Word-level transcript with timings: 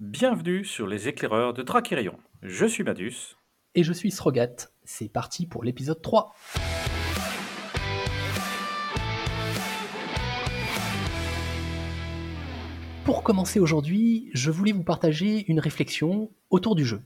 Bienvenue 0.00 0.64
sur 0.64 0.86
les 0.86 1.08
éclaireurs 1.08 1.52
de 1.54 1.64
Drakirion. 1.64 2.16
Je 2.44 2.66
suis 2.66 2.84
Madus. 2.84 3.36
Et 3.74 3.82
je 3.82 3.92
suis 3.92 4.12
Srogat. 4.12 4.68
C'est 4.84 5.08
parti 5.08 5.44
pour 5.44 5.64
l'épisode 5.64 6.00
3. 6.00 6.32
Pour 13.04 13.24
commencer 13.24 13.58
aujourd'hui, 13.58 14.30
je 14.34 14.52
voulais 14.52 14.70
vous 14.70 14.84
partager 14.84 15.44
une 15.50 15.58
réflexion 15.58 16.30
autour 16.50 16.76
du 16.76 16.84
jeu. 16.84 17.02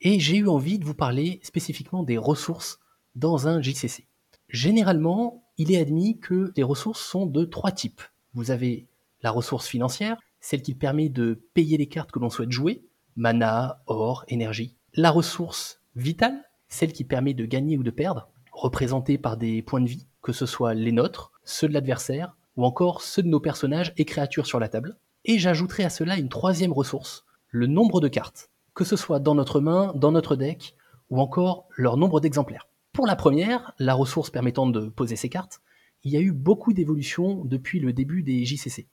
Et 0.00 0.20
j'ai 0.20 0.36
eu 0.36 0.46
envie 0.46 0.78
de 0.78 0.84
vous 0.84 0.94
parler 0.94 1.40
spécifiquement 1.42 2.04
des 2.04 2.18
ressources 2.18 2.78
dans 3.16 3.48
un 3.48 3.60
JCC. 3.60 4.06
Généralement, 4.48 5.42
il 5.56 5.72
est 5.72 5.80
admis 5.80 6.20
que 6.20 6.52
les 6.56 6.62
ressources 6.62 7.04
sont 7.04 7.26
de 7.26 7.44
trois 7.44 7.72
types. 7.72 8.02
Vous 8.32 8.52
avez 8.52 8.86
la 9.22 9.32
ressource 9.32 9.66
financière, 9.66 10.16
celle 10.40 10.62
qui 10.62 10.74
permet 10.74 11.08
de 11.08 11.44
payer 11.54 11.76
les 11.76 11.88
cartes 11.88 12.12
que 12.12 12.18
l'on 12.18 12.30
souhaite 12.30 12.52
jouer, 12.52 12.86
mana, 13.16 13.82
or, 13.86 14.24
énergie. 14.28 14.76
La 14.94 15.10
ressource 15.10 15.80
vitale, 15.96 16.44
celle 16.68 16.92
qui 16.92 17.04
permet 17.04 17.34
de 17.34 17.44
gagner 17.44 17.76
ou 17.76 17.82
de 17.82 17.90
perdre, 17.90 18.30
représentée 18.52 19.18
par 19.18 19.36
des 19.36 19.62
points 19.62 19.80
de 19.80 19.88
vie, 19.88 20.06
que 20.22 20.32
ce 20.32 20.46
soit 20.46 20.74
les 20.74 20.92
nôtres, 20.92 21.32
ceux 21.44 21.68
de 21.68 21.74
l'adversaire, 21.74 22.36
ou 22.56 22.64
encore 22.64 23.02
ceux 23.02 23.22
de 23.22 23.28
nos 23.28 23.40
personnages 23.40 23.92
et 23.96 24.04
créatures 24.04 24.46
sur 24.46 24.60
la 24.60 24.68
table. 24.68 24.98
Et 25.24 25.38
j'ajouterai 25.38 25.84
à 25.84 25.90
cela 25.90 26.16
une 26.16 26.28
troisième 26.28 26.72
ressource, 26.72 27.24
le 27.48 27.66
nombre 27.66 28.00
de 28.00 28.08
cartes, 28.08 28.50
que 28.74 28.84
ce 28.84 28.96
soit 28.96 29.20
dans 29.20 29.34
notre 29.34 29.60
main, 29.60 29.92
dans 29.94 30.12
notre 30.12 30.36
deck, 30.36 30.74
ou 31.10 31.20
encore 31.20 31.68
leur 31.76 31.96
nombre 31.96 32.20
d'exemplaires. 32.20 32.68
Pour 32.92 33.06
la 33.06 33.16
première, 33.16 33.72
la 33.78 33.94
ressource 33.94 34.30
permettant 34.30 34.66
de 34.66 34.88
poser 34.88 35.16
ces 35.16 35.28
cartes, 35.28 35.60
il 36.04 36.12
y 36.12 36.16
a 36.16 36.20
eu 36.20 36.32
beaucoup 36.32 36.72
d'évolutions 36.72 37.44
depuis 37.44 37.80
le 37.80 37.92
début 37.92 38.22
des 38.22 38.44
JCC. 38.44 38.88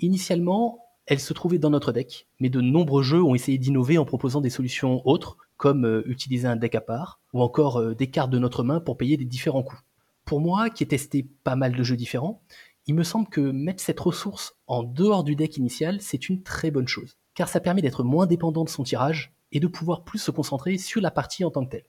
Initialement, 0.00 0.87
elle 1.08 1.20
se 1.20 1.32
trouvait 1.32 1.58
dans 1.58 1.70
notre 1.70 1.90
deck, 1.90 2.28
mais 2.38 2.50
de 2.50 2.60
nombreux 2.60 3.02
jeux 3.02 3.22
ont 3.22 3.34
essayé 3.34 3.56
d'innover 3.56 3.96
en 3.96 4.04
proposant 4.04 4.42
des 4.42 4.50
solutions 4.50 5.00
autres, 5.08 5.38
comme 5.56 5.86
euh, 5.86 6.02
utiliser 6.06 6.46
un 6.46 6.56
deck 6.56 6.74
à 6.74 6.82
part, 6.82 7.18
ou 7.32 7.40
encore 7.40 7.78
euh, 7.78 7.94
des 7.94 8.10
cartes 8.10 8.30
de 8.30 8.38
notre 8.38 8.62
main 8.62 8.78
pour 8.78 8.98
payer 8.98 9.16
des 9.16 9.24
différents 9.24 9.62
coûts. 9.62 9.80
Pour 10.26 10.42
moi, 10.42 10.68
qui 10.68 10.82
ai 10.82 10.86
testé 10.86 11.26
pas 11.44 11.56
mal 11.56 11.74
de 11.74 11.82
jeux 11.82 11.96
différents, 11.96 12.42
il 12.86 12.94
me 12.94 13.04
semble 13.04 13.26
que 13.26 13.40
mettre 13.40 13.82
cette 13.82 13.98
ressource 13.98 14.58
en 14.66 14.82
dehors 14.82 15.24
du 15.24 15.34
deck 15.34 15.56
initial, 15.56 16.02
c'est 16.02 16.28
une 16.28 16.42
très 16.42 16.70
bonne 16.70 16.88
chose, 16.88 17.16
car 17.34 17.48
ça 17.48 17.60
permet 17.60 17.80
d'être 17.80 18.04
moins 18.04 18.26
dépendant 18.26 18.64
de 18.64 18.68
son 18.68 18.82
tirage 18.82 19.32
et 19.50 19.60
de 19.60 19.66
pouvoir 19.66 20.04
plus 20.04 20.18
se 20.18 20.30
concentrer 20.30 20.76
sur 20.76 21.00
la 21.00 21.10
partie 21.10 21.42
en 21.42 21.50
tant 21.50 21.64
que 21.64 21.70
telle. 21.70 21.86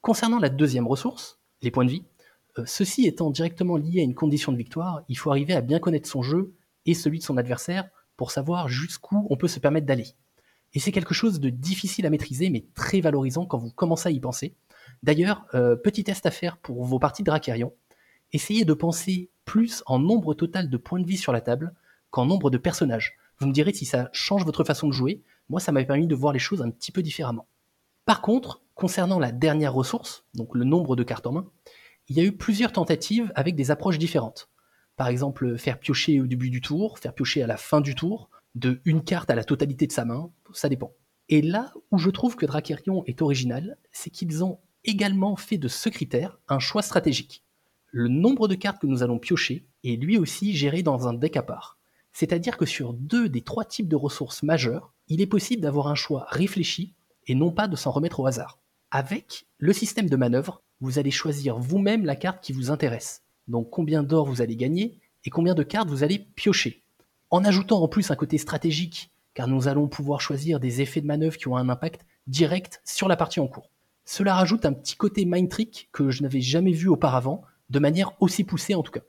Concernant 0.00 0.38
la 0.38 0.48
deuxième 0.48 0.86
ressource, 0.86 1.38
les 1.60 1.70
points 1.70 1.84
de 1.84 1.90
vie, 1.90 2.04
euh, 2.58 2.64
ceci 2.64 3.06
étant 3.06 3.30
directement 3.30 3.76
lié 3.76 4.00
à 4.00 4.04
une 4.04 4.14
condition 4.14 4.50
de 4.50 4.56
victoire, 4.56 5.02
il 5.10 5.18
faut 5.18 5.30
arriver 5.30 5.52
à 5.52 5.60
bien 5.60 5.78
connaître 5.78 6.08
son 6.08 6.22
jeu 6.22 6.54
et 6.86 6.94
celui 6.94 7.18
de 7.18 7.24
son 7.24 7.36
adversaire 7.36 7.90
pour 8.22 8.30
savoir 8.30 8.68
jusqu'où 8.68 9.26
on 9.30 9.36
peut 9.36 9.48
se 9.48 9.58
permettre 9.58 9.84
d'aller. 9.84 10.06
Et 10.74 10.78
c'est 10.78 10.92
quelque 10.92 11.12
chose 11.12 11.40
de 11.40 11.50
difficile 11.50 12.06
à 12.06 12.10
maîtriser, 12.10 12.50
mais 12.50 12.64
très 12.72 13.00
valorisant 13.00 13.46
quand 13.46 13.58
vous 13.58 13.72
commencez 13.72 14.10
à 14.10 14.12
y 14.12 14.20
penser. 14.20 14.54
D'ailleurs, 15.02 15.44
euh, 15.54 15.74
petit 15.74 16.04
test 16.04 16.24
à 16.24 16.30
faire 16.30 16.56
pour 16.58 16.84
vos 16.84 17.00
parties 17.00 17.24
de 17.24 17.26
Drakarion. 17.26 17.72
Essayez 18.32 18.64
de 18.64 18.74
penser 18.74 19.28
plus 19.44 19.82
en 19.86 19.98
nombre 19.98 20.34
total 20.34 20.70
de 20.70 20.76
points 20.76 21.00
de 21.00 21.04
vie 21.04 21.16
sur 21.16 21.32
la 21.32 21.40
table 21.40 21.74
qu'en 22.10 22.24
nombre 22.24 22.48
de 22.48 22.58
personnages. 22.58 23.16
Vous 23.40 23.48
me 23.48 23.52
direz 23.52 23.72
si 23.72 23.86
ça 23.86 24.08
change 24.12 24.44
votre 24.44 24.62
façon 24.62 24.86
de 24.86 24.92
jouer. 24.92 25.20
Moi, 25.48 25.58
ça 25.58 25.72
m'a 25.72 25.82
permis 25.82 26.06
de 26.06 26.14
voir 26.14 26.32
les 26.32 26.38
choses 26.38 26.62
un 26.62 26.70
petit 26.70 26.92
peu 26.92 27.02
différemment. 27.02 27.48
Par 28.04 28.22
contre, 28.22 28.62
concernant 28.76 29.18
la 29.18 29.32
dernière 29.32 29.74
ressource, 29.74 30.26
donc 30.34 30.54
le 30.54 30.62
nombre 30.62 30.94
de 30.94 31.02
cartes 31.02 31.26
en 31.26 31.32
main, 31.32 31.46
il 32.06 32.16
y 32.16 32.20
a 32.20 32.24
eu 32.24 32.36
plusieurs 32.36 32.70
tentatives 32.70 33.32
avec 33.34 33.56
des 33.56 33.72
approches 33.72 33.98
différentes. 33.98 34.48
Par 34.96 35.08
exemple, 35.08 35.56
faire 35.58 35.78
piocher 35.78 36.20
au 36.20 36.26
début 36.26 36.50
du 36.50 36.60
tour, 36.60 36.98
faire 36.98 37.14
piocher 37.14 37.42
à 37.42 37.46
la 37.46 37.56
fin 37.56 37.80
du 37.80 37.94
tour, 37.94 38.30
de 38.54 38.80
une 38.84 39.02
carte 39.02 39.30
à 39.30 39.34
la 39.34 39.44
totalité 39.44 39.86
de 39.86 39.92
sa 39.92 40.04
main, 40.04 40.30
ça 40.52 40.68
dépend. 40.68 40.92
Et 41.28 41.40
là 41.40 41.72
où 41.90 41.98
je 41.98 42.10
trouve 42.10 42.36
que 42.36 42.46
Drakerion 42.46 43.04
est 43.06 43.22
original, 43.22 43.78
c'est 43.92 44.10
qu'ils 44.10 44.44
ont 44.44 44.58
également 44.84 45.36
fait 45.36 45.58
de 45.58 45.68
ce 45.68 45.88
critère 45.88 46.38
un 46.48 46.58
choix 46.58 46.82
stratégique. 46.82 47.44
Le 47.90 48.08
nombre 48.08 48.48
de 48.48 48.54
cartes 48.54 48.80
que 48.80 48.86
nous 48.86 49.02
allons 49.02 49.18
piocher 49.18 49.66
est 49.84 49.96
lui 50.02 50.18
aussi 50.18 50.54
géré 50.54 50.82
dans 50.82 51.08
un 51.08 51.14
deck 51.14 51.36
à 51.36 51.42
part. 51.42 51.78
C'est-à-dire 52.12 52.56
que 52.56 52.66
sur 52.66 52.92
deux 52.92 53.28
des 53.28 53.42
trois 53.42 53.64
types 53.64 53.88
de 53.88 53.96
ressources 53.96 54.42
majeures, 54.42 54.92
il 55.08 55.20
est 55.20 55.26
possible 55.26 55.62
d'avoir 55.62 55.88
un 55.88 55.94
choix 55.94 56.26
réfléchi 56.28 56.94
et 57.26 57.34
non 57.34 57.50
pas 57.50 57.68
de 57.68 57.76
s'en 57.76 57.90
remettre 57.90 58.20
au 58.20 58.26
hasard. 58.26 58.58
Avec 58.90 59.46
le 59.58 59.72
système 59.72 60.10
de 60.10 60.16
manœuvre, 60.16 60.62
vous 60.80 60.98
allez 60.98 61.10
choisir 61.10 61.58
vous-même 61.58 62.04
la 62.04 62.16
carte 62.16 62.42
qui 62.42 62.52
vous 62.52 62.70
intéresse 62.70 63.22
donc 63.48 63.70
combien 63.70 64.02
d'or 64.02 64.26
vous 64.26 64.42
allez 64.42 64.56
gagner 64.56 64.98
et 65.24 65.30
combien 65.30 65.54
de 65.54 65.62
cartes 65.62 65.88
vous 65.88 66.02
allez 66.02 66.18
piocher? 66.18 66.82
En 67.30 67.44
ajoutant 67.44 67.82
en 67.82 67.88
plus 67.88 68.10
un 68.10 68.16
côté 68.16 68.38
stratégique, 68.38 69.10
car 69.34 69.48
nous 69.48 69.68
allons 69.68 69.88
pouvoir 69.88 70.20
choisir 70.20 70.60
des 70.60 70.80
effets 70.82 71.00
de 71.00 71.06
manœuvre 71.06 71.36
qui 71.36 71.48
ont 71.48 71.56
un 71.56 71.68
impact 71.68 72.04
direct 72.26 72.80
sur 72.84 73.08
la 73.08 73.16
partie 73.16 73.40
en 73.40 73.46
cours. 73.46 73.70
Cela 74.04 74.34
rajoute 74.34 74.66
un 74.66 74.72
petit 74.72 74.96
côté 74.96 75.24
mind 75.24 75.48
trick 75.48 75.88
que 75.92 76.10
je 76.10 76.22
n'avais 76.22 76.40
jamais 76.40 76.72
vu 76.72 76.88
auparavant, 76.88 77.42
de 77.70 77.78
manière 77.78 78.12
aussi 78.20 78.44
poussée 78.44 78.74
en 78.74 78.82
tout 78.82 78.92
cas. 78.92 79.00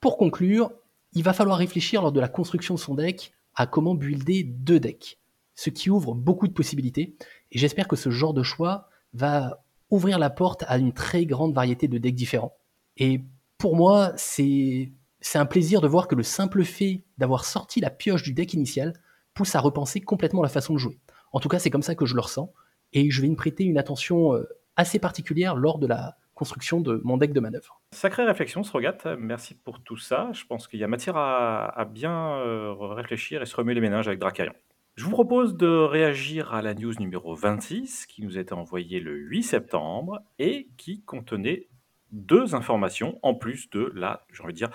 Pour 0.00 0.16
conclure, 0.16 0.72
il 1.12 1.22
va 1.22 1.32
falloir 1.32 1.58
réfléchir 1.58 2.02
lors 2.02 2.12
de 2.12 2.20
la 2.20 2.28
construction 2.28 2.74
de 2.74 2.80
son 2.80 2.94
deck 2.94 3.32
à 3.54 3.66
comment 3.66 3.94
builder 3.94 4.42
deux 4.42 4.80
decks, 4.80 5.18
ce 5.54 5.70
qui 5.70 5.90
ouvre 5.90 6.14
beaucoup 6.14 6.48
de 6.48 6.52
possibilités, 6.52 7.16
et 7.52 7.58
j'espère 7.58 7.86
que 7.86 7.96
ce 7.96 8.10
genre 8.10 8.34
de 8.34 8.42
choix 8.42 8.88
va 9.12 9.64
ouvrir 9.90 10.18
la 10.18 10.30
porte 10.30 10.64
à 10.66 10.78
une 10.78 10.92
très 10.92 11.24
grande 11.24 11.54
variété 11.54 11.86
de 11.86 11.98
decks 11.98 12.16
différents. 12.16 12.56
Et 12.96 13.20
pour 13.64 13.76
moi, 13.76 14.12
c'est 14.16 14.92
un 15.36 15.46
plaisir 15.46 15.80
de 15.80 15.88
voir 15.88 16.06
que 16.06 16.14
le 16.14 16.22
simple 16.22 16.64
fait 16.64 17.02
d'avoir 17.16 17.46
sorti 17.46 17.80
la 17.80 17.88
pioche 17.88 18.22
du 18.22 18.34
deck 18.34 18.52
initial 18.52 18.92
pousse 19.32 19.54
à 19.54 19.60
repenser 19.60 20.02
complètement 20.02 20.42
la 20.42 20.50
façon 20.50 20.74
de 20.74 20.78
jouer. 20.78 21.00
En 21.32 21.40
tout 21.40 21.48
cas, 21.48 21.58
c'est 21.58 21.70
comme 21.70 21.80
ça 21.80 21.94
que 21.94 22.04
je 22.04 22.14
le 22.14 22.20
ressens, 22.20 22.52
et 22.92 23.10
je 23.10 23.22
vais 23.22 23.28
me 23.30 23.36
prêter 23.36 23.64
une 23.64 23.78
attention 23.78 24.34
euh, 24.34 24.46
assez 24.76 24.98
particulière 24.98 25.56
lors 25.56 25.78
de 25.78 25.86
la 25.86 26.18
construction 26.34 26.82
de 26.82 27.00
mon 27.04 27.16
deck 27.16 27.32
de 27.32 27.40
manœuvre. 27.40 27.80
Sacrée 27.92 28.26
réflexion, 28.26 28.64
Srogat, 28.64 28.98
merci 29.18 29.54
pour 29.54 29.82
tout 29.82 29.96
ça. 29.96 30.28
Je 30.34 30.44
pense 30.44 30.68
qu'il 30.68 30.78
y 30.78 30.84
a 30.84 30.86
matière 30.86 31.16
à, 31.16 31.88
bien 31.90 32.34
euh, 32.34 32.74
réfléchir 32.78 33.40
et 33.40 33.46
se 33.46 33.56
remuer 33.56 33.72
les 33.72 33.80
méninges 33.80 34.08
avec 34.08 34.20
Dracarion. 34.20 34.52
Je 34.96 35.06
vous 35.06 35.10
propose 35.10 35.56
de 35.56 35.68
réagir 35.68 36.52
à 36.52 36.60
la 36.60 36.74
news 36.74 36.92
numéro 37.00 37.34
26 37.34 38.04
qui 38.08 38.20
nous 38.20 38.36
a 38.36 38.42
été 38.42 38.52
envoyée 38.52 39.00
le 39.00 39.14
8 39.16 39.42
septembre 39.42 40.20
et 40.38 40.68
qui 40.76 41.00
contenait 41.00 41.68
deux 42.14 42.54
informations 42.54 43.18
en 43.22 43.34
plus 43.34 43.68
de 43.70 43.90
la, 43.94 44.24
j'ai 44.32 44.42
envie 44.42 44.52
de 44.52 44.58
dire, 44.58 44.70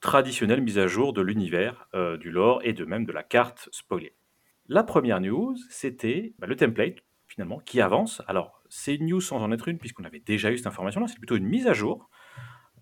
traditionnelle 0.00 0.62
mise 0.62 0.78
à 0.78 0.86
jour 0.86 1.12
de 1.12 1.22
l'univers, 1.22 1.88
euh, 1.94 2.16
du 2.16 2.30
lore 2.30 2.60
et 2.64 2.72
de 2.72 2.84
même 2.84 3.04
de 3.04 3.12
la 3.12 3.22
carte 3.22 3.68
spoilée. 3.70 4.14
La 4.66 4.82
première 4.82 5.20
news, 5.20 5.56
c'était 5.70 6.34
bah, 6.38 6.46
le 6.46 6.56
template, 6.56 6.96
finalement, 7.26 7.58
qui 7.60 7.80
avance. 7.80 8.22
Alors, 8.26 8.62
c'est 8.68 8.94
une 8.96 9.06
news 9.06 9.20
sans 9.20 9.42
en 9.42 9.52
être 9.52 9.68
une, 9.68 9.78
puisqu'on 9.78 10.04
avait 10.04 10.20
déjà 10.20 10.50
eu 10.50 10.56
cette 10.56 10.66
information-là, 10.66 11.06
c'est 11.06 11.18
plutôt 11.18 11.36
une 11.36 11.46
mise 11.46 11.66
à 11.66 11.74
jour, 11.74 12.08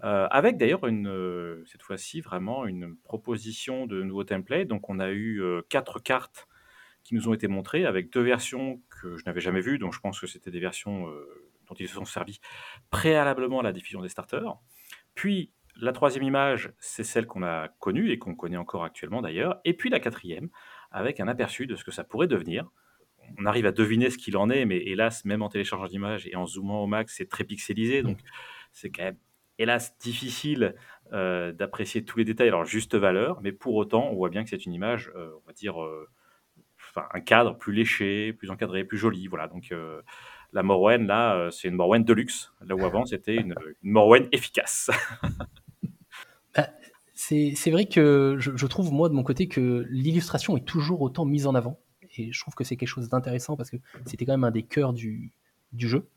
euh, 0.04 0.26
avec 0.30 0.56
d'ailleurs, 0.56 0.80
euh, 0.84 1.62
cette 1.66 1.82
fois-ci, 1.82 2.20
vraiment 2.20 2.66
une 2.66 2.96
proposition 3.04 3.86
de 3.86 4.02
nouveau 4.02 4.24
template. 4.24 4.68
Donc, 4.68 4.88
on 4.88 4.98
a 5.00 5.10
eu 5.12 5.42
quatre 5.68 6.00
cartes 6.00 6.48
qui 7.02 7.14
nous 7.16 7.28
ont 7.28 7.34
été 7.34 7.48
montrées, 7.48 7.84
avec 7.84 8.12
deux 8.12 8.22
versions 8.22 8.80
que 9.00 9.16
je 9.16 9.24
n'avais 9.26 9.40
jamais 9.40 9.60
vues, 9.60 9.78
donc 9.78 9.92
je 9.92 10.00
pense 10.00 10.20
que 10.20 10.28
c'était 10.28 10.52
des 10.52 10.60
versions 10.60 11.08
dont 11.68 11.74
ils 11.74 11.88
se 11.88 11.94
sont 11.94 12.04
servis 12.04 12.40
préalablement 12.90 13.60
à 13.60 13.62
la 13.62 13.72
diffusion 13.72 14.02
des 14.02 14.08
starters. 14.08 14.56
Puis 15.14 15.52
la 15.80 15.92
troisième 15.92 16.24
image, 16.24 16.72
c'est 16.78 17.04
celle 17.04 17.26
qu'on 17.26 17.42
a 17.42 17.68
connue 17.78 18.10
et 18.10 18.18
qu'on 18.18 18.34
connaît 18.34 18.56
encore 18.56 18.84
actuellement 18.84 19.22
d'ailleurs. 19.22 19.60
Et 19.64 19.74
puis 19.74 19.90
la 19.90 20.00
quatrième, 20.00 20.48
avec 20.90 21.20
un 21.20 21.28
aperçu 21.28 21.66
de 21.66 21.76
ce 21.76 21.84
que 21.84 21.90
ça 21.90 22.04
pourrait 22.04 22.26
devenir. 22.26 22.68
On 23.38 23.46
arrive 23.46 23.66
à 23.66 23.72
deviner 23.72 24.10
ce 24.10 24.18
qu'il 24.18 24.36
en 24.36 24.50
est, 24.50 24.64
mais 24.64 24.78
hélas, 24.78 25.24
même 25.24 25.42
en 25.42 25.48
téléchargeant 25.48 25.86
d'image 25.86 26.26
et 26.26 26.36
en 26.36 26.46
zoomant 26.46 26.82
au 26.82 26.86
max, 26.86 27.14
c'est 27.16 27.28
très 27.28 27.44
pixelisé. 27.44 28.02
Donc 28.02 28.18
c'est 28.72 28.90
quand 28.90 29.04
même, 29.04 29.18
hélas, 29.58 29.96
difficile 29.98 30.74
euh, 31.12 31.52
d'apprécier 31.52 32.04
tous 32.04 32.18
les 32.18 32.24
détails 32.24 32.50
leur 32.50 32.64
juste 32.64 32.94
valeur. 32.94 33.40
Mais 33.40 33.52
pour 33.52 33.74
autant, 33.74 34.08
on 34.10 34.14
voit 34.14 34.28
bien 34.28 34.44
que 34.44 34.50
c'est 34.50 34.66
une 34.66 34.74
image, 34.74 35.10
euh, 35.16 35.30
on 35.42 35.46
va 35.46 35.52
dire, 35.52 35.82
euh, 35.82 36.08
un 36.96 37.20
cadre 37.20 37.56
plus 37.56 37.72
léché, 37.72 38.32
plus 38.32 38.50
encadré, 38.50 38.84
plus 38.84 38.98
joli. 38.98 39.28
Voilà, 39.28 39.46
donc 39.46 39.72
la 40.52 40.62
Morwen, 40.62 41.06
là, 41.06 41.34
euh, 41.36 41.50
c'est 41.50 41.68
une 41.68 41.74
Morwen 41.74 42.04
de 42.04 42.12
luxe. 42.12 42.52
Là 42.66 42.74
où 42.74 42.84
avant, 42.84 43.04
c'était 43.06 43.36
une, 43.36 43.54
une 43.82 43.90
Morwen 43.90 44.28
efficace. 44.32 44.90
Bah, 46.54 46.68
c'est 47.14 47.70
vrai 47.70 47.86
que 47.86 48.36
je, 48.38 48.66
trouve, 48.66 48.92
moi, 48.92 49.08
de 49.08 49.14
mon 49.14 49.22
côté, 49.22 49.48
que 49.48 49.86
l'illustration 49.88 50.54
est 50.58 50.66
toujours 50.66 51.00
autant 51.00 51.24
mise 51.24 51.46
en 51.46 51.54
avant. 51.54 51.78
Et 52.18 52.30
je 52.30 52.40
trouve 52.40 52.54
que 52.54 52.62
c'est 52.62 52.76
quelque 52.76 52.88
chose 52.88 53.08
d'intéressant 53.08 53.56
parce 53.56 53.70
que 53.70 53.78
c'était 54.04 54.26
quand 54.26 54.34
même 54.34 54.44
un 54.44 54.50
des 54.50 54.64
cœurs 54.64 54.92
du, 54.92 55.32
du 55.72 55.88
jeu. 55.88 56.10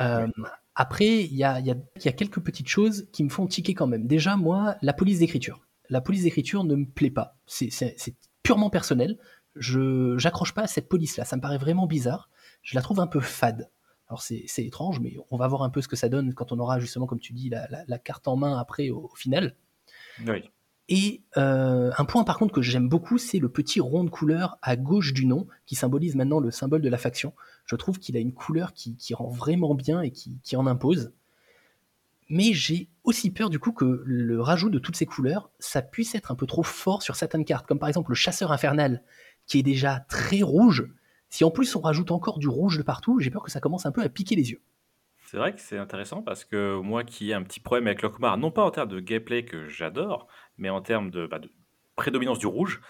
Euh, 0.00 0.26
après, 0.74 1.24
il 1.24 1.34
y 1.34 1.44
a, 1.44 1.60
y, 1.60 1.70
a, 1.70 1.76
y 2.04 2.08
a, 2.08 2.12
quelques 2.12 2.40
petites 2.40 2.68
choses 2.68 3.06
qui 3.12 3.22
me 3.22 3.28
font 3.28 3.46
tiquer 3.46 3.74
quand 3.74 3.86
même. 3.86 4.08
Déjà, 4.08 4.36
moi, 4.36 4.74
la 4.82 4.92
police 4.92 5.20
d'écriture. 5.20 5.60
La 5.88 6.00
police 6.00 6.24
d'écriture 6.24 6.64
ne 6.64 6.74
me 6.74 6.86
plaît 6.86 7.10
pas. 7.10 7.38
C'est 7.46 8.16
purement 8.42 8.70
personnel. 8.70 9.18
Je 9.54 10.18
j'accroche 10.18 10.52
pas 10.52 10.62
à 10.62 10.66
cette 10.66 10.88
police-là. 10.88 11.24
Ça 11.24 11.36
me 11.36 11.40
paraît 11.40 11.58
vraiment 11.58 11.86
bizarre. 11.86 12.28
Je 12.62 12.74
la 12.74 12.82
trouve 12.82 12.98
un 12.98 13.06
peu 13.06 13.20
fade. 13.20 13.70
Alors 14.08 14.22
c'est 14.22 14.46
étrange, 14.58 15.00
mais 15.00 15.16
on 15.30 15.36
va 15.36 15.48
voir 15.48 15.62
un 15.62 15.70
peu 15.70 15.80
ce 15.80 15.88
que 15.88 15.96
ça 15.96 16.08
donne 16.08 16.32
quand 16.32 16.52
on 16.52 16.58
aura 16.58 16.78
justement, 16.78 17.06
comme 17.06 17.18
tu 17.18 17.32
dis, 17.32 17.50
la, 17.50 17.98
carte 17.98 18.28
en 18.28 18.36
main 18.36 18.58
après 18.58 18.90
au, 18.90 19.10
final. 19.16 19.56
Oui. 20.26 20.44
Et 20.88 21.24
euh, 21.36 21.90
un 21.98 22.04
point 22.04 22.22
par 22.22 22.38
contre 22.38 22.54
que 22.54 22.62
j'aime 22.62 22.88
beaucoup, 22.88 23.18
c'est 23.18 23.40
le 23.40 23.48
petit 23.48 23.80
rond 23.80 24.04
de 24.04 24.10
couleur 24.10 24.58
à 24.62 24.76
gauche 24.76 25.12
du 25.12 25.26
nom, 25.26 25.48
qui 25.66 25.74
symbolise 25.74 26.14
maintenant 26.14 26.38
le 26.38 26.52
symbole 26.52 26.82
de 26.82 26.88
la 26.88 26.98
faction. 26.98 27.32
Je 27.64 27.74
trouve 27.74 27.98
qu'il 27.98 28.16
a 28.16 28.20
une 28.20 28.32
couleur 28.32 28.72
qui, 28.72 28.96
rend 29.14 29.28
vraiment 29.28 29.74
bien 29.74 30.02
et 30.02 30.12
qui, 30.12 30.38
en 30.54 30.66
impose. 30.66 31.12
Mais 32.28 32.52
j'ai 32.52 32.88
aussi 33.02 33.30
peur 33.30 33.50
du 33.50 33.58
coup 33.58 33.72
que 33.72 34.02
le 34.04 34.40
rajout 34.40 34.70
de 34.70 34.78
toutes 34.78 34.96
ces 34.96 35.06
couleurs, 35.06 35.50
ça 35.58 35.82
puisse 35.82 36.14
être 36.14 36.30
un 36.30 36.34
peu 36.36 36.46
trop 36.46 36.62
fort 36.62 37.02
sur 37.02 37.16
certaines 37.16 37.44
cartes, 37.44 37.66
comme 37.66 37.78
par 37.78 37.88
exemple 37.88 38.10
le 38.10 38.16
chasseur 38.16 38.52
infernal, 38.52 39.02
qui 39.46 39.58
est 39.58 39.64
déjà 39.64 40.00
très 40.08 40.42
rouge. 40.42 40.86
Si 41.36 41.44
en 41.44 41.50
plus 41.50 41.76
on 41.76 41.82
rajoute 41.82 42.12
encore 42.12 42.38
du 42.38 42.48
rouge 42.48 42.78
de 42.78 42.82
partout, 42.82 43.20
j'ai 43.20 43.28
peur 43.28 43.42
que 43.42 43.50
ça 43.50 43.60
commence 43.60 43.84
un 43.84 43.92
peu 43.92 44.00
à 44.00 44.08
piquer 44.08 44.36
les 44.36 44.52
yeux. 44.52 44.62
C'est 45.26 45.36
vrai 45.36 45.54
que 45.54 45.60
c'est 45.60 45.76
intéressant 45.76 46.22
parce 46.22 46.46
que 46.46 46.80
moi 46.80 47.04
qui 47.04 47.30
ai 47.30 47.34
un 47.34 47.42
petit 47.42 47.60
problème 47.60 47.86
avec 47.88 48.00
Lockmar, 48.00 48.38
non 48.38 48.50
pas 48.50 48.64
en 48.64 48.70
termes 48.70 48.88
de 48.88 49.00
gameplay 49.00 49.44
que 49.44 49.68
j'adore, 49.68 50.28
mais 50.56 50.70
en 50.70 50.80
termes 50.80 51.10
de, 51.10 51.26
bah, 51.26 51.38
prédominance 51.94 52.38
du 52.38 52.46
rouge, 52.46 52.80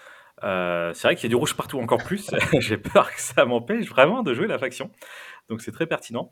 euh, 0.43 0.93
c'est 0.93 1.09
vrai 1.09 1.15
qu'il 1.17 1.23
y 1.23 1.25
a 1.25 1.29
du 1.31 1.35
rouge 1.35 1.57
partout 1.57 1.77
encore 1.79 2.01
plus. 2.05 2.31
J'ai 2.61 2.77
peur 2.77 3.13
que 3.13 3.19
ça 3.19 3.43
m'empêche 3.43 3.89
vraiment 3.89 4.23
de 4.23 4.33
jouer 4.33 4.47
la 4.47 4.57
faction. 4.57 4.91
Donc 5.49 5.61
c'est 5.61 5.73
très 5.73 5.85
pertinent. 5.85 6.31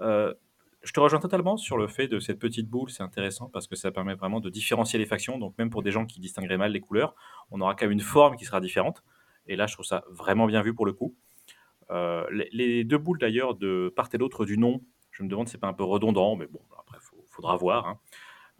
Euh, 0.00 0.34
je 0.82 0.92
te 0.92 0.98
rejoins 0.98 1.20
totalement 1.20 1.56
sur 1.56 1.76
le 1.76 1.86
fait 1.86 2.08
de 2.08 2.18
cette 2.18 2.40
petite 2.40 2.68
boule, 2.68 2.90
c'est 2.90 3.04
intéressant 3.04 3.48
parce 3.48 3.68
que 3.68 3.76
ça 3.76 3.92
permet 3.92 4.16
vraiment 4.16 4.40
de 4.40 4.50
différencier 4.50 4.98
les 4.98 5.06
factions. 5.06 5.38
Donc 5.38 5.56
même 5.56 5.70
pour 5.70 5.84
des 5.84 5.92
gens 5.92 6.04
qui 6.04 6.18
distingueraient 6.18 6.58
mal 6.58 6.72
les 6.72 6.80
couleurs, 6.80 7.14
on 7.52 7.60
aura 7.60 7.76
quand 7.76 7.84
même 7.84 7.92
une 7.92 8.00
forme 8.00 8.34
qui 8.34 8.44
sera 8.44 8.60
différente. 8.60 9.04
Et 9.46 9.54
là, 9.54 9.68
je 9.68 9.74
trouve 9.74 9.86
ça 9.86 10.02
vraiment 10.10 10.46
bien 10.46 10.60
vu 10.60 10.74
pour 10.74 10.86
le 10.86 10.92
coup. 10.92 11.14
Euh, 11.94 12.26
les, 12.30 12.48
les, 12.52 12.84
deux 12.84 12.98
boules 12.98 13.18
d'ailleurs 13.18 13.54
de 13.54 13.92
part 13.94 14.08
et 14.12 14.18
d'autre 14.18 14.44
du 14.44 14.58
nom 14.58 14.82
je 15.14 15.22
me 15.22 15.28
demande 15.28 15.48
si 15.48 15.52
c'est 15.52 15.58
pas 15.58 15.68
un 15.68 15.72
peu 15.72 15.84
redondant, 15.84 16.36
mais 16.36 16.46
bon, 16.46 16.60
après, 16.78 16.98
il 17.00 17.30
faudra 17.30 17.56
voir. 17.56 17.86
Hein. 17.86 18.00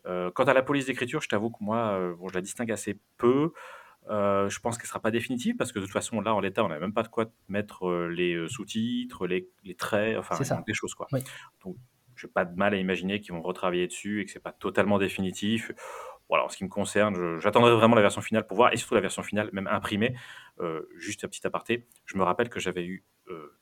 Euh, 0.07 0.31
quant 0.31 0.45
à 0.45 0.55
la 0.55 0.63
police 0.63 0.87
d'écriture, 0.87 1.21
je 1.21 1.29
t'avoue 1.29 1.51
que 1.51 1.59
moi, 1.61 1.99
euh, 1.99 2.15
bon, 2.15 2.29
je 2.29 2.35
la 2.35 2.41
distingue 2.41 2.71
assez 2.71 2.99
peu. 3.17 3.53
Je 4.09 4.59
pense 4.61 4.77
qu'elle 4.77 4.85
ne 4.85 4.89
sera 4.89 5.01
pas 5.01 5.11
définitive 5.11 5.57
parce 5.57 5.73
que 5.73 5.79
de 5.79 5.85
toute 5.85 5.93
façon, 5.93 6.21
là, 6.21 6.35
en 6.35 6.41
l'état, 6.41 6.65
on 6.65 6.69
n'a 6.69 6.79
même 6.79 6.93
pas 6.93 7.03
de 7.03 7.09
quoi 7.09 7.27
mettre 7.49 8.07
les 8.07 8.47
sous-titres, 8.49 9.27
les, 9.27 9.49
traits, 9.77 10.17
enfin, 10.19 10.39
des 10.67 10.75
choses. 10.75 10.95
Quoi. 10.95 11.09
Donc, 11.65 11.77
je 12.15 12.27
n'ai 12.27 12.33
pas 12.33 12.45
de 12.45 12.55
mal 12.55 12.75
à 12.75 12.77
imaginer 12.77 13.21
qu'ils 13.21 13.35
vont 13.35 13.43
retravailler 13.43 13.89
dessus 13.89 14.21
et 14.21 14.25
que 14.25 14.31
ce 14.31 14.39
n'est 14.39 14.43
pas 14.43 14.53
totalement 14.53 14.99
définitif. 14.99 15.73
Voilà, 16.29 16.45
en 16.45 16.49
ce 16.49 16.57
qui 16.57 16.65
me 16.65 16.69
concerne, 16.69 17.41
j'attendrai 17.41 17.75
vraiment 17.75 17.97
la 17.97 18.03
version 18.03 18.21
finale 18.21 18.47
pour 18.47 18.57
voir, 18.57 18.73
et 18.73 18.77
surtout 18.77 18.95
la 18.95 19.01
version 19.01 19.23
finale, 19.23 19.51
même 19.53 19.67
imprimée. 19.67 20.15
juste 20.97 21.25
un 21.25 21.29
petit 21.29 21.45
aparté, 21.45 21.89
je 22.05 22.17
me 22.17 22.23
rappelle 22.23 22.49
que 22.49 22.61
j'avais 22.61 22.85
eu 22.85 23.05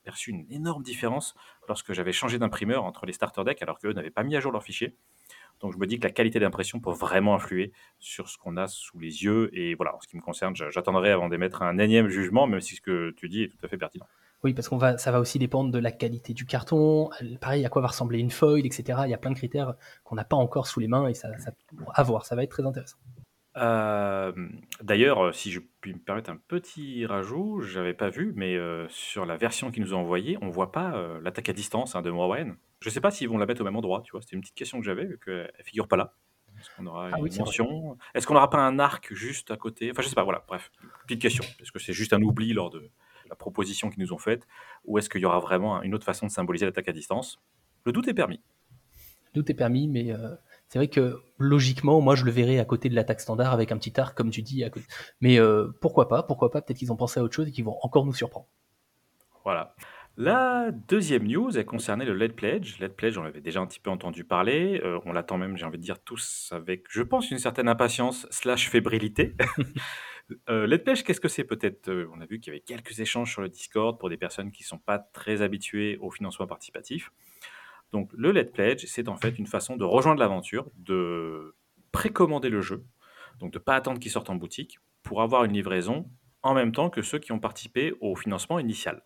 perçu 0.04 0.30
une 0.30 0.46
énorme 0.50 0.82
différence 0.82 1.34
lorsque 1.68 1.92
j'avais 1.92 2.12
changé 2.12 2.38
d'imprimeur 2.38 2.84
entre 2.84 3.06
les 3.06 3.12
starter 3.12 3.44
decks 3.44 3.62
alors 3.62 3.78
qu'eux 3.78 3.92
n'avaient 3.92 4.10
pas 4.10 4.22
mis 4.22 4.36
à 4.36 4.40
jour 4.40 4.52
leur 4.52 4.62
fichier. 4.62 4.96
Donc 5.60 5.72
je 5.72 5.78
me 5.78 5.86
dis 5.86 5.98
que 5.98 6.04
la 6.04 6.12
qualité 6.12 6.40
d'impression 6.40 6.80
peut 6.80 6.90
vraiment 6.90 7.34
influer 7.34 7.72
sur 8.00 8.28
ce 8.28 8.36
qu'on 8.36 8.56
a 8.56 8.66
sous 8.66 8.98
les 8.98 9.22
yeux. 9.22 9.48
Et 9.56 9.74
voilà, 9.74 9.94
en 9.94 10.00
ce 10.00 10.08
qui 10.08 10.16
me 10.16 10.22
concerne, 10.22 10.54
j'attendrai 10.56 11.10
avant 11.10 11.28
d'émettre 11.28 11.62
un 11.62 11.78
énième 11.78 12.08
jugement, 12.08 12.46
même 12.46 12.60
si 12.60 12.74
ce 12.74 12.80
que 12.80 13.12
tu 13.16 13.28
dis 13.28 13.44
est 13.44 13.48
tout 13.48 13.64
à 13.64 13.68
fait 13.68 13.78
pertinent. 13.78 14.06
Oui, 14.44 14.54
parce 14.54 14.68
qu'on 14.68 14.76
va, 14.76 14.98
ça 14.98 15.12
va 15.12 15.20
aussi 15.20 15.38
dépendre 15.38 15.70
de 15.70 15.78
la 15.78 15.92
qualité 15.92 16.34
du 16.34 16.46
carton, 16.46 17.10
pareil, 17.40 17.64
à 17.64 17.68
quoi 17.68 17.80
va 17.80 17.88
ressembler 17.88 18.18
une 18.18 18.32
foil, 18.32 18.66
etc. 18.66 19.02
Il 19.04 19.10
y 19.10 19.14
a 19.14 19.18
plein 19.18 19.30
de 19.30 19.36
critères 19.36 19.74
qu'on 20.02 20.16
n'a 20.16 20.24
pas 20.24 20.36
encore 20.36 20.66
sous 20.66 20.80
les 20.80 20.88
mains 20.88 21.06
et 21.06 21.14
ça, 21.14 21.28
ça 21.38 21.52
à 21.94 22.02
voir, 22.02 22.26
ça 22.26 22.34
va 22.34 22.42
être 22.42 22.50
très 22.50 22.66
intéressant. 22.66 22.96
Euh, 23.56 24.32
d'ailleurs, 24.82 25.34
si 25.34 25.50
je 25.50 25.60
puis 25.80 25.92
me 25.92 25.98
permettre 25.98 26.30
un 26.30 26.36
petit 26.36 27.04
rajout, 27.04 27.60
j'avais 27.60 27.92
pas 27.92 28.08
vu, 28.08 28.32
mais 28.34 28.56
euh, 28.56 28.88
sur 28.88 29.26
la 29.26 29.36
version 29.36 29.70
qu'ils 29.70 29.82
nous 29.82 29.94
ont 29.94 29.98
envoyée, 29.98 30.38
on 30.40 30.48
voit 30.48 30.72
pas 30.72 30.94
euh, 30.94 31.20
l'attaque 31.20 31.48
à 31.48 31.52
distance 31.52 31.94
hein, 31.94 32.02
de 32.02 32.10
Morwen. 32.10 32.56
Je 32.80 32.88
sais 32.88 33.00
pas 33.00 33.10
s'ils 33.10 33.28
vont 33.28 33.38
la 33.38 33.46
mettre 33.46 33.60
au 33.60 33.64
même 33.64 33.76
endroit, 33.76 34.02
tu 34.02 34.12
vois. 34.12 34.22
C'était 34.22 34.36
une 34.36 34.40
petite 34.40 34.54
question 34.54 34.78
que 34.78 34.84
j'avais, 34.84 35.04
vu 35.04 35.18
qu'elle 35.22 35.52
figure 35.64 35.86
pas 35.86 35.96
là. 35.96 36.14
Est-ce 36.58 36.70
qu'on 36.76 36.86
aura 36.86 37.10
ah 37.12 37.18
une 37.18 37.36
mention? 37.36 37.98
Est-ce 38.14 38.26
qu'on 38.26 38.34
n'aura 38.34 38.50
pas 38.50 38.58
un 38.58 38.78
arc 38.78 39.12
juste 39.12 39.50
à 39.50 39.56
côté? 39.56 39.90
Enfin, 39.90 40.02
je 40.02 40.08
sais 40.08 40.14
pas, 40.14 40.24
voilà, 40.24 40.44
bref, 40.46 40.70
petite 41.06 41.20
question. 41.20 41.44
Est-ce 41.60 41.72
que 41.72 41.78
c'est 41.78 41.92
juste 41.92 42.12
un 42.12 42.22
oubli 42.22 42.52
lors 42.52 42.70
de 42.70 42.90
la 43.28 43.36
proposition 43.36 43.90
qu'ils 43.90 44.02
nous 44.02 44.12
ont 44.12 44.18
faite? 44.18 44.46
Ou 44.84 44.98
est-ce 44.98 45.10
qu'il 45.10 45.20
y 45.20 45.24
aura 45.24 45.40
vraiment 45.40 45.82
une 45.82 45.94
autre 45.94 46.04
façon 46.04 46.26
de 46.26 46.30
symboliser 46.30 46.66
l'attaque 46.66 46.88
à 46.88 46.92
distance? 46.92 47.40
Le 47.84 47.92
doute 47.92 48.08
est 48.08 48.14
permis. 48.14 48.40
Le 49.34 49.40
doute 49.40 49.50
est 49.50 49.54
permis, 49.54 49.88
mais 49.88 50.12
c'est 50.72 50.78
vrai 50.78 50.88
que 50.88 51.20
logiquement, 51.36 52.00
moi, 52.00 52.14
je 52.14 52.24
le 52.24 52.30
verrais 52.30 52.58
à 52.58 52.64
côté 52.64 52.88
de 52.88 52.94
l'attaque 52.94 53.20
standard 53.20 53.52
avec 53.52 53.72
un 53.72 53.76
petit 53.76 54.00
arc, 54.00 54.16
comme 54.16 54.30
tu 54.30 54.40
dis. 54.40 54.64
Mais 55.20 55.38
euh, 55.38 55.68
pourquoi 55.82 56.08
pas 56.08 56.22
Pourquoi 56.22 56.50
pas 56.50 56.62
Peut-être 56.62 56.78
qu'ils 56.78 56.90
ont 56.90 56.96
pensé 56.96 57.20
à 57.20 57.22
autre 57.22 57.34
chose 57.34 57.46
et 57.46 57.52
qu'ils 57.52 57.66
vont 57.66 57.76
encore 57.82 58.06
nous 58.06 58.14
surprendre. 58.14 58.46
Voilà. 59.44 59.74
La 60.16 60.70
deuxième 60.70 61.26
news, 61.26 61.58
elle 61.58 61.66
concernait 61.66 62.06
le 62.06 62.14
LED 62.14 62.32
Pledge. 62.32 62.78
LED 62.80 62.96
Pledge, 62.96 63.18
on 63.18 63.24
avait 63.24 63.42
déjà 63.42 63.60
un 63.60 63.66
petit 63.66 63.80
peu 63.80 63.90
entendu 63.90 64.24
parler. 64.24 64.80
Euh, 64.82 64.98
on 65.04 65.12
l'attend 65.12 65.36
même, 65.36 65.58
j'ai 65.58 65.66
envie 65.66 65.76
de 65.76 65.82
dire, 65.82 66.02
tous 66.02 66.48
avec, 66.52 66.86
je 66.88 67.02
pense, 67.02 67.30
une 67.30 67.38
certaine 67.38 67.68
impatience 67.68 68.26
slash 68.30 68.70
fébrilité. 68.70 69.34
euh, 70.48 70.66
LED 70.66 70.84
Pledge, 70.84 71.02
qu'est-ce 71.02 71.20
que 71.20 71.28
c'est 71.28 71.44
peut-être 71.44 71.90
euh, 71.90 72.08
On 72.14 72.22
a 72.22 72.24
vu 72.24 72.40
qu'il 72.40 72.50
y 72.50 72.56
avait 72.56 72.64
quelques 72.64 72.98
échanges 72.98 73.30
sur 73.30 73.42
le 73.42 73.50
Discord 73.50 73.98
pour 73.98 74.08
des 74.08 74.16
personnes 74.16 74.50
qui 74.52 74.62
ne 74.62 74.68
sont 74.68 74.78
pas 74.78 74.98
très 74.98 75.42
habituées 75.42 75.98
au 76.00 76.10
financement 76.10 76.46
participatif. 76.46 77.12
Donc 77.92 78.10
le 78.14 78.32
Let 78.32 78.46
Pledge, 78.46 78.86
c'est 78.86 79.08
en 79.08 79.16
fait 79.16 79.38
une 79.38 79.46
façon 79.46 79.76
de 79.76 79.84
rejoindre 79.84 80.20
l'aventure, 80.20 80.70
de 80.76 81.54
précommander 81.92 82.48
le 82.48 82.62
jeu, 82.62 82.84
donc 83.38 83.52
de 83.52 83.58
ne 83.58 83.62
pas 83.62 83.76
attendre 83.76 84.00
qu'il 84.00 84.10
sorte 84.10 84.30
en 84.30 84.36
boutique, 84.36 84.78
pour 85.02 85.22
avoir 85.22 85.44
une 85.44 85.52
livraison 85.52 86.10
en 86.42 86.54
même 86.54 86.72
temps 86.72 86.90
que 86.90 87.02
ceux 87.02 87.18
qui 87.18 87.32
ont 87.32 87.38
participé 87.38 87.92
au 88.00 88.16
financement 88.16 88.58
initial. 88.58 89.02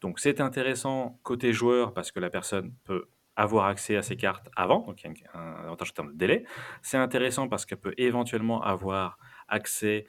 Donc 0.00 0.18
c'est 0.20 0.40
intéressant 0.40 1.18
côté 1.22 1.52
joueur 1.52 1.94
parce 1.94 2.12
que 2.12 2.20
la 2.20 2.30
personne 2.30 2.74
peut 2.84 3.08
avoir 3.36 3.66
accès 3.66 3.96
à 3.96 4.02
ses 4.02 4.16
cartes 4.16 4.48
avant, 4.56 4.80
donc 4.80 5.02
il 5.02 5.06
y 5.06 5.24
a 5.32 5.38
un 5.38 5.64
avantage 5.64 5.90
en 5.90 5.94
termes 5.94 6.12
de 6.12 6.18
délai. 6.18 6.44
C'est 6.82 6.96
intéressant 6.96 7.48
parce 7.48 7.66
qu'elle 7.66 7.78
peut 7.78 7.94
éventuellement 7.96 8.62
avoir 8.62 9.16
accès 9.46 10.06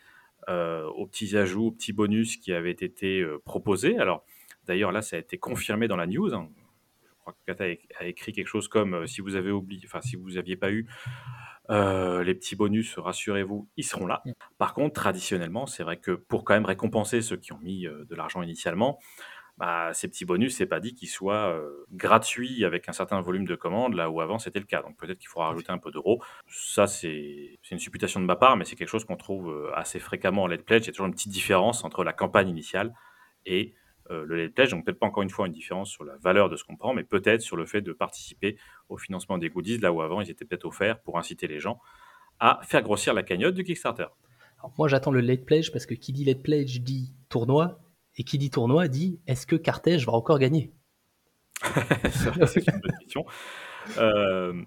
euh, 0.49 0.85
aux 0.87 1.05
petits 1.05 1.37
ajouts, 1.37 1.67
aux 1.67 1.71
petits 1.71 1.93
bonus 1.93 2.37
qui 2.37 2.53
avaient 2.53 2.71
été 2.71 3.21
euh, 3.21 3.39
proposés. 3.45 3.99
Alors 3.99 4.25
d'ailleurs 4.65 4.91
là, 4.91 5.03
ça 5.03 5.15
a 5.15 5.19
été 5.19 5.37
confirmé 5.37 5.87
dans 5.87 5.95
la 5.95 6.07
news. 6.07 6.33
Hein 6.33 6.49
crois 7.31 7.55
que 7.55 7.63
a, 7.63 8.05
écrit 8.05 8.33
quelque 8.33 8.47
chose 8.47 8.67
comme 8.67 8.93
euh, 8.93 9.07
si 9.07 9.21
vous 9.21 9.35
avez 9.35 9.51
oublié, 9.51 9.81
enfin 9.85 10.01
si 10.01 10.15
vous 10.15 10.31
n'aviez 10.31 10.55
pas 10.55 10.71
eu 10.71 10.87
euh, 11.69 12.23
les 12.23 12.33
petits 12.33 12.55
bonus, 12.55 12.97
rassurez-vous, 12.97 13.69
ils 13.77 13.83
seront 13.83 14.07
là. 14.07 14.21
Mm. 14.25 14.31
Par 14.57 14.73
contre, 14.73 14.93
traditionnellement, 14.93 15.65
c'est 15.65 15.83
vrai 15.83 15.97
que 15.97 16.11
pour 16.11 16.43
quand 16.43 16.53
même 16.53 16.65
récompenser 16.65 17.21
ceux 17.21 17.37
qui 17.37 17.53
ont 17.53 17.59
mis 17.59 17.85
euh, 17.85 18.05
de 18.05 18.15
l'argent 18.15 18.41
initialement, 18.41 18.99
bah, 19.57 19.91
ces 19.93 20.07
petits 20.07 20.25
bonus, 20.25 20.55
c'est 20.55 20.65
pas 20.65 20.79
dit 20.79 20.95
qu'ils 20.95 21.09
soient 21.09 21.53
gratuits 21.91 22.63
avec 22.63 22.87
un 22.87 22.93
certain 22.93 23.19
volume 23.19 23.43
de 23.43 23.55
commandes, 23.55 23.93
là 23.93 24.09
où 24.09 24.21
avant 24.21 24.39
c'était 24.39 24.59
le 24.59 24.65
cas. 24.65 24.81
Donc 24.81 24.95
peut-être 24.95 25.19
qu'il 25.19 25.27
faudra 25.27 25.49
rajouter 25.49 25.69
un 25.69 25.77
peu 25.77 25.91
d'euros. 25.91 26.23
Ça, 26.47 26.87
c'est 26.87 27.59
une 27.69 27.77
supputation 27.77 28.21
de 28.21 28.25
ma 28.25 28.37
part, 28.37 28.55
mais 28.55 28.63
c'est 28.63 28.77
quelque 28.77 28.87
chose 28.87 29.03
qu'on 29.03 29.17
trouve 29.17 29.69
assez 29.75 29.99
fréquemment 29.99 30.43
en 30.43 30.47
Let's 30.47 30.63
Pledge. 30.63 30.83
Il 30.83 30.87
y 30.87 30.89
a 30.91 30.93
toujours 30.93 31.07
une 31.07 31.13
petite 31.13 31.33
différence 31.33 31.83
entre 31.83 32.05
la 32.05 32.13
campagne 32.13 32.47
initiale 32.47 32.93
et 33.45 33.75
euh, 34.11 34.25
le 34.25 34.35
lait 34.35 34.49
pledge. 34.49 34.71
Donc 34.71 34.85
peut-être 34.85 34.99
pas 34.99 35.07
encore 35.07 35.23
une 35.23 35.29
fois 35.29 35.47
une 35.47 35.53
différence 35.53 35.89
sur 35.89 36.03
la 36.03 36.17
valeur 36.17 36.49
de 36.49 36.55
ce 36.55 36.63
qu'on 36.63 36.75
prend, 36.75 36.93
mais 36.93 37.03
peut-être 37.03 37.41
sur 37.41 37.57
le 37.57 37.65
fait 37.65 37.81
de 37.81 37.93
participer 37.93 38.57
au 38.89 38.97
financement 38.97 39.37
des 39.37 39.49
goodies, 39.49 39.77
là 39.77 39.91
où 39.91 40.01
avant 40.01 40.21
ils 40.21 40.29
étaient 40.29 40.45
peut-être 40.45 40.65
offerts 40.65 40.99
pour 41.01 41.17
inciter 41.17 41.47
les 41.47 41.59
gens 41.59 41.79
à 42.39 42.59
faire 42.63 42.81
grossir 42.81 43.13
la 43.13 43.23
cagnotte 43.23 43.55
du 43.55 43.63
Kickstarter. 43.63 44.07
moi 44.77 44.87
j'attends 44.87 45.11
le 45.11 45.19
late 45.21 45.45
pledge 45.45 45.71
parce 45.71 45.85
que 45.85 45.93
qui 45.93 46.13
dit 46.13 46.23
late 46.23 46.41
pledge 46.41 46.79
dit 46.79 47.13
tournoi, 47.27 47.79
et 48.17 48.23
qui 48.23 48.37
dit 48.37 48.49
tournoi 48.49 48.87
dit 48.87 49.19
est-ce 49.27 49.45
que 49.45 49.55
Cartège 49.55 50.05
va 50.05 50.13
encore 50.13 50.39
gagner? 50.39 50.71
C'est 52.11 52.67
une 52.67 52.79
bonne 52.79 52.97
question. 52.99 53.25
Euh, 53.97 54.61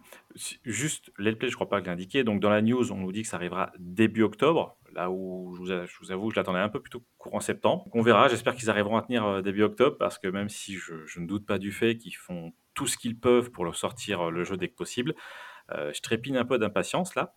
juste, 0.65 1.13
late 1.19 1.39
pledge, 1.39 1.51
je 1.51 1.57
crois 1.57 1.69
pas 1.69 1.81
que 1.81 1.87
l'indiquer. 1.87 2.25
Donc 2.25 2.41
dans 2.41 2.51
la 2.51 2.63
news, 2.63 2.93
on 2.93 2.97
nous 2.97 3.13
dit 3.13 3.23
que 3.23 3.29
ça 3.29 3.37
arrivera 3.37 3.73
début 3.79 4.23
octobre 4.23 4.77
là 4.95 5.11
où 5.11 5.55
je 5.57 5.61
vous, 6.01 6.13
avoue, 6.13 6.31
je 6.31 6.37
l'attendais 6.37 6.59
un 6.59 6.69
peu 6.69 6.81
plutôt 6.81 7.03
courant 7.19 7.41
septembre. 7.41 7.87
on 7.93 8.03
verra, 8.03 8.29
j'espère 8.29 8.55
qu'ils 8.55 8.71
arriveront 8.71 8.97
à 8.97 9.03
tenir 9.03 9.25
euh, 9.25 9.43
début 9.43 9.63
octobre, 9.63 9.97
parce 9.99 10.19
que 10.19 10.29
même 10.29 10.49
si 10.49 10.75
je, 10.75 11.21
ne 11.21 11.27
doute 11.27 11.47
pas 11.47 11.59
du 11.59 11.73
fait 11.73 11.97
qu'ils 11.97 12.17
font 12.17 12.53
tout 12.75 12.87
ce 12.87 12.97
qu'ils 12.97 13.19
peuvent 13.19 13.51
pour 13.51 13.65
leur 13.65 13.77
sortir 13.77 14.29
euh, 14.29 14.31
le 14.31 14.45
jeu 14.45 14.57
dès 14.57 14.69
que 14.69 14.75
possible, 14.75 15.15
euh, 15.73 15.93
je 15.93 16.01
trépine 16.01 16.37
un 16.37 16.45
peu 16.45 16.59
d'impatience 16.59 17.15
là. 17.15 17.35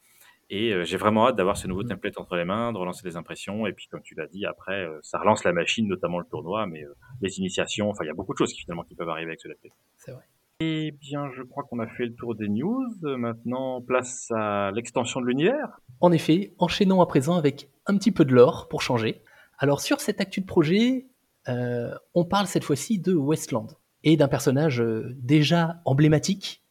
Et 0.52 0.86
j'ai 0.86 0.98
vraiment 0.98 1.28
hâte 1.28 1.38
d'avoir 1.38 1.58
ce 1.58 1.68
nouveau 1.68 1.82
template 1.82 2.20
entre 2.20 2.36
les 2.36 2.46
mains, 2.46 2.72
de 2.72 2.78
relancer 2.78 3.02
les 3.04 3.16
impressions. 3.18 3.66
Et 3.66 3.74
puis, 3.74 3.88
comme 3.88 4.04
tu 4.04 4.14
l'as 4.14 4.28
dit, 4.28 4.46
après, 4.46 4.88
ça 5.02 5.18
relance 5.18 5.44
la 5.44 5.54
machine, 5.54 5.88
notamment 5.88 6.20
le 6.20 6.26
tournoi, 6.30 6.68
mais 6.68 6.84
les 7.20 7.40
initiations, 7.40 7.90
enfin, 7.90 8.04
il 8.04 8.08
y 8.10 8.12
a 8.12 8.14
beaucoup 8.14 8.34
de 8.34 8.38
choses 8.38 8.54
qui 8.54 8.62
finalement 8.62 8.84
qui 8.84 8.94
peuvent 8.94 9.10
arriver 9.10 9.30
avec 9.30 9.42
ce 9.42 9.48
template. 9.48 9.72
C'est 9.98 10.12
vrai. 10.12 10.22
Eh 10.62 10.92
bien, 10.92 11.32
je 11.32 11.42
crois 11.42 11.64
qu'on 11.64 11.80
a 11.80 11.88
fait 11.88 12.06
le 12.06 12.14
tour 12.14 12.34
des 12.34 12.48
news. 12.48 12.94
Maintenant, 13.02 13.82
place 13.82 14.32
à 14.36 14.72
l'extension 14.72 15.20
de 15.20 15.26
l'univers. 15.26 15.80
En 16.00 16.12
effet, 16.12 16.54
enchaînons 16.58 17.02
à 17.02 17.06
présent 17.06 17.36
avec 17.36 17.70
un 17.88 17.98
petit 17.98 18.12
peu 18.12 18.26
de 18.26 18.34
lore 18.34 18.68
pour 18.68 18.82
changer. 18.82 19.22
Alors, 19.58 19.82
sur 19.82 20.02
cette 20.02 20.20
actu 20.20 20.42
de 20.42 20.46
projet, 20.46 21.08
euh, 21.48 21.94
on 22.14 22.26
parle 22.26 22.48
cette 22.48 22.64
fois-ci 22.64 23.00
de 23.00 23.14
Westland 23.14 23.68
et 24.04 24.18
d'un 24.18 24.28
personnage 24.28 24.82
euh, 24.82 25.16
déjà 25.18 25.82
emblématique 25.86 26.64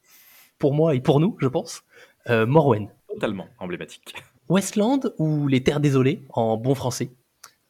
pour 0.58 0.74
moi 0.74 0.94
et 0.94 1.00
pour 1.00 1.20
nous, 1.20 1.36
je 1.40 1.48
pense, 1.48 1.82
euh, 2.28 2.46
Morwen. 2.46 2.88
Totalement 3.08 3.46
emblématique. 3.58 4.14
Westland, 4.48 5.14
ou 5.18 5.48
les 5.48 5.62
Terres 5.62 5.80
Désolées 5.80 6.24
en 6.30 6.56
bon 6.56 6.74
français, 6.74 7.10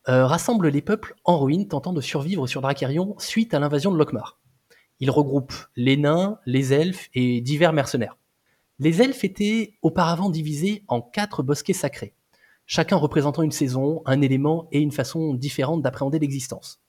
rassemble 0.07 0.69
les 0.69 0.83
peuples 0.83 1.15
en 1.25 1.39
ruine 1.39 1.67
tentant 1.67 1.95
de 1.95 2.03
survivre 2.03 2.47
sur 2.47 2.61
Dracarion 2.61 3.15
suite 3.19 3.55
à 3.55 3.59
l'invasion 3.59 3.91
de 3.91 3.97
Lokmar. 3.97 4.39
Il 5.01 5.11
regroupe 5.11 5.55
les 5.77 5.97
nains, 5.97 6.39
les 6.45 6.75
elfes 6.75 7.09
et 7.15 7.41
divers 7.41 7.73
mercenaires. 7.73 8.19
Les 8.81 9.03
elfes 9.03 9.23
étaient 9.23 9.79
auparavant 9.83 10.31
divisés 10.31 10.85
en 10.89 11.01
quatre 11.01 11.43
bosquets 11.45 11.73
sacrés. 11.73 12.15
chacun 12.67 12.97
représentant 12.97 13.43
une 13.43 13.53
saison, 13.53 14.03
un 14.07 14.23
élément 14.23 14.69
et 14.73 14.81
une 14.81 14.91
façon 14.91 15.35
différente 15.35 15.83
d'appréhender 15.83 16.19
l'existence. 16.19 16.81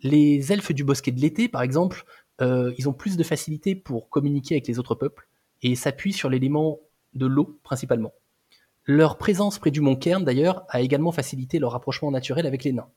Les 0.00 0.52
elfes 0.52 0.72
du 0.72 0.84
bosquet 0.84 1.10
de 1.10 1.20
l'été, 1.20 1.48
par 1.48 1.62
exemple, 1.62 2.04
euh, 2.40 2.72
ils 2.78 2.88
ont 2.88 2.92
plus 2.92 3.16
de 3.16 3.24
facilité 3.24 3.74
pour 3.74 4.08
communiquer 4.08 4.54
avec 4.54 4.68
les 4.68 4.78
autres 4.78 4.94
peuples 4.94 5.28
et 5.62 5.74
s'appuient 5.74 6.12
sur 6.12 6.30
l'élément 6.30 6.78
de 7.14 7.26
l'eau 7.26 7.58
principalement. 7.62 8.12
Leur 8.84 9.18
présence 9.18 9.58
près 9.58 9.70
du 9.70 9.80
mont 9.80 9.96
Cairn, 9.96 10.24
d'ailleurs, 10.24 10.64
a 10.68 10.80
également 10.80 11.12
facilité 11.12 11.58
leur 11.58 11.72
rapprochement 11.72 12.10
naturel 12.10 12.46
avec 12.46 12.64
les 12.64 12.72
nains. 12.72 12.90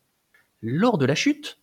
Lors 0.61 0.97
de 0.97 1.05
la 1.05 1.15
chute, 1.15 1.59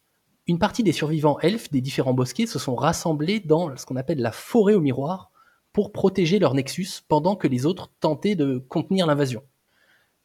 une 0.47 0.59
partie 0.59 0.83
des 0.83 0.93
survivants 0.93 1.39
elfes 1.41 1.71
des 1.71 1.81
différents 1.81 2.15
bosquets 2.15 2.47
se 2.47 2.59
sont 2.59 2.75
rassemblés 2.75 3.41
dans 3.41 3.75
ce 3.77 3.87
qu'on 3.87 3.97
appelle 3.97 4.21
la 4.21 4.33
forêt 4.33 4.75
au 4.75 4.81
miroir 4.81 5.31
pour 5.75 5.91
protéger 5.93 6.39
leur 6.39 6.55
nexus 6.55 7.03
pendant 7.09 7.35
que 7.35 7.49
les 7.49 7.67
autres 7.67 7.91
tentaient 7.99 8.37
de 8.37 8.59
contenir 8.59 9.07
l'invasion. 9.07 9.43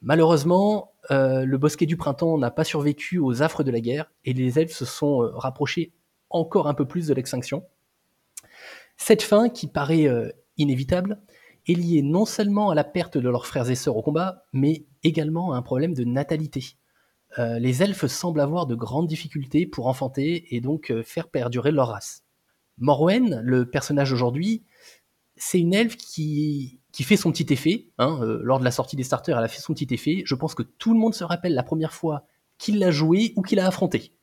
Malheureusement, 0.01 0.93
euh, 1.11 1.43
le 1.43 1.57
bosquet 1.57 1.87
du 1.87 1.97
printemps 1.97 2.37
n'a 2.37 2.51
pas 2.51 2.63
survécu 2.63 3.17
aux 3.17 3.41
affres 3.41 3.63
de 3.63 3.71
la 3.71 3.81
guerre 3.81 4.11
et 4.23 4.33
les 4.33 4.59
elfes 4.59 4.75
se 4.75 4.85
sont 4.85 5.23
euh, 5.23 5.31
rapprochés 5.33 5.91
encore 6.29 6.67
un 6.67 6.75
peu 6.75 6.85
plus 6.85 7.07
de 7.07 7.15
l'extinction. 7.15 7.65
Cette 8.95 9.23
fin, 9.23 9.49
qui 9.49 9.65
paraît 9.65 10.07
euh, 10.07 10.29
inévitable, 10.57 11.19
est 11.67 11.73
liée 11.73 12.03
non 12.03 12.25
seulement 12.25 12.69
à 12.69 12.75
la 12.75 12.83
perte 12.83 13.17
de 13.17 13.27
leurs 13.27 13.47
frères 13.47 13.71
et 13.71 13.75
sœurs 13.75 13.97
au 13.97 14.03
combat, 14.03 14.45
mais 14.53 14.85
également 15.03 15.53
à 15.53 15.57
un 15.57 15.61
problème 15.63 15.95
de 15.95 16.03
natalité. 16.03 16.75
les 17.37 17.83
elfes 17.83 18.07
semblent 18.07 18.39
avoir 18.39 18.65
de 18.65 18.75
grandes 18.75 19.07
difficultés 19.07 19.65
pour 19.65 19.87
enfanter 19.87 20.55
et 20.55 20.61
donc 20.61 20.91
faire 21.03 21.27
perdurer 21.27 21.71
leur 21.71 21.89
race. 21.89 22.23
Morwen, 22.79 23.41
le 23.43 23.69
personnage 23.69 24.11
aujourd'hui, 24.13 24.63
c'est 25.39 25.59
une 25.59 25.73
elfe 25.73 25.97
qui, 25.97 26.79
qui 26.91 27.03
fait 27.03 27.17
son 27.17 27.31
petit 27.31 27.51
effet. 27.51 27.87
Hein, 27.97 28.19
euh, 28.21 28.39
lors 28.43 28.59
de 28.59 28.63
la 28.63 28.71
sortie 28.71 28.95
des 28.95 29.03
starters, 29.03 29.37
elle 29.37 29.43
a 29.43 29.47
fait 29.47 29.61
son 29.61 29.73
petit 29.73 29.87
effet. 29.93 30.21
Je 30.25 30.35
pense 30.35 30.53
que 30.53 30.63
tout 30.63 30.93
le 30.93 30.99
monde 30.99 31.15
se 31.15 31.23
rappelle 31.23 31.53
la 31.53 31.63
première 31.63 31.93
fois 31.93 32.25
qu'il 32.57 32.77
l'a 32.77 32.91
joué 32.91 33.33
ou 33.35 33.41
qu'il 33.41 33.59
a 33.59 33.65
affronté. 33.65 34.13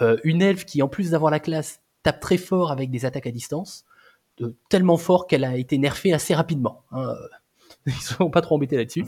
Euh, 0.00 0.16
une 0.24 0.42
elfe 0.42 0.64
qui, 0.64 0.82
en 0.82 0.88
plus 0.88 1.10
d'avoir 1.10 1.30
la 1.30 1.38
classe, 1.38 1.80
tape 2.02 2.20
très 2.20 2.38
fort 2.38 2.72
avec 2.72 2.90
des 2.90 3.04
attaques 3.04 3.26
à 3.26 3.30
distance, 3.30 3.84
tellement 4.68 4.96
fort 4.96 5.26
qu'elle 5.26 5.44
a 5.44 5.56
été 5.56 5.78
nerfée 5.78 6.12
assez 6.12 6.34
rapidement. 6.34 6.84
Hein. 6.92 7.14
Ils 7.86 7.92
ne 7.92 8.00
sont 8.00 8.30
pas 8.30 8.40
trop 8.40 8.54
embêtés 8.54 8.76
là-dessus. 8.76 9.04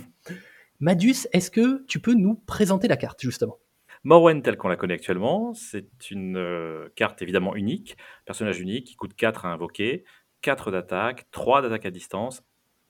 Madus, 0.81 1.27
est-ce 1.33 1.51
que 1.51 1.85
tu 1.87 2.01
peux 2.01 2.15
nous 2.15 2.35
présenter 2.47 2.89
la 2.89 2.97
carte, 2.97 3.21
justement? 3.21 3.59
Morwen, 4.03 4.41
telle 4.41 4.57
qu'on 4.57 4.69
la 4.69 4.77
connaît 4.77 4.95
actuellement, 4.95 5.53
c'est 5.53 6.11
une 6.11 6.39
euh, 6.39 6.89
carte 6.97 7.21
évidemment 7.21 7.55
unique, 7.55 7.99
personnage 8.25 8.59
unique 8.59 8.87
qui 8.87 8.97
coûte 8.97 9.15
4 9.15 9.45
à 9.45 9.51
invoquer, 9.51 10.05
4 10.43 10.71
d'attaque, 10.71 11.27
3 11.31 11.63
d'attaque 11.63 11.87
à 11.87 11.91
distance, 11.91 12.43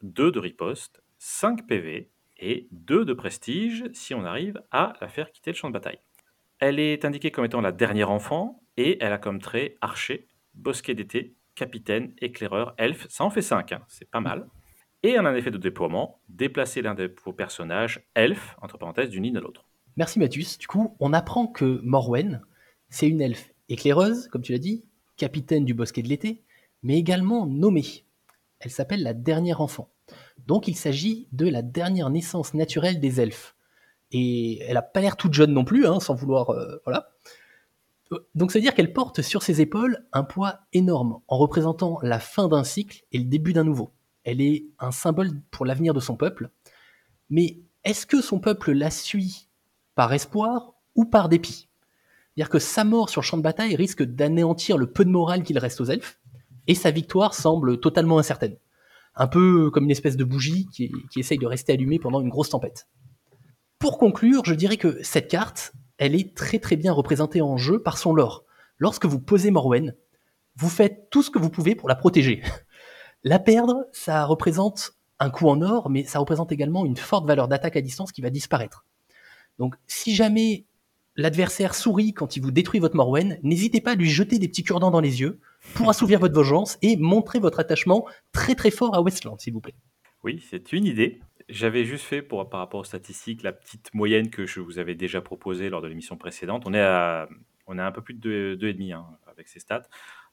2 0.03 0.31
de 0.33 0.39
riposte, 0.39 1.03
5 1.19 1.67
PV 1.67 2.11
et 2.39 2.69
2 2.71 3.05
de 3.05 3.13
prestige 3.13 3.85
si 3.93 4.15
on 4.15 4.25
arrive 4.25 4.63
à 4.71 4.95
la 5.01 5.09
faire 5.09 5.31
quitter 5.31 5.51
le 5.51 5.57
champ 5.57 5.69
de 5.69 5.75
bataille. 5.75 6.01
Elle 6.59 6.79
est 6.79 7.05
indiquée 7.05 7.31
comme 7.31 7.45
étant 7.45 7.61
la 7.61 7.73
dernière 7.73 8.11
enfant 8.11 8.63
et 8.77 9.03
elle 9.03 9.13
a 9.13 9.19
comme 9.19 9.41
trait 9.41 9.77
archer, 9.81 10.29
bosquet 10.55 10.95
d'été, 10.95 11.35
capitaine, 11.55 12.15
éclaireur, 12.19 12.75
elfe. 12.79 13.07
Ça 13.09 13.25
en 13.25 13.31
fait 13.31 13.43
5, 13.43 13.73
hein, 13.73 13.83
c'est 13.89 14.11
pas 14.11 14.21
mal. 14.21 14.47
Et 15.03 15.11
elle 15.11 15.27
a 15.27 15.31
un 15.31 15.35
effet 15.35 15.51
de 15.51 15.59
déploiement, 15.59 16.21
déplacer 16.29 16.83
l'un 16.83 16.95
de 16.95 17.15
vos 17.25 17.33
personnages 17.33 18.03
elfe, 18.15 18.57
entre 18.61 18.79
parenthèses, 18.79 19.11
d'une 19.11 19.23
ligne 19.23 19.37
à 19.37 19.41
l'autre. 19.41 19.67
Merci 19.97 20.19
Mathus. 20.19 20.59
Du 20.59 20.67
coup, 20.67 20.97
on 21.01 21.13
apprend 21.13 21.47
que 21.47 21.81
Morwen, 21.83 22.43
c'est 22.91 23.09
une 23.09 23.21
elfe 23.21 23.53
éclaireuse, 23.69 24.29
comme 24.29 24.43
tu 24.43 24.53
l'as 24.53 24.59
dit, 24.59 24.85
capitaine 25.17 25.65
du 25.65 25.75
bosquet 25.75 26.03
de 26.03 26.09
l'été, 26.09 26.43
mais 26.83 26.97
également 26.97 27.47
nommée. 27.47 28.05
Elle 28.61 28.71
s'appelle 28.71 29.03
la 29.03 29.15
dernière 29.15 29.61
enfant. 29.61 29.91
Donc 30.47 30.69
il 30.69 30.77
s'agit 30.77 31.29
de 31.33 31.49
la 31.49 31.63
dernière 31.63 32.11
naissance 32.11 32.55
naturelle 32.55 33.01
des 33.01 33.21
elfes. 33.21 33.55
Et 34.13 34.61
elle 34.63 34.75
n'a 34.75 34.83
pas 34.83 35.01
l'air 35.01 35.17
toute 35.17 35.35
jeune 35.35 35.53
non 35.53 35.65
plus, 35.65 35.87
hein, 35.87 36.01
sans 36.01 36.15
vouloir... 36.15 36.51
Euh, 36.51 36.81
voilà. 36.85 37.11
Donc 38.35 38.51
c'est-à-dire 38.51 38.75
qu'elle 38.75 38.93
porte 38.93 39.23
sur 39.23 39.43
ses 39.43 39.61
épaules 39.61 40.05
un 40.13 40.25
poids 40.25 40.61
énorme, 40.73 41.21
en 41.29 41.39
représentant 41.39 41.99
la 42.03 42.19
fin 42.19 42.49
d'un 42.49 42.65
cycle 42.65 43.05
et 43.13 43.19
le 43.19 43.25
début 43.25 43.53
d'un 43.53 43.65
nouveau. 43.65 43.93
Elle 44.25 44.41
est 44.41 44.67
un 44.79 44.91
symbole 44.91 45.31
pour 45.51 45.65
l'avenir 45.65 45.95
de 45.95 46.01
son 46.01 46.17
peuple. 46.17 46.51
Mais 47.31 47.61
est-ce 47.85 48.07
que 48.07 48.21
son 48.21 48.41
peuple 48.41 48.73
la 48.73 48.91
suit 48.91 49.49
par 49.95 50.13
espoir 50.13 50.75
ou 50.97 51.05
par 51.05 51.29
dépit? 51.29 51.69
C'est-à-dire 52.35 52.51
que 52.51 52.59
sa 52.59 52.85
mort 52.85 53.11
sur 53.11 53.21
le 53.21 53.27
champ 53.27 53.37
de 53.37 53.43
bataille 53.43 53.77
risque 53.77 54.03
d'anéantir 54.03 54.77
le 54.77 54.91
peu 54.91 55.05
de 55.05 55.11
morale 55.11 55.43
qu'il 55.43 55.59
reste 55.59 55.81
aux 55.81 55.85
elfes, 55.85 56.20
et 56.67 56.75
sa 56.75 56.91
victoire 56.91 57.35
semble 57.35 57.81
totalement 57.81 58.19
incertaine. 58.19 58.57
Un 59.15 59.27
peu 59.27 59.71
comme 59.71 59.85
une 59.85 59.91
espèce 59.91 60.17
de 60.17 60.25
bougie 60.25 60.69
qui, 60.73 60.93
essaye 61.17 61.39
de 61.39 61.47
rester 61.47 61.73
allumée 61.73 61.99
pendant 61.99 62.21
une 62.21 62.29
grosse 62.29 62.51
tempête. 62.51 62.89
Pour 63.79 63.99
conclure, 63.99 64.45
je 64.45 64.55
dirais 64.55 64.77
que 64.77 65.03
cette 65.03 65.29
carte, 65.29 65.73
elle 65.99 66.15
est 66.15 66.35
très 66.37 66.59
très 66.59 66.77
bien 66.77 66.93
représentée 66.93 67.43
en 67.43 67.57
jeu 67.57 67.83
par 67.83 67.99
son 67.99 68.15
lore. 68.15 68.45
Lorsque 68.79 69.07
vous 69.07 69.21
posez 69.21 69.51
Morwen, 69.51 69.95
vous 70.57 70.69
faites 70.69 71.11
tout 71.11 71.23
ce 71.23 71.31
que 71.31 71.39
vous 71.39 71.51
pouvez 71.51 71.75
pour 71.75 71.89
la 71.89 71.97
protéger. 71.97 72.43
La 73.23 73.39
perdre, 73.39 73.85
ça 73.93 74.25
représente 74.25 74.93
un 75.19 75.29
coup 75.29 75.47
en 75.47 75.61
or, 75.61 75.91
mais 75.91 76.05
ça 76.05 76.19
représente 76.19 76.53
également 76.53 76.87
une 76.87 76.97
forte 76.97 77.27
valeur 77.27 77.49
d'attaque 77.49 77.77
à 77.77 77.83
distance 77.83 78.13
qui 78.13 78.23
va 78.23 78.31
disparaître. 78.31 78.87
Donc 79.59 79.75
si 79.87 80.15
jamais 80.15 80.65
l'adversaire 81.17 81.75
sourit 81.75 82.15
quand 82.15 82.37
il 82.37 82.43
vous 82.43 82.51
détruit 82.51 82.81
votre 82.81 82.97
Morwen, 82.97 83.39
n'hésitez 83.43 83.83
pas 83.83 83.91
à 83.91 83.95
lui 83.95 84.09
jeter 84.09 84.39
des 84.39 84.49
petits 84.49 84.65
cure-dents 84.65 84.91
dans 84.91 85.03
les 85.03 85.21
yeux 85.21 85.39
pour 85.75 85.89
assouvir 85.91 86.19
votre 86.19 86.35
vengeance 86.35 86.79
et 86.83 86.97
montrer 86.97 87.39
votre 87.39 87.61
attachement 87.61 88.07
très 88.33 88.55
très 88.55 88.71
fort 88.71 88.95
à 88.95 89.03
Westland, 89.03 89.39
s'il 89.41 89.53
vous 89.53 89.61
plaît. 89.61 89.75
Oui, 90.23 90.45
c'est 90.51 90.73
une 90.73 90.85
idée. 90.85 91.21
J'avais 91.49 91.85
juste 91.85 92.05
fait, 92.05 92.23
pour, 92.23 92.49
par 92.49 92.61
rapport 92.61 92.81
aux 92.81 92.85
statistiques, 92.85 93.43
la 93.43 93.53
petite 93.53 93.93
moyenne 93.95 94.31
que 94.31 94.47
je 94.47 94.61
vous 94.61 94.79
avais 94.79 94.95
déjà 94.95 95.21
proposée 95.21 95.69
lors 95.69 95.83
de 95.83 95.89
l'émission 95.89 96.17
précédente. 96.17 96.63
On 96.67 96.75
est 96.75 96.81
à, 96.81 97.29
on 97.67 97.79
est 97.79 97.83
un 97.83 97.93
peu 97.93 98.03
plus 98.03 98.15
de 98.15 98.57
2,5 98.61 98.95
hein, 98.95 99.07
avec 99.27 99.49
ces 99.49 99.61
stats. 99.61 99.83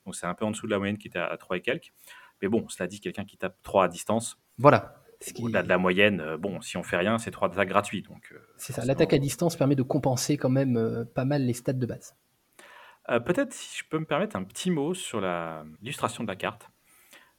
Donc 0.06 0.16
c'est 0.16 0.26
un 0.26 0.34
peu 0.34 0.46
en 0.46 0.52
dessous 0.52 0.68
de 0.68 0.72
la 0.72 0.78
moyenne 0.78 0.98
qui 0.98 1.08
était 1.08 1.20
à 1.20 1.36
3 1.38 1.58
et 1.58 1.62
quelques. 1.62 1.94
Mais 2.42 2.48
bon, 2.48 2.68
cela 2.70 2.88
dit, 2.88 3.00
quelqu'un 3.00 3.26
qui 3.26 3.38
tape 3.38 3.58
3 3.64 3.86
à 3.86 3.88
distance. 3.88 4.38
Voilà. 4.58 4.96
Au-delà 5.40 5.64
de 5.64 5.70
la 5.70 5.78
moyenne, 5.80 6.22
euh, 6.22 6.38
bon, 6.38 6.62
si 6.62 6.78
on 6.78 6.84
fait 6.84 6.98
rien, 6.98 7.18
c'est 7.18 7.32
3 7.32 7.50
attaques 7.50 7.70
gratuites. 7.70 8.08
Donc, 8.08 8.32
euh, 8.32 8.40
c'est 8.58 8.74
ça, 8.74 8.86
l'attaque 8.86 9.14
à 9.14 9.18
distance 9.18 9.56
permet 9.56 9.76
de 9.76 9.84
compenser 9.84 10.38
quand 10.38 10.50
même 10.50 10.78
euh, 10.78 11.06
pas 11.06 11.26
mal 11.26 11.44
les 11.44 11.54
stats 11.54 11.74
de 11.74 11.86
base. 11.86 12.16
Peut-être 13.08 13.54
si 13.54 13.80
je 13.80 13.84
peux 13.88 14.00
me 14.00 14.06
permettre 14.06 14.36
un 14.36 14.44
petit 14.44 14.70
mot 14.70 14.94
sur 14.94 15.22
l'illustration 15.22 16.24
de 16.24 16.28
la 16.28 16.36
carte. 16.36 16.70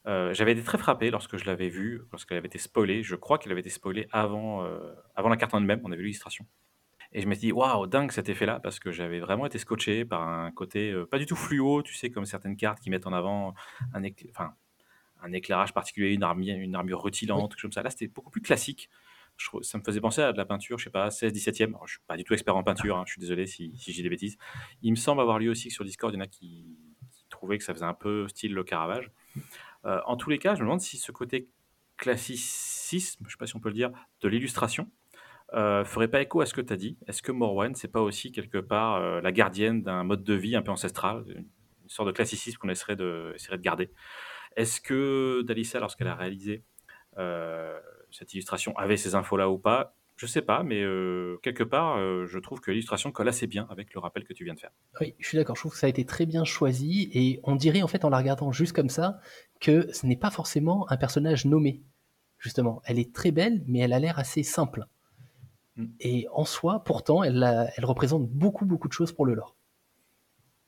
J'avais 0.05 0.53
été 0.53 0.63
très 0.63 0.77
frappé 0.77 1.11
lorsque 1.11 1.37
je 1.37 1.45
l'avais 1.45 1.69
vue, 1.69 2.01
lorsqu'elle 2.11 2.37
avait 2.37 2.47
été 2.47 2.57
spoilée. 2.57 3.03
Je 3.03 3.15
crois 3.15 3.37
qu'elle 3.37 3.51
avait 3.51 3.61
été 3.61 3.69
spoilée 3.69 4.07
avant, 4.11 4.65
avant 5.15 5.29
la 5.29 5.37
carte 5.37 5.53
en 5.53 5.59
elle-même, 5.59 5.81
on 5.83 5.91
avait 5.91 5.97
vu 5.97 6.07
l'illustration. 6.07 6.45
Et 7.11 7.21
je 7.21 7.27
me 7.27 7.33
suis 7.33 7.47
dit, 7.47 7.51
waouh, 7.51 7.87
dingue 7.87 8.11
cet 8.11 8.29
effet-là, 8.29 8.59
parce 8.59 8.79
que 8.79 8.91
j'avais 8.91 9.19
vraiment 9.19 9.45
été 9.45 9.57
scotché 9.57 10.05
par 10.05 10.27
un 10.27 10.51
côté 10.51 10.93
pas 11.09 11.17
du 11.17 11.25
tout 11.25 11.35
fluo, 11.35 11.81
tu 11.81 11.93
sais, 11.93 12.09
comme 12.09 12.25
certaines 12.25 12.55
cartes 12.55 12.79
qui 12.79 12.89
mettent 12.89 13.07
en 13.07 13.13
avant 13.13 13.53
un, 13.93 14.01
enfin, 14.29 14.53
un 15.21 15.31
éclairage 15.33 15.73
particulier, 15.73 16.13
une 16.13 16.23
armure, 16.23 16.55
une 16.55 16.75
armure 16.75 17.03
rutilante, 17.03 17.51
quelque 17.51 17.59
chose 17.59 17.69
comme 17.69 17.71
ça. 17.73 17.83
Là, 17.83 17.89
c'était 17.89 18.07
beaucoup 18.07 18.29
plus 18.31 18.41
classique. 18.41 18.89
Ça 19.61 19.77
me 19.77 19.83
faisait 19.83 20.01
penser 20.01 20.21
à 20.21 20.33
de 20.33 20.37
la 20.37 20.45
peinture, 20.45 20.77
je 20.77 20.85
sais 20.85 20.89
pas, 20.89 21.09
16, 21.09 21.33
17e. 21.33 21.73
je 21.85 21.91
suis 21.91 22.01
pas 22.07 22.17
du 22.17 22.23
tout 22.23 22.33
expert 22.33 22.55
en 22.55 22.63
peinture, 22.63 22.97
hein, 22.97 23.03
je 23.05 23.13
suis 23.13 23.21
désolé 23.21 23.45
si, 23.45 23.73
si 23.77 23.91
j'ai 23.91 24.03
des 24.03 24.09
bêtises. 24.09 24.37
Il 24.81 24.91
me 24.91 24.95
semble 24.95 25.21
avoir 25.21 25.39
lu 25.39 25.49
aussi 25.49 25.69
que 25.69 25.73
sur 25.73 25.85
Discord, 25.85 26.13
il 26.13 26.17
y 26.17 26.19
en 26.19 26.23
a 26.23 26.27
qui, 26.27 26.77
trouvaient 27.29 27.59
que 27.59 27.63
ça 27.63 27.73
faisait 27.73 27.85
un 27.85 27.93
peu 27.93 28.27
style 28.27 28.53
le 28.53 28.63
Caravage. 28.63 29.11
Euh, 29.85 30.01
en 30.07 30.17
tous 30.17 30.29
les 30.29 30.39
cas, 30.39 30.55
je 30.55 30.61
me 30.61 30.65
demande 30.65 30.81
si 30.81 30.97
ce 30.97 31.11
côté 31.11 31.47
classicisme, 31.95 33.23
je 33.27 33.31
sais 33.31 33.37
pas 33.37 33.45
si 33.45 33.55
on 33.55 33.59
peut 33.59 33.69
le 33.69 33.75
dire, 33.75 33.91
de 34.21 34.27
l'illustration, 34.27 34.89
euh, 35.53 35.83
ferait 35.83 36.07
pas 36.07 36.21
écho 36.21 36.41
à 36.41 36.45
ce 36.45 36.53
que 36.53 36.61
tu 36.61 36.71
as 36.71 36.77
dit 36.77 36.97
Est-ce 37.07 37.21
que 37.21 37.31
Morwen, 37.31 37.73
c'est 37.75 37.87
pas 37.87 38.01
aussi 38.01 38.31
quelque 38.31 38.59
part 38.59 38.95
euh, 38.95 39.19
la 39.21 39.31
gardienne 39.31 39.81
d'un 39.81 40.03
mode 40.03 40.23
de 40.23 40.33
vie 40.33 40.55
un 40.55 40.61
peu 40.61 40.71
ancestral, 40.71 41.23
une, 41.27 41.45
sorte 41.87 42.07
de 42.07 42.13
classicisme 42.13 42.57
qu'on 42.59 42.69
essaierait 42.69 42.95
de, 42.95 43.33
essaierait 43.35 43.57
de 43.57 43.63
garder? 43.63 43.91
Est-ce 44.55 44.79
que 44.79 45.41
Dalissa, 45.45 45.79
lorsqu'elle 45.79 46.07
a 46.07 46.15
réalisé 46.15 46.63
euh, 47.17 47.79
cette 48.11 48.33
illustration, 48.33 48.75
avait 48.77 48.97
ces 48.97 49.15
infos-là 49.15 49.49
ou 49.49 49.57
pas 49.57 49.95
Je 50.17 50.25
sais 50.25 50.41
pas, 50.41 50.63
mais 50.63 50.81
euh, 50.81 51.37
quelque 51.43 51.63
part, 51.63 51.97
euh, 51.97 52.25
je 52.27 52.39
trouve 52.39 52.59
que 52.59 52.71
l'illustration 52.71 53.11
colle 53.11 53.29
assez 53.29 53.47
bien 53.47 53.67
avec 53.69 53.93
le 53.93 53.99
rappel 53.99 54.23
que 54.23 54.33
tu 54.33 54.43
viens 54.43 54.53
de 54.53 54.59
faire. 54.59 54.71
Oui, 54.99 55.15
je 55.19 55.27
suis 55.27 55.37
d'accord. 55.37 55.55
Je 55.55 55.61
trouve 55.61 55.73
que 55.73 55.77
ça 55.77 55.87
a 55.87 55.89
été 55.89 56.05
très 56.05 56.25
bien 56.25 56.43
choisi 56.43 57.09
et 57.13 57.39
on 57.43 57.55
dirait 57.55 57.81
en 57.81 57.87
fait 57.87 58.05
en 58.05 58.09
la 58.09 58.17
regardant 58.17 58.51
juste 58.51 58.73
comme 58.73 58.89
ça 58.89 59.19
que 59.59 59.91
ce 59.93 60.05
n'est 60.05 60.17
pas 60.17 60.31
forcément 60.31 60.89
un 60.91 60.97
personnage 60.97 61.45
nommé. 61.45 61.81
Justement, 62.37 62.81
elle 62.85 62.99
est 62.99 63.13
très 63.13 63.31
belle, 63.31 63.63
mais 63.67 63.79
elle 63.79 63.93
a 63.93 63.99
l'air 63.99 64.17
assez 64.17 64.43
simple. 64.43 64.85
Mm. 65.75 65.87
Et 65.99 66.27
en 66.31 66.45
soi, 66.45 66.83
pourtant, 66.83 67.23
elle, 67.23 67.71
elle 67.75 67.85
représente 67.85 68.27
beaucoup, 68.29 68.65
beaucoup 68.65 68.87
de 68.87 68.93
choses 68.93 69.11
pour 69.11 69.25
le 69.25 69.33
lore. 69.33 69.55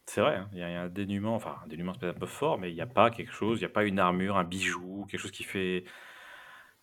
C'est 0.06 0.20
vrai, 0.20 0.36
hein, 0.36 0.50
il 0.52 0.60
y 0.60 0.64
a 0.64 0.82
un 0.82 0.90
dénuement, 0.90 1.36
enfin 1.36 1.56
un 1.64 1.68
dénuement 1.68 1.94
c'est 1.98 2.08
un 2.08 2.14
peu 2.14 2.26
fort, 2.26 2.58
mais 2.58 2.70
il 2.70 2.76
n'y 2.76 2.82
a 2.82 2.86
pas 2.86 3.12
quelque 3.12 3.32
chose, 3.32 3.60
il 3.60 3.62
n'y 3.62 3.68
a 3.68 3.70
pas 3.70 3.86
une 3.86 4.00
armure, 4.00 4.36
un 4.36 4.44
bijou, 4.44 5.06
quelque 5.10 5.22
chose 5.22 5.32
qui 5.32 5.44
fait 5.44 5.86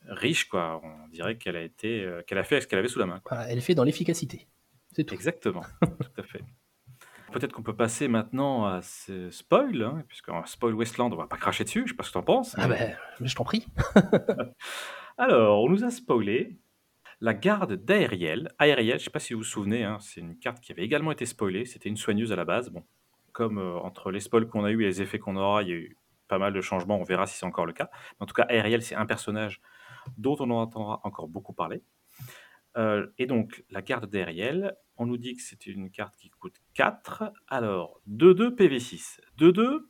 riche, 0.06 0.48
quoi. 0.48 0.80
On 0.82 1.08
dirait 1.08 1.36
qu'elle 1.36 1.56
a 1.56 1.62
été, 1.62 2.04
euh, 2.04 2.22
qu'elle 2.22 2.38
a 2.38 2.44
fait 2.44 2.60
ce 2.60 2.66
qu'elle 2.66 2.78
avait 2.78 2.88
sous 2.88 2.98
la 2.98 3.06
main, 3.06 3.20
elle 3.48 3.58
est 3.58 3.62
faite 3.62 3.76
dans 3.76 3.84
l'efficacité. 3.84 4.46
C'est 4.92 5.04
tout. 5.04 5.14
Exactement, 5.14 5.62
tout 5.82 6.20
à 6.20 6.22
fait. 6.22 6.42
Peut-être 7.32 7.52
qu'on 7.52 7.62
peut 7.62 7.76
passer 7.76 8.08
maintenant 8.08 8.64
à 8.64 8.80
ce 8.80 9.30
spoil, 9.30 9.82
hein, 9.82 10.02
puisqu'on 10.08 10.44
spoil 10.46 10.74
Westland, 10.74 11.12
on 11.12 11.16
va 11.16 11.26
pas 11.26 11.36
cracher 11.36 11.64
dessus, 11.64 11.82
je 11.84 11.92
sais 11.92 11.96
pas 11.96 12.02
ce 12.02 12.08
que 12.08 12.12
tu 12.14 12.18
en 12.18 12.22
penses. 12.22 12.54
Ah 12.56 12.68
ben, 12.68 12.96
je 13.20 13.34
t'en 13.34 13.44
prie. 13.44 13.66
Alors, 15.18 15.62
on 15.62 15.68
nous 15.68 15.84
a 15.84 15.90
spoilé 15.90 16.56
La 17.20 17.34
garde 17.34 17.74
d'Aériel, 17.74 18.50
Aériel, 18.58 18.98
je 18.98 19.02
ne 19.02 19.04
sais 19.04 19.10
pas 19.10 19.18
si 19.18 19.34
vous 19.34 19.40
vous 19.40 19.44
souvenez, 19.44 19.84
hein, 19.84 19.98
c'est 20.00 20.20
une 20.20 20.38
carte 20.38 20.60
qui 20.60 20.72
avait 20.72 20.84
également 20.84 21.12
été 21.12 21.26
spoilée, 21.26 21.66
c'était 21.66 21.90
une 21.90 21.98
soigneuse 21.98 22.32
à 22.32 22.36
la 22.36 22.46
base. 22.46 22.70
Bon, 22.70 22.82
comme 23.32 23.58
euh, 23.58 23.76
entre 23.80 24.10
les 24.10 24.20
spoils 24.20 24.48
qu'on 24.48 24.64
a 24.64 24.70
eu 24.70 24.82
et 24.82 24.86
les 24.86 25.02
effets 25.02 25.18
qu'on 25.18 25.36
aura, 25.36 25.62
il 25.62 25.68
y 25.68 25.72
a 25.72 25.76
eu 25.76 25.96
pas 26.28 26.38
mal 26.38 26.52
de 26.52 26.60
changements, 26.60 26.98
on 26.98 27.04
verra 27.04 27.26
si 27.26 27.36
c'est 27.36 27.46
encore 27.46 27.66
le 27.66 27.72
cas. 27.72 27.90
En 28.20 28.26
tout 28.26 28.34
cas, 28.34 28.44
Aériel, 28.44 28.82
c'est 28.82 28.94
un 28.94 29.06
personnage 29.06 29.60
dont 30.16 30.36
on 30.40 30.50
entendra 30.50 31.00
encore 31.04 31.28
beaucoup 31.28 31.52
parler. 31.52 31.82
Euh, 32.76 33.06
et 33.18 33.26
donc, 33.26 33.64
la 33.70 33.82
carte 33.82 34.06
d'Ariel, 34.06 34.76
on 34.96 35.06
nous 35.06 35.16
dit 35.16 35.34
que 35.36 35.42
c'est 35.42 35.66
une 35.66 35.90
carte 35.90 36.16
qui 36.16 36.30
coûte 36.30 36.56
4. 36.74 37.32
Alors, 37.48 38.00
2-2 38.08 38.54
PV6. 38.54 39.20
2-2, 39.38 39.86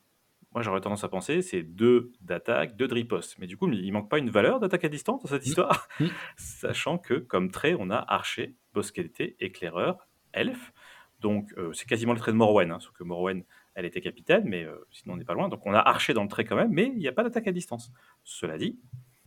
moi 0.52 0.62
j'aurais 0.62 0.80
tendance 0.80 1.04
à 1.04 1.08
penser, 1.08 1.42
c'est 1.42 1.62
2 1.62 2.12
d'attaque, 2.20 2.76
2 2.76 2.88
de 2.88 2.94
riposte. 2.94 3.38
Mais 3.38 3.46
du 3.46 3.56
coup, 3.56 3.70
il 3.70 3.92
manque 3.92 4.10
pas 4.10 4.18
une 4.18 4.30
valeur 4.30 4.60
d'attaque 4.60 4.84
à 4.84 4.88
distance 4.88 5.22
dans 5.22 5.28
cette 5.28 5.46
histoire 5.46 5.88
Sachant 6.36 6.98
que, 6.98 7.14
comme 7.14 7.50
trait, 7.50 7.76
on 7.78 7.90
a 7.90 7.96
archer, 7.96 8.54
boss 8.72 8.90
qualité, 8.90 9.36
éclaireur, 9.40 10.08
elfe. 10.32 10.72
Donc, 11.20 11.52
euh, 11.58 11.72
c'est 11.72 11.86
quasiment 11.86 12.12
le 12.12 12.20
trait 12.20 12.32
de 12.32 12.36
Morwen, 12.36 12.70
hein, 12.70 12.78
sauf 12.80 12.92
que 12.92 13.02
Morwen, 13.02 13.44
elle 13.74 13.84
était 13.84 14.00
capitaine, 14.00 14.44
mais 14.46 14.64
euh, 14.64 14.86
sinon 14.92 15.14
on 15.14 15.16
n'est 15.16 15.24
pas 15.24 15.34
loin. 15.34 15.48
Donc, 15.48 15.66
on 15.66 15.72
a 15.72 15.78
archer 15.78 16.14
dans 16.14 16.22
le 16.22 16.28
trait 16.28 16.44
quand 16.44 16.56
même, 16.56 16.70
mais 16.70 16.86
il 16.86 16.98
n'y 16.98 17.08
a 17.08 17.12
pas 17.12 17.24
d'attaque 17.24 17.48
à 17.48 17.52
distance. 17.52 17.92
Cela 18.24 18.56
dit, 18.56 18.78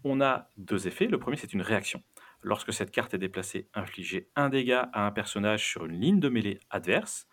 on 0.03 0.21
a 0.21 0.49
deux 0.57 0.87
effets. 0.87 1.07
Le 1.07 1.19
premier, 1.19 1.37
c'est 1.37 1.53
une 1.53 1.61
réaction. 1.61 2.01
Lorsque 2.41 2.73
cette 2.73 2.91
carte 2.91 3.13
est 3.13 3.19
déplacée, 3.19 3.67
infligez 3.73 4.29
un 4.35 4.49
dégât 4.49 4.89
à 4.93 5.05
un 5.05 5.11
personnage 5.11 5.65
sur 5.67 5.85
une 5.85 5.99
ligne 5.99 6.19
de 6.19 6.29
mêlée 6.29 6.59
adverse. 6.69 7.27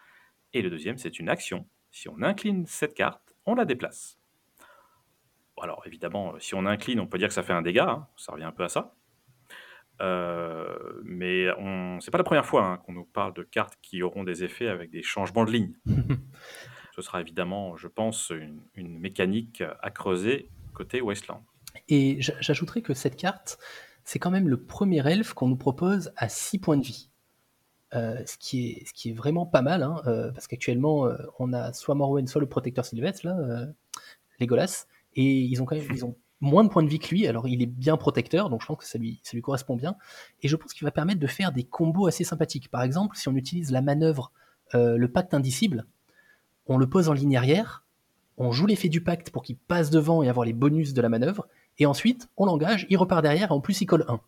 Et 0.53 0.63
le 0.63 0.71
deuxième, 0.71 0.99
c'est 0.99 1.19
une 1.19 1.29
action. 1.29 1.67
Si 1.91 2.09
on 2.09 2.23
incline 2.23 2.67
cette 2.67 2.95
carte, 2.95 3.35
on 3.47 3.55
la 3.55 3.65
déplace. 3.65 4.19
Alors 5.61 5.83
évidemment, 5.87 6.35
euh, 6.35 6.39
si 6.39 6.55
on 6.55 6.67
incline, 6.67 7.01
on 7.01 7.07
peut 7.07 7.19
dire 7.19 7.29
que 7.29 7.35
ça 7.35 7.43
fait 7.43 7.53
un 7.53 7.63
dégât, 7.63 7.89
hein. 7.89 8.07
ça 8.17 8.33
revient 8.33 8.45
un 8.45 8.53
peu 8.53 8.65
à 8.65 8.69
ça. 8.69 8.95
Euh, 10.01 11.01
mais 11.03 11.49
on... 11.59 11.99
c'est 12.01 12.13
pas 12.13 12.19
la 12.19 12.25
première 12.25 12.47
fois 12.47 12.65
hein, 12.65 12.77
qu'on 12.77 12.93
nous 12.93 13.05
parle 13.05 13.35
de 13.35 13.43
cartes 13.43 13.77
qui 13.83 14.03
auront 14.03 14.23
des 14.23 14.45
effets 14.45 14.69
avec 14.69 14.91
des 14.91 15.03
changements 15.03 15.45
de 15.45 15.51
ligne. 15.51 15.75
Ce 16.95 17.03
sera 17.03 17.21
évidemment, 17.21 17.77
je 17.77 17.89
pense, 17.89 18.31
une, 18.31 18.61
une 18.75 18.99
mécanique 18.99 19.63
à 19.81 19.91
creuser 19.91 20.51
côté 20.75 21.01
Wasteland. 21.01 21.45
Et 21.89 22.19
j'ajouterais 22.21 22.83
que 22.83 22.95
cette 22.95 23.17
carte, 23.17 23.59
c'est 24.05 24.19
quand 24.19 24.31
même 24.31 24.49
le 24.49 24.61
premier 24.63 25.07
elfe 25.07 25.35
qu'on 25.35 25.49
nous 25.49 25.57
propose 25.57 26.13
à 26.17 26.29
6 26.29 26.59
points 26.59 26.77
de 26.77 26.85
vie. 26.85 27.11
Euh, 27.95 28.21
ce, 28.27 28.37
qui 28.37 28.85
est, 29.07 29.13
vraiment 29.13 29.47
pas 29.47 29.63
mal, 29.63 29.83
hein, 29.83 30.03
euh, 30.07 30.31
parce 30.31 30.47
qu'actuellement, 30.47 31.07
euh, 31.07 31.17
on 31.39 31.55
a 31.55 31.73
soit 31.73 31.95
Morwen, 31.95 32.27
soit 32.27 32.41
le 32.41 32.49
protecteur 32.49 32.85
Sylvestre, 32.85 33.27
là, 33.27 33.67
Legolas, 34.41 34.87
et 35.15 35.41
ils 35.41 35.63
ont 35.63 35.65
quand 35.65 35.75
même 35.75 36.15
moins 36.41 36.65
de 36.65 36.69
points 36.69 36.83
de 36.83 36.89
vie 36.89 36.99
que 36.99 37.09
lui, 37.09 37.27
alors 37.27 37.49
il 37.49 37.63
est 37.63 37.67
bien 37.67 37.97
protecteur, 37.97 38.51
donc 38.51 38.61
je 38.61 38.67
pense 38.67 38.77
que 38.77 38.85
ça 38.85 38.99
lui 38.99 39.23
correspond 39.43 39.75
bien, 39.75 39.97
et 40.43 40.49
je 40.49 40.57
pense 40.57 40.75
qu'il 40.75 40.85
va 40.85 40.91
permettre 40.91 41.19
de 41.19 41.27
faire 41.27 41.51
des 41.51 41.65
combos 41.65 42.07
assez 42.07 42.25
sympathiques. 42.25 42.71
Par 42.71 42.83
exemple, 42.83 43.17
si 43.17 43.27
on 43.29 43.35
utilise 43.35 43.73
la 43.73 43.81
manœuvre, 43.81 44.33
le 44.75 45.07
pacte 45.07 45.33
indicible, 45.33 45.87
on 46.67 46.77
le 46.77 46.89
pose 46.89 47.09
en 47.09 47.15
ligne 47.15 47.39
arrière, 47.39 47.87
on 48.37 48.53
joue 48.53 48.67
l'effet 48.67 48.91
du 48.91 49.03
pacte 49.03 49.31
pour 49.31 49.43
qu'il 49.43 49.57
passe 49.57 49.89
devant 49.89 50.23
et 50.23 50.29
avoir 50.29 50.45
les 50.45 50.53
bonus 50.53 50.93
de 50.93 51.01
la 51.01 51.09
manœuvre, 51.09 51.49
et 51.79 51.87
ensuite 51.87 52.29
on 52.37 52.47
l'engage, 52.47 52.87
il 52.91 52.97
repart 52.97 53.23
derrière, 53.23 53.51
et 53.51 53.55
en 53.55 53.61
plus 53.61 53.81
il 53.81 53.87
colle 53.87 54.05
1. 54.09 54.21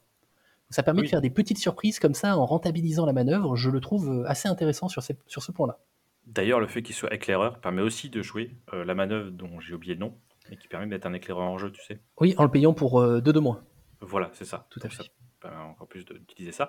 Ça 0.71 0.85
permet 0.85 1.03
de 1.03 1.09
faire 1.09 1.21
des 1.21 1.31
petites 1.31 1.59
surprises 1.59 1.99
comme 1.99 2.15
ça 2.15 2.39
en 2.39 2.47
rentabilisant 2.47 3.05
la 3.05 3.13
manœuvre, 3.13 3.57
je 3.57 3.71
le 3.71 3.81
trouve 3.81 4.09
euh, 4.09 4.29
assez 4.29 4.49
intéressant 4.49 4.89
sur, 4.89 5.03
sur 5.03 5.43
ce 5.43 5.51
point-là. 5.51 5.79
D'ailleurs, 6.27 6.61
le 6.61 6.69
fait 6.69 6.83
qu'il 6.83 6.95
soit 6.95 7.13
éclaireur 7.13 7.61
permet 7.61 7.83
aussi 7.83 8.09
de 8.09 8.23
jouer 8.23 8.57
euh, 8.73 8.85
la 8.85 8.95
manœuvre 8.95 9.31
dont 9.31 9.59
j'ai 9.59 9.75
oublié 9.75 9.95
le 9.95 10.01
nom, 10.01 10.17
mais 10.49 10.57
qui 10.57 10.69
permet 10.69 10.87
d'être 10.87 11.07
un 11.07 11.13
éclaireur 11.13 11.43
en 11.43 11.59
jeu, 11.59 11.73
tu 11.73 11.83
sais. 11.83 11.99
Oui, 12.21 12.37
en 12.39 12.45
le 12.45 12.51
payant 12.51 12.73
pour 12.73 13.01
2 13.01 13.07
euh, 13.07 13.21
de 13.21 13.41
moins. 13.41 13.65
Voilà, 14.01 14.31
c'est 14.33 14.45
ça. 14.45 14.67
Tout 14.71 14.79
à 14.85 14.89
fait. 14.89 15.03
Ça 15.03 15.09
permet 15.41 15.57
encore 15.57 15.89
plus 15.89 16.05
d'utiliser 16.05 16.53
ça. 16.53 16.69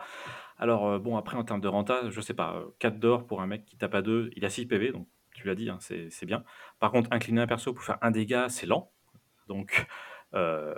Alors, 0.57 0.99
bon, 0.99 1.15
après, 1.15 1.37
en 1.37 1.43
termes 1.43 1.61
de 1.61 1.67
renta, 1.67 2.09
je 2.09 2.21
sais 2.21 2.33
pas, 2.33 2.63
4 2.79 2.97
d'or 2.97 3.27
pour 3.27 3.41
un 3.41 3.47
mec 3.47 3.65
qui 3.65 3.77
tape 3.77 3.93
à 3.93 4.01
2, 4.01 4.31
il 4.35 4.45
a 4.45 4.49
6 4.49 4.65
PV, 4.65 4.93
donc 4.93 5.07
tu 5.33 5.45
l'as 5.45 5.55
dit, 5.55 5.69
hein, 5.69 5.77
c'est 5.79 6.25
bien. 6.25 6.43
Par 6.79 6.91
contre, 6.91 7.09
incliner 7.11 7.41
un 7.41 7.47
perso 7.47 7.73
pour 7.73 7.83
faire 7.83 7.99
un 8.01 8.11
dégât, 8.11 8.49
c'est 8.49 8.65
lent. 8.65 8.91
Donc, 9.47 9.85
euh, 10.33 10.73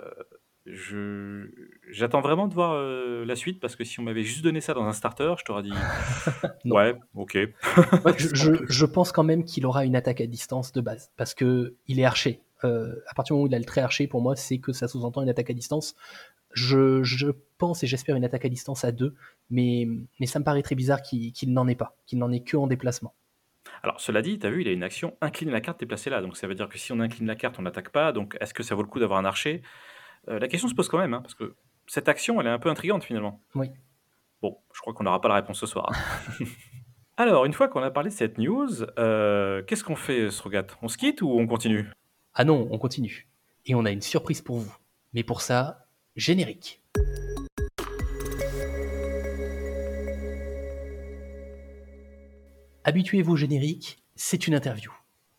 je 0.66 1.46
j'attends 1.90 2.22
vraiment 2.22 2.48
de 2.48 2.54
voir, 2.54 2.72
euh, 2.72 3.24
la 3.24 3.36
suite 3.36 3.60
parce 3.60 3.76
que 3.76 3.84
si 3.84 4.00
on 4.00 4.02
m'avait 4.02 4.22
juste 4.22 4.42
donné 4.42 4.60
ça 4.60 4.72
dans 4.72 4.84
un 4.84 4.92
starter, 4.92 5.34
je 5.38 5.44
t'aurais 5.44 5.62
dit: 5.62 5.72
«Ouais, 6.64 6.94
OK». 7.14 7.36
je 8.16 8.84
pense 8.86 9.12
quand 9.12 9.24
même 9.24 9.44
qu'il 9.44 9.66
aura 9.66 9.84
une 9.84 9.96
attaque 9.96 10.20
à 10.20 10.26
distance 10.26 10.72
de 10.72 10.80
base 10.80 11.10
parce 11.16 11.34
qu'il 11.34 11.74
est 11.88 12.04
archer. 12.04 12.40
Euh, 12.64 12.94
à 13.08 13.14
partir 13.14 13.34
du 13.34 13.38
moment 13.38 13.44
où 13.44 13.48
il 13.48 13.54
a 13.54 13.58
le 13.58 13.64
trait 13.64 13.82
archer, 13.82 14.06
pour 14.06 14.22
moi, 14.22 14.36
c'est 14.36 14.58
que 14.58 14.72
ça 14.72 14.88
sous-entend 14.88 15.22
une 15.22 15.28
attaque 15.28 15.50
à 15.50 15.54
distance. 15.54 15.94
Je 16.52 17.02
je 17.02 17.28
pense 17.58 17.82
et 17.82 17.86
j'espère 17.86 18.16
une 18.16 18.24
attaque 18.24 18.44
à 18.46 18.48
distance 18.48 18.84
à 18.84 18.92
2, 18.92 19.14
mais 19.50 19.86
mais 20.18 20.26
ça 20.26 20.38
me 20.38 20.44
paraît 20.44 20.62
très 20.62 20.76
bizarre 20.76 21.02
qu'il 21.02 21.52
n'en 21.52 21.68
ait 21.68 21.74
pas, 21.74 21.96
qu'il 22.06 22.18
n'en 22.18 22.32
ait 22.32 22.40
que 22.40 22.56
en 22.56 22.66
déplacement. 22.66 23.12
Alors, 23.84 24.00
cela 24.00 24.22
dit, 24.22 24.38
tu 24.38 24.46
as 24.46 24.50
vu, 24.50 24.62
il 24.62 24.68
a 24.68 24.72
une 24.72 24.82
action 24.82 25.14
incline 25.20 25.50
la 25.50 25.60
carte, 25.60 25.78
déplacer 25.78 26.08
là. 26.08 26.22
Donc, 26.22 26.38
ça 26.38 26.46
veut 26.46 26.54
dire 26.54 26.70
que 26.70 26.78
si 26.78 26.90
on 26.90 27.00
incline 27.00 27.26
la 27.26 27.36
carte, 27.36 27.58
on 27.58 27.62
n'attaque 27.62 27.90
pas. 27.90 28.12
Donc, 28.12 28.34
est-ce 28.40 28.54
que 28.54 28.62
ça 28.62 28.74
vaut 28.74 28.80
le 28.80 28.88
coup 28.88 28.98
d'avoir 28.98 29.18
un 29.18 29.26
archer? 29.26 29.60
Euh, 30.28 30.38
La 30.38 30.48
question 30.48 30.68
se 30.68 30.74
pose 30.74 30.88
quand 30.88 30.96
même, 30.96 31.12
hein, 31.12 31.20
parce 31.20 31.34
que 31.34 31.54
cette 31.86 32.08
action, 32.08 32.40
elle 32.40 32.46
est 32.46 32.50
un 32.50 32.58
peu 32.58 32.70
intrigante 32.70 33.04
finalement. 33.04 33.42
Oui. 33.54 33.68
Bon, 34.40 34.56
je 34.72 34.80
crois 34.80 34.94
qu'on 34.94 35.04
n'aura 35.04 35.20
pas 35.20 35.28
la 35.28 35.34
réponse 35.34 35.60
ce 35.60 35.66
soir. 35.66 35.92
Hein. 36.40 36.44
Alors, 37.18 37.44
une 37.44 37.52
fois 37.52 37.68
qu'on 37.68 37.82
a 37.82 37.90
parlé 37.90 38.08
de 38.08 38.14
cette 38.14 38.38
news, 38.38 38.70
euh, 38.98 39.62
qu'est-ce 39.64 39.84
qu'on 39.84 39.96
fait, 39.96 40.30
Strogat 40.30 40.66
On 40.80 40.88
se 40.88 40.96
quitte 40.96 41.20
ou 41.20 41.28
on 41.38 41.46
continue? 41.46 41.90
Ah 42.32 42.44
non, 42.44 42.66
on 42.70 42.78
continue. 42.78 43.28
Et 43.66 43.74
on 43.74 43.84
a 43.84 43.90
une 43.90 44.00
surprise 44.00 44.40
pour 44.40 44.56
vous. 44.60 44.74
Mais 45.12 45.24
pour 45.24 45.42
ça, 45.42 45.86
générique. 46.16 46.82
Habituez-vous 52.86 53.32
au 53.32 53.36
générique, 53.36 54.04
c'est 54.14 54.46
une 54.46 54.54
interview. 54.54 54.92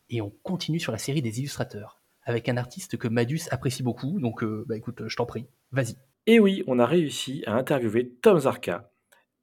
Et 0.10 0.20
on 0.20 0.32
continue 0.42 0.80
sur 0.80 0.92
la 0.92 0.98
série 0.98 1.22
des 1.22 1.38
illustrateurs, 1.38 2.02
avec 2.24 2.50
un 2.50 2.58
artiste 2.58 2.98
que 2.98 3.08
Madus 3.08 3.42
apprécie 3.52 3.84
beaucoup, 3.84 4.20
donc 4.20 4.44
euh, 4.44 4.66
bah 4.68 4.76
écoute, 4.76 5.04
je 5.08 5.16
t'en 5.16 5.28
prie, 5.28 5.46
vas-y. 5.72 5.96
Et 6.26 6.40
oui, 6.40 6.64
on 6.66 6.80
a 6.80 6.88
réussi 6.88 7.44
à 7.46 7.54
interviewer 7.54 8.10
Tom 8.24 8.40
Zarka, 8.40 8.90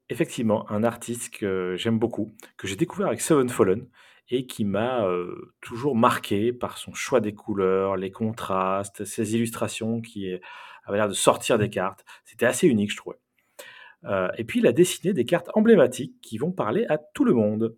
effectivement 0.09 0.69
un 0.69 0.83
artiste 0.83 1.33
que 1.33 1.75
j'aime 1.77 1.97
beaucoup, 1.97 2.35
que 2.57 2.67
j'ai 2.67 2.75
découvert 2.75 3.07
avec 3.07 3.21
Seven 3.21 3.47
Fallen, 3.47 3.87
et 4.29 4.47
qui 4.47 4.65
m'a 4.65 5.05
euh, 5.05 5.53
toujours 5.61 5.95
marqué 5.95 6.51
par 6.51 6.77
son 6.77 6.93
choix 6.93 7.21
des 7.21 7.33
couleurs, 7.33 7.95
les 7.95 8.11
contrastes, 8.11 9.05
ses 9.05 9.33
illustrations 9.35 10.01
qui 10.01 10.29
avaient 10.83 10.97
l'air 10.97 11.07
de 11.07 11.13
sortir 11.13 11.57
des 11.57 11.69
cartes. 11.69 12.03
C'était 12.25 12.47
assez 12.47 12.67
unique, 12.67 12.91
je 12.91 12.97
trouvais. 12.97 13.19
Euh, 14.05 14.27
et 14.37 14.43
puis 14.43 14.59
il 14.59 14.67
a 14.67 14.73
dessiné 14.73 15.13
des 15.13 15.23
cartes 15.23 15.49
emblématiques 15.53 16.19
qui 16.21 16.37
vont 16.37 16.51
parler 16.51 16.85
à 16.89 16.97
tout 16.97 17.23
le 17.23 17.33
monde. 17.33 17.77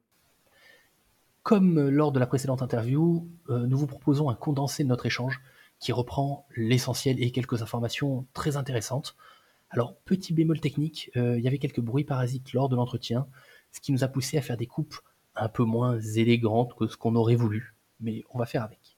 Comme 1.46 1.90
lors 1.90 2.12
de 2.12 2.20
la 2.20 2.26
précédente 2.26 2.64
interview, 2.64 3.30
euh, 3.52 3.68
nous 3.68 3.78
vous 3.78 3.86
proposons 3.86 4.32
un 4.32 4.34
condensé 4.34 4.84
de 4.84 4.90
notre 4.90 5.06
échange 5.06 5.42
qui 5.80 5.92
reprend 5.92 6.48
l'essentiel 6.56 7.22
et 7.22 7.30
quelques 7.30 7.62
informations 7.62 8.26
très 8.34 8.58
intéressantes. 8.58 9.16
Alors, 9.70 9.96
petit 9.96 10.34
bémol 10.34 10.60
technique, 10.60 11.12
euh, 11.16 11.38
il 11.38 11.44
y 11.44 11.48
avait 11.48 11.60
quelques 11.60 11.82
bruits 11.82 12.04
parasites 12.04 12.52
lors 12.54 12.68
de 12.68 12.76
l'entretien, 12.76 13.28
ce 13.72 13.80
qui 13.80 13.92
nous 13.92 14.04
a 14.04 14.08
poussé 14.08 14.40
à 14.40 14.42
faire 14.42 14.58
des 14.58 14.66
coupes 14.66 14.96
un 15.36 15.48
peu 15.48 15.64
moins 15.64 16.00
élégantes 16.00 16.74
que 16.74 16.88
ce 16.88 16.98
qu'on 16.98 17.14
aurait 17.14 17.36
voulu, 17.36 17.76
mais 18.00 18.24
on 18.32 18.40
va 18.40 18.48
faire 18.48 18.64
avec. 18.64 18.98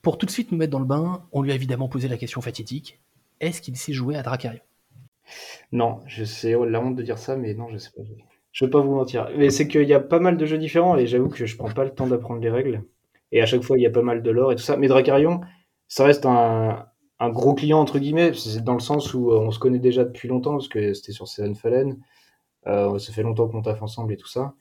Pour 0.00 0.16
tout 0.16 0.24
de 0.24 0.30
suite 0.30 0.50
nous 0.50 0.56
mettre 0.56 0.72
dans 0.72 0.78
le 0.78 0.86
bain, 0.86 1.26
on 1.30 1.42
lui 1.42 1.52
a 1.52 1.54
évidemment 1.54 1.90
posé 1.90 2.08
la 2.08 2.16
question 2.16 2.40
fatidique 2.40 3.02
est-ce 3.40 3.60
qu'il 3.60 3.76
sait 3.76 3.92
jouer 3.92 4.16
à 4.16 4.22
Dracarion 4.22 4.62
Non, 5.72 6.00
je 6.06 6.24
sais 6.24 6.52
la 6.52 6.80
honte 6.80 6.96
de 6.96 7.02
dire 7.02 7.18
ça, 7.18 7.36
mais 7.36 7.52
non, 7.52 7.68
je 7.68 7.76
sais 7.76 7.90
pas 7.90 8.02
jouer. 8.02 8.24
Je 8.52 8.64
vais 8.64 8.70
pas 8.70 8.80
vous 8.80 8.94
mentir. 8.94 9.28
Mais 9.36 9.50
c'est 9.50 9.66
qu'il 9.68 9.88
y 9.88 9.94
a 9.94 10.00
pas 10.00 10.20
mal 10.20 10.36
de 10.36 10.46
jeux 10.46 10.58
différents 10.58 10.96
et 10.96 11.06
j'avoue 11.06 11.28
que 11.28 11.46
je 11.46 11.56
prends 11.56 11.70
pas 11.70 11.84
le 11.84 11.90
temps 11.90 12.06
d'apprendre 12.06 12.40
les 12.40 12.50
règles. 12.50 12.84
Et 13.32 13.40
à 13.42 13.46
chaque 13.46 13.62
fois, 13.62 13.78
il 13.78 13.82
y 13.82 13.86
a 13.86 13.90
pas 13.90 14.02
mal 14.02 14.22
de 14.22 14.30
lore 14.30 14.52
et 14.52 14.56
tout 14.56 14.62
ça. 14.62 14.76
Mais 14.76 14.88
Dracarion, 14.88 15.40
ça 15.88 16.04
reste 16.04 16.26
un, 16.26 16.86
gros 17.30 17.54
client, 17.54 17.80
entre 17.80 17.98
guillemets. 17.98 18.32
C'est 18.34 18.62
dans 18.62 18.74
le 18.74 18.80
sens 18.80 19.14
où 19.14 19.32
euh, 19.32 19.38
on 19.38 19.50
se 19.50 19.58
connaît 19.58 19.78
déjà 19.78 20.04
depuis 20.04 20.28
longtemps 20.28 20.52
parce 20.52 20.68
que 20.68 20.92
c'était 20.94 21.12
sur 21.12 21.28
Seven 21.28 21.54
Fallen. 21.54 21.98
Euh, 22.66 22.98
ça 22.98 23.12
fait 23.12 23.22
longtemps 23.22 23.48
qu'on 23.48 23.62
taffe 23.62 23.82
ensemble 23.82 24.12
et 24.12 24.16
tout 24.16 24.28
ça. 24.28 24.54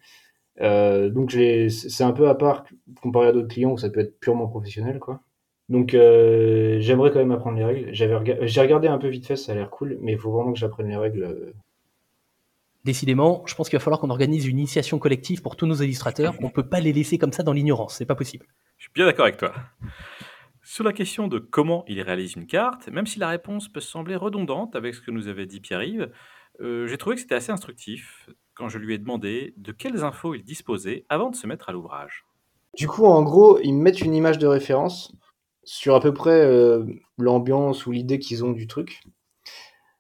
Euh, 0.62 1.10
donc 1.10 1.32
c'est 1.32 2.04
un 2.04 2.12
peu 2.12 2.30
à 2.30 2.36
part 2.36 2.66
comparé 3.02 3.28
à 3.28 3.32
d'autres 3.32 3.48
clients 3.48 3.72
où 3.72 3.78
ça 3.78 3.90
peut 3.90 4.02
être 4.02 4.20
purement 4.20 4.48
professionnel, 4.48 5.00
quoi. 5.00 5.22
Donc 5.70 5.94
euh, 5.94 6.80
j'aimerais 6.80 7.12
quand 7.12 7.20
même 7.20 7.32
apprendre 7.32 7.58
les 7.58 7.66
règles. 7.66 7.90
J'ai 7.94 8.62
regardé 8.62 8.88
un 8.88 8.98
peu 8.98 9.08
vite 9.08 9.26
fait, 9.26 9.36
ça 9.36 9.54
a 9.54 9.56
l'air 9.56 9.70
cool, 9.70 9.98
mais 10.02 10.14
il 10.14 10.18
faut 10.18 10.32
vraiment 10.32 10.54
que 10.54 10.60
j'apprenne 10.60 10.90
les 10.90 10.98
règles 10.98 11.54
Décidément, 12.84 13.44
je 13.46 13.54
pense 13.54 13.70
qu'il 13.70 13.78
va 13.78 13.84
falloir 13.84 14.00
qu'on 14.00 14.10
organise 14.10 14.48
une 14.48 14.58
initiation 14.58 14.98
collective 14.98 15.42
pour 15.42 15.56
tous 15.56 15.68
nos 15.68 15.76
illustrateurs. 15.76 16.34
On 16.40 16.48
ne 16.48 16.52
peut 16.52 16.68
pas 16.68 16.80
les 16.80 16.94
laisser 16.94 17.18
comme 17.18 17.32
ça 17.32 17.44
dans 17.44 17.54
l'ignorance, 17.54 17.96
c'est 17.96 18.06
pas 18.06 18.16
possible. 18.16 18.48
Je 18.78 18.84
suis 18.84 18.92
bien 18.94 19.06
d'accord 19.06 19.26
avec 19.26 19.38
toi. 19.38 19.54
Sur 20.64 20.84
la 20.84 20.94
question 20.94 21.28
de 21.28 21.38
comment 21.38 21.84
il 21.88 22.02
réalise 22.02 22.34
une 22.34 22.48
carte, 22.48 22.88
même 22.88 23.06
si 23.06 23.20
la 23.20 23.30
réponse 23.30 23.68
peut 23.68 23.82
sembler 23.82 24.16
redondante 24.16 24.76
avec 24.76 24.96
ce 24.96 25.02
que 25.02 25.12
nous 25.12 25.28
avait 25.28 25.46
dit 25.46 25.60
Pierre-Yves, 25.60 26.12
euh, 26.62 26.88
j'ai 26.88 26.98
trouvé 26.98 27.16
que 27.16 27.22
c'était 27.22 27.36
assez 27.36 27.52
instructif 27.52 28.30
quand 28.54 28.70
je 28.70 28.78
lui 28.78 28.94
ai 28.94 28.98
demandé 28.98 29.54
de 29.58 29.72
quelles 29.72 30.04
infos 30.04 30.36
il 30.36 30.44
disposait 30.44 31.06
avant 31.10 31.30
de 31.30 31.36
se 31.36 31.48
mettre 31.48 31.70
à 31.70 31.72
l'ouvrage. 31.72 32.26
Du 32.78 32.88
coup, 32.88 33.06
en 33.06 33.22
gros, 33.22 33.60
ils 33.60 33.74
me 33.74 33.82
mettent 33.82 34.02
une 34.02 34.14
image 34.14 34.38
de 34.38 34.48
référence 34.48 35.14
sur 35.64 35.96
à 35.96 36.00
peu 36.00 36.14
près 36.14 36.42
euh, 36.42 36.86
l'ambiance 37.18 37.86
ou 37.86 37.92
l'idée 37.92 38.20
qu'ils 38.20 38.46
ont 38.46 38.52
du 38.52 38.68
truc. 38.68 39.02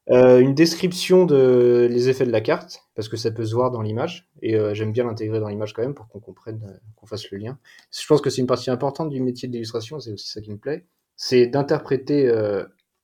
Euh, 0.09 0.39
une 0.39 0.55
description 0.55 1.25
de 1.25 1.87
les 1.89 2.09
effets 2.09 2.25
de 2.25 2.31
la 2.31 2.41
carte, 2.41 2.83
parce 2.95 3.07
que 3.07 3.17
ça 3.17 3.29
peut 3.29 3.45
se 3.45 3.53
voir 3.53 3.69
dans 3.69 3.81
l'image, 3.81 4.27
et 4.41 4.55
euh, 4.55 4.73
j'aime 4.73 4.91
bien 4.91 5.03
l'intégrer 5.03 5.39
dans 5.39 5.47
l'image 5.47 5.73
quand 5.73 5.83
même 5.83 5.93
pour 5.93 6.07
qu'on 6.07 6.19
comprenne, 6.19 6.63
euh, 6.67 6.77
qu'on 6.95 7.05
fasse 7.05 7.29
le 7.29 7.37
lien. 7.37 7.59
Je 7.91 8.05
pense 8.07 8.19
que 8.19 8.31
c'est 8.31 8.41
une 8.41 8.47
partie 8.47 8.71
importante 8.71 9.09
du 9.09 9.21
métier 9.21 9.47
de 9.47 9.53
l'illustration, 9.53 9.99
c'est 9.99 10.11
aussi 10.11 10.27
ça 10.29 10.41
qui 10.41 10.51
me 10.51 10.57
plaît, 10.57 10.85
c'est 11.15 11.45
d'interpréter 11.45 12.31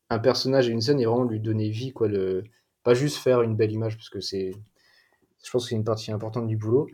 un 0.10 0.20
personnage 0.20 0.70
et 0.70 0.72
une 0.72 0.82
scène 0.82 1.00
et 1.00 1.06
vraiment 1.06 1.24
lui 1.26 1.40
donner 1.40 1.70
vie, 1.70 1.94
quoi, 1.94 2.08
pas 2.84 2.96
juste 2.96 3.18
faire 3.18 3.44
une 3.44 3.56
belle 3.56 3.72
image, 3.72 3.96
parce 3.96 4.10
que 4.10 4.22
c'est, 4.22 4.54
je 5.44 5.52
pense 5.52 5.66
que 5.66 5.70
c'est 5.70 5.76
une 5.76 5.84
partie 5.84 6.12
importante 6.12 6.48
du 6.48 6.58
boulot. 6.58 6.88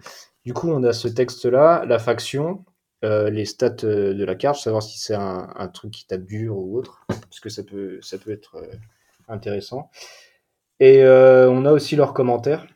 Du 0.44 0.54
coup, 0.54 0.70
on 0.70 0.84
a 0.84 0.92
ce 0.92 1.08
texte-là, 1.08 1.86
la 1.86 2.00
faction, 2.00 2.66
les 3.04 3.46
stats 3.46 3.70
de 3.70 4.24
la 4.26 4.36
carte, 4.36 4.60
savoir 4.60 4.84
si 4.84 5.00
c'est 5.00 5.16
un, 5.16 5.50
un, 5.56 5.68
truc 5.70 5.92
qui 5.92 6.06
tape 6.06 6.26
dur 6.26 6.58
ou 6.58 6.78
autre, 6.78 7.06
parce 7.08 7.40
que 7.40 7.50
ça 7.50 7.64
peut, 7.64 8.00
ça 8.02 8.18
peut 8.18 8.32
être 8.32 8.58
intéressant. 9.28 9.90
Et 10.80 11.04
euh, 11.04 11.50
on 11.50 11.66
a 11.66 11.72
aussi 11.72 11.96
leurs 11.96 12.14
commentaires. 12.14 12.68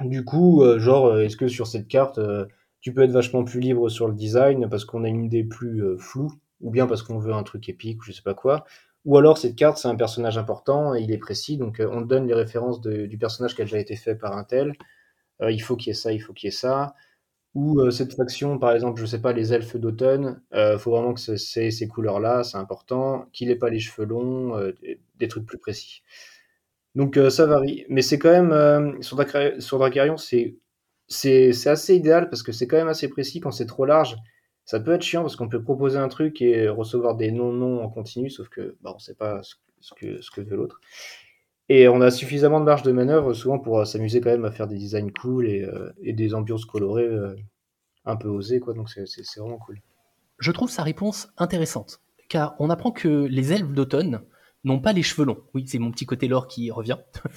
Du 0.00 0.24
coup, 0.24 0.62
euh, 0.62 0.78
genre, 0.78 1.06
euh, 1.06 1.24
est-ce 1.24 1.36
que 1.36 1.48
sur 1.48 1.66
cette 1.66 1.88
carte, 1.88 2.20
tu 2.80 2.94
peux 2.94 3.02
être 3.02 3.10
vachement 3.10 3.44
plus 3.44 3.60
libre 3.60 3.88
sur 3.88 4.08
le 4.08 4.14
design 4.14 4.68
parce 4.70 4.84
qu'on 4.84 5.04
a 5.04 5.08
une 5.08 5.24
idée 5.24 5.44
plus 5.44 5.82
floue, 5.98 6.32
ou 6.60 6.70
bien 6.70 6.86
parce 6.86 7.02
qu'on 7.02 7.18
veut 7.18 7.34
un 7.34 7.42
truc 7.42 7.68
épique, 7.68 8.00
ou 8.00 8.04
je 8.04 8.12
sais 8.12 8.22
pas 8.22 8.34
quoi? 8.34 8.64
Ou 9.04 9.16
alors 9.16 9.38
cette 9.38 9.56
carte, 9.56 9.78
c'est 9.78 9.88
un 9.88 9.96
personnage 9.96 10.38
important 10.38 10.94
et 10.94 11.00
il 11.00 11.12
est 11.12 11.18
précis, 11.18 11.56
donc 11.56 11.80
on 11.80 12.02
donne 12.02 12.26
les 12.26 12.34
références 12.34 12.80
du 12.80 13.18
personnage 13.18 13.54
qui 13.54 13.62
a 13.62 13.64
déjà 13.64 13.78
été 13.78 13.96
fait 13.96 14.14
par 14.14 14.36
un 14.36 14.44
tel. 14.44 14.74
il 15.48 15.60
faut 15.60 15.76
qu'il 15.76 15.88
y 15.88 15.90
ait 15.90 15.94
ça, 15.94 16.12
il 16.12 16.20
faut 16.20 16.32
qu'il 16.32 16.48
y 16.48 16.48
ait 16.48 16.56
ça. 16.56 16.94
Ou 17.54 17.90
cette 17.90 18.14
faction, 18.14 18.58
par 18.58 18.72
exemple, 18.72 19.00
je 19.00 19.06
sais 19.06 19.20
pas, 19.20 19.32
les 19.32 19.52
elfes 19.52 19.76
d'automne, 19.76 20.40
il 20.52 20.76
faut 20.78 20.92
vraiment 20.92 21.14
que 21.14 21.20
c'est 21.20 21.70
ces 21.70 21.88
couleurs-là, 21.88 22.44
c'est 22.44 22.58
important. 22.58 23.26
Qu'il 23.32 23.48
n'ait 23.48 23.56
pas 23.56 23.70
les 23.70 23.80
cheveux 23.80 24.06
longs, 24.06 24.54
des 25.18 25.28
trucs 25.28 25.46
plus 25.46 25.58
précis. 25.58 26.02
Donc 26.98 27.16
euh, 27.16 27.30
ça 27.30 27.46
varie. 27.46 27.84
Mais 27.88 28.02
c'est 28.02 28.18
quand 28.18 28.30
même, 28.30 28.52
euh, 28.52 29.00
sur, 29.02 29.16
Dracarion, 29.78 30.16
c'est, 30.16 30.58
assez 31.66 31.94
idéal 31.94 32.28
parce 32.28 32.42
que 32.42 32.52
c'est 32.52 32.66
quand 32.66 32.76
même 32.76 32.88
assez 32.88 33.08
précis. 33.08 33.40
Quand 33.40 33.52
c'est 33.52 33.66
trop 33.66 33.84
large, 33.84 34.16
ça 34.64 34.80
peut 34.80 34.92
être 34.92 35.02
chiant 35.02 35.22
parce 35.22 35.36
qu'on 35.36 35.48
peut 35.48 35.62
proposer 35.62 35.98
un 35.98 36.08
truc 36.08 36.42
et 36.42 36.68
recevoir 36.68 37.14
des 37.16 37.30
non-non 37.30 37.82
en 37.84 37.88
continu, 37.88 38.30
sauf 38.30 38.48
que 38.48 38.76
bah, 38.80 38.92
on 38.94 38.98
sait 38.98 39.14
pas 39.14 39.40
ce, 39.42 39.94
que, 39.94 40.20
ce 40.20 40.30
que 40.30 40.40
veut 40.40 40.56
l'autre. 40.56 40.80
Et 41.68 41.88
on 41.88 42.00
a 42.00 42.10
suffisamment 42.10 42.60
de 42.60 42.64
marge 42.64 42.82
de 42.82 42.92
manœuvre 42.92 43.34
souvent 43.34 43.58
pour 43.58 43.80
euh, 43.80 43.84
s'amuser 43.84 44.20
quand 44.20 44.30
même 44.30 44.44
à 44.44 44.50
faire 44.50 44.66
des 44.66 44.78
designs 44.78 45.10
cool 45.10 45.48
et, 45.48 45.66
et 46.02 46.12
des 46.12 46.34
ambiances 46.34 46.64
colorées 46.64 47.08
un 48.04 48.16
peu 48.16 48.28
osées. 48.28 48.60
Quoi. 48.60 48.74
Donc 48.74 48.88
c'est, 48.90 49.04
vraiment 49.38 49.58
cool. 49.58 49.80
Je 50.38 50.50
trouve 50.50 50.70
sa 50.70 50.82
réponse 50.82 51.28
intéressante, 51.36 52.00
car 52.28 52.54
on 52.58 52.70
apprend 52.70 52.90
que 52.90 53.26
les 53.26 53.52
elfes 53.52 53.72
d'automne 53.72 54.22
n'ont 54.64 54.80
pas 54.80 54.92
les 54.92 55.02
cheveux 55.02 55.24
longs. 55.24 55.42
Oui, 55.54 55.64
c'est 55.66 55.78
mon 55.78 55.90
petit 55.90 56.06
côté 56.06 56.28
lore 56.28 56.48
qui 56.48 56.70
revient. 56.70 56.98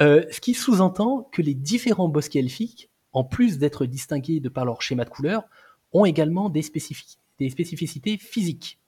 Euh, 0.00 0.24
ce 0.30 0.40
qui 0.40 0.54
sous-entend 0.54 1.28
que 1.32 1.42
les 1.42 1.54
différents 1.54 2.08
bosquets 2.08 2.38
elfiques, 2.38 2.88
en 3.10 3.24
plus 3.24 3.58
d'être 3.58 3.84
distingués 3.84 4.38
de 4.38 4.48
par 4.48 4.64
leur 4.64 4.80
schéma 4.80 5.04
de 5.04 5.10
couleur, 5.10 5.42
ont 5.90 6.04
également 6.04 6.50
des 6.50 6.62
spécificités 6.62 8.16
physiques. 8.18 8.78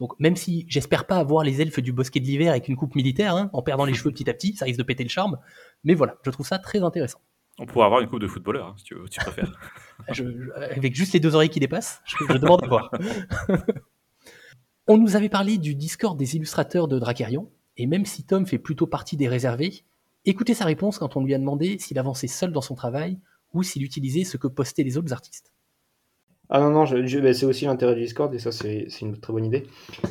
Donc 0.00 0.12
même 0.18 0.36
si 0.36 0.66
j'espère 0.68 1.06
pas 1.06 1.16
avoir 1.16 1.42
les 1.42 1.62
elfes 1.62 1.80
du 1.80 1.92
bosquet 1.92 2.20
de 2.20 2.26
l'hiver 2.26 2.50
avec 2.50 2.68
une 2.68 2.76
coupe 2.76 2.94
militaire, 2.94 3.34
hein, 3.34 3.50
en 3.52 3.62
perdant 3.62 3.84
les 3.84 3.94
cheveux 3.94 4.10
petit 4.10 4.28
à 4.28 4.34
petit, 4.34 4.54
ça 4.54 4.66
risque 4.66 4.78
de 4.78 4.84
péter 4.84 5.02
le 5.02 5.08
charme. 5.08 5.38
Mais 5.84 5.94
voilà, 5.94 6.16
je 6.24 6.30
trouve 6.30 6.46
ça 6.46 6.58
très 6.58 6.82
intéressant. 6.82 7.20
On 7.58 7.64
pourrait 7.64 7.86
avoir 7.86 8.00
une 8.02 8.08
coupe 8.08 8.20
de 8.20 8.26
footballeur, 8.26 8.66
hein, 8.66 8.74
si 8.76 8.84
tu, 8.84 8.94
préfères. 9.20 9.58
avec 10.76 10.94
juste 10.94 11.14
les 11.14 11.20
deux 11.20 11.34
oreilles 11.34 11.48
qui 11.48 11.60
dépassent, 11.60 12.02
je, 12.04 12.16
je 12.28 12.36
demande 12.36 12.62
à 12.62 12.68
voir. 12.68 12.90
On 14.88 14.98
nous 14.98 15.16
avait 15.16 15.30
parlé 15.30 15.58
du 15.58 15.74
Discord 15.74 16.18
des 16.18 16.36
illustrateurs 16.36 16.86
de 16.86 16.98
Dracarion, 16.98 17.50
et 17.76 17.86
même 17.86 18.04
si 18.04 18.24
Tom 18.24 18.46
fait 18.46 18.58
plutôt 18.58 18.86
partie 18.86 19.16
des 19.16 19.26
réservés, 19.26 19.82
écoutez 20.26 20.54
sa 20.54 20.64
réponse 20.64 20.98
quand 20.98 21.16
on 21.16 21.24
lui 21.24 21.34
a 21.34 21.38
demandé 21.38 21.78
s'il 21.78 21.98
avançait 21.98 22.28
seul 22.28 22.52
dans 22.52 22.60
son 22.60 22.74
travail 22.74 23.18
ou 23.52 23.62
s'il 23.62 23.82
utilisait 23.82 24.24
ce 24.24 24.36
que 24.36 24.46
postaient 24.46 24.84
les 24.84 24.96
autres 24.96 25.12
artistes. 25.12 25.52
Ah 26.48 26.60
non, 26.60 26.70
non, 26.70 26.84
bah, 26.84 27.34
c'est 27.34 27.46
aussi 27.46 27.64
l'intérêt 27.64 27.94
du 27.94 28.02
Discord, 28.02 28.32
et 28.34 28.38
ça 28.38 28.52
c'est 28.52 28.86
une 29.00 29.18
très 29.18 29.32
bonne 29.32 29.44
idée. 29.44 29.66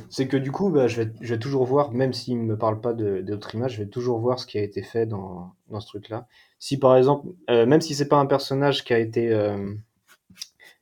C'est 0.10 0.28
que 0.28 0.38
du 0.38 0.52
coup, 0.52 0.70
bah, 0.70 0.88
je, 0.88 1.04
vais, 1.22 1.40
toujours 1.40 1.66
voir, 1.66 1.92
même 1.92 2.14
s'il 2.14 2.38
ne 2.38 2.44
me 2.44 2.58
parle 2.58 2.82
pas 2.82 2.94
d'autres 2.94 3.56
images, 3.56 3.76
je 3.76 3.84
vais 3.84 3.90
toujours 3.90 4.20
voir 4.20 4.40
ce 4.40 4.46
qui 4.46 4.58
a 4.58 4.62
été 4.62 4.82
fait 4.84 5.06
dans, 5.06 5.54
ce 5.80 5.88
truc-là. 5.88 6.28
Si 6.60 6.78
par 6.78 6.98
exemple, 6.98 7.30
euh, 7.50 7.66
même 7.66 7.82
si 7.82 7.96
c'est 7.96 8.08
pas 8.08 8.18
un 8.18 8.26
personnage 8.26 8.84
qui 8.84 8.94
a 8.94 9.00
été 9.00 9.32
euh, 9.32 9.76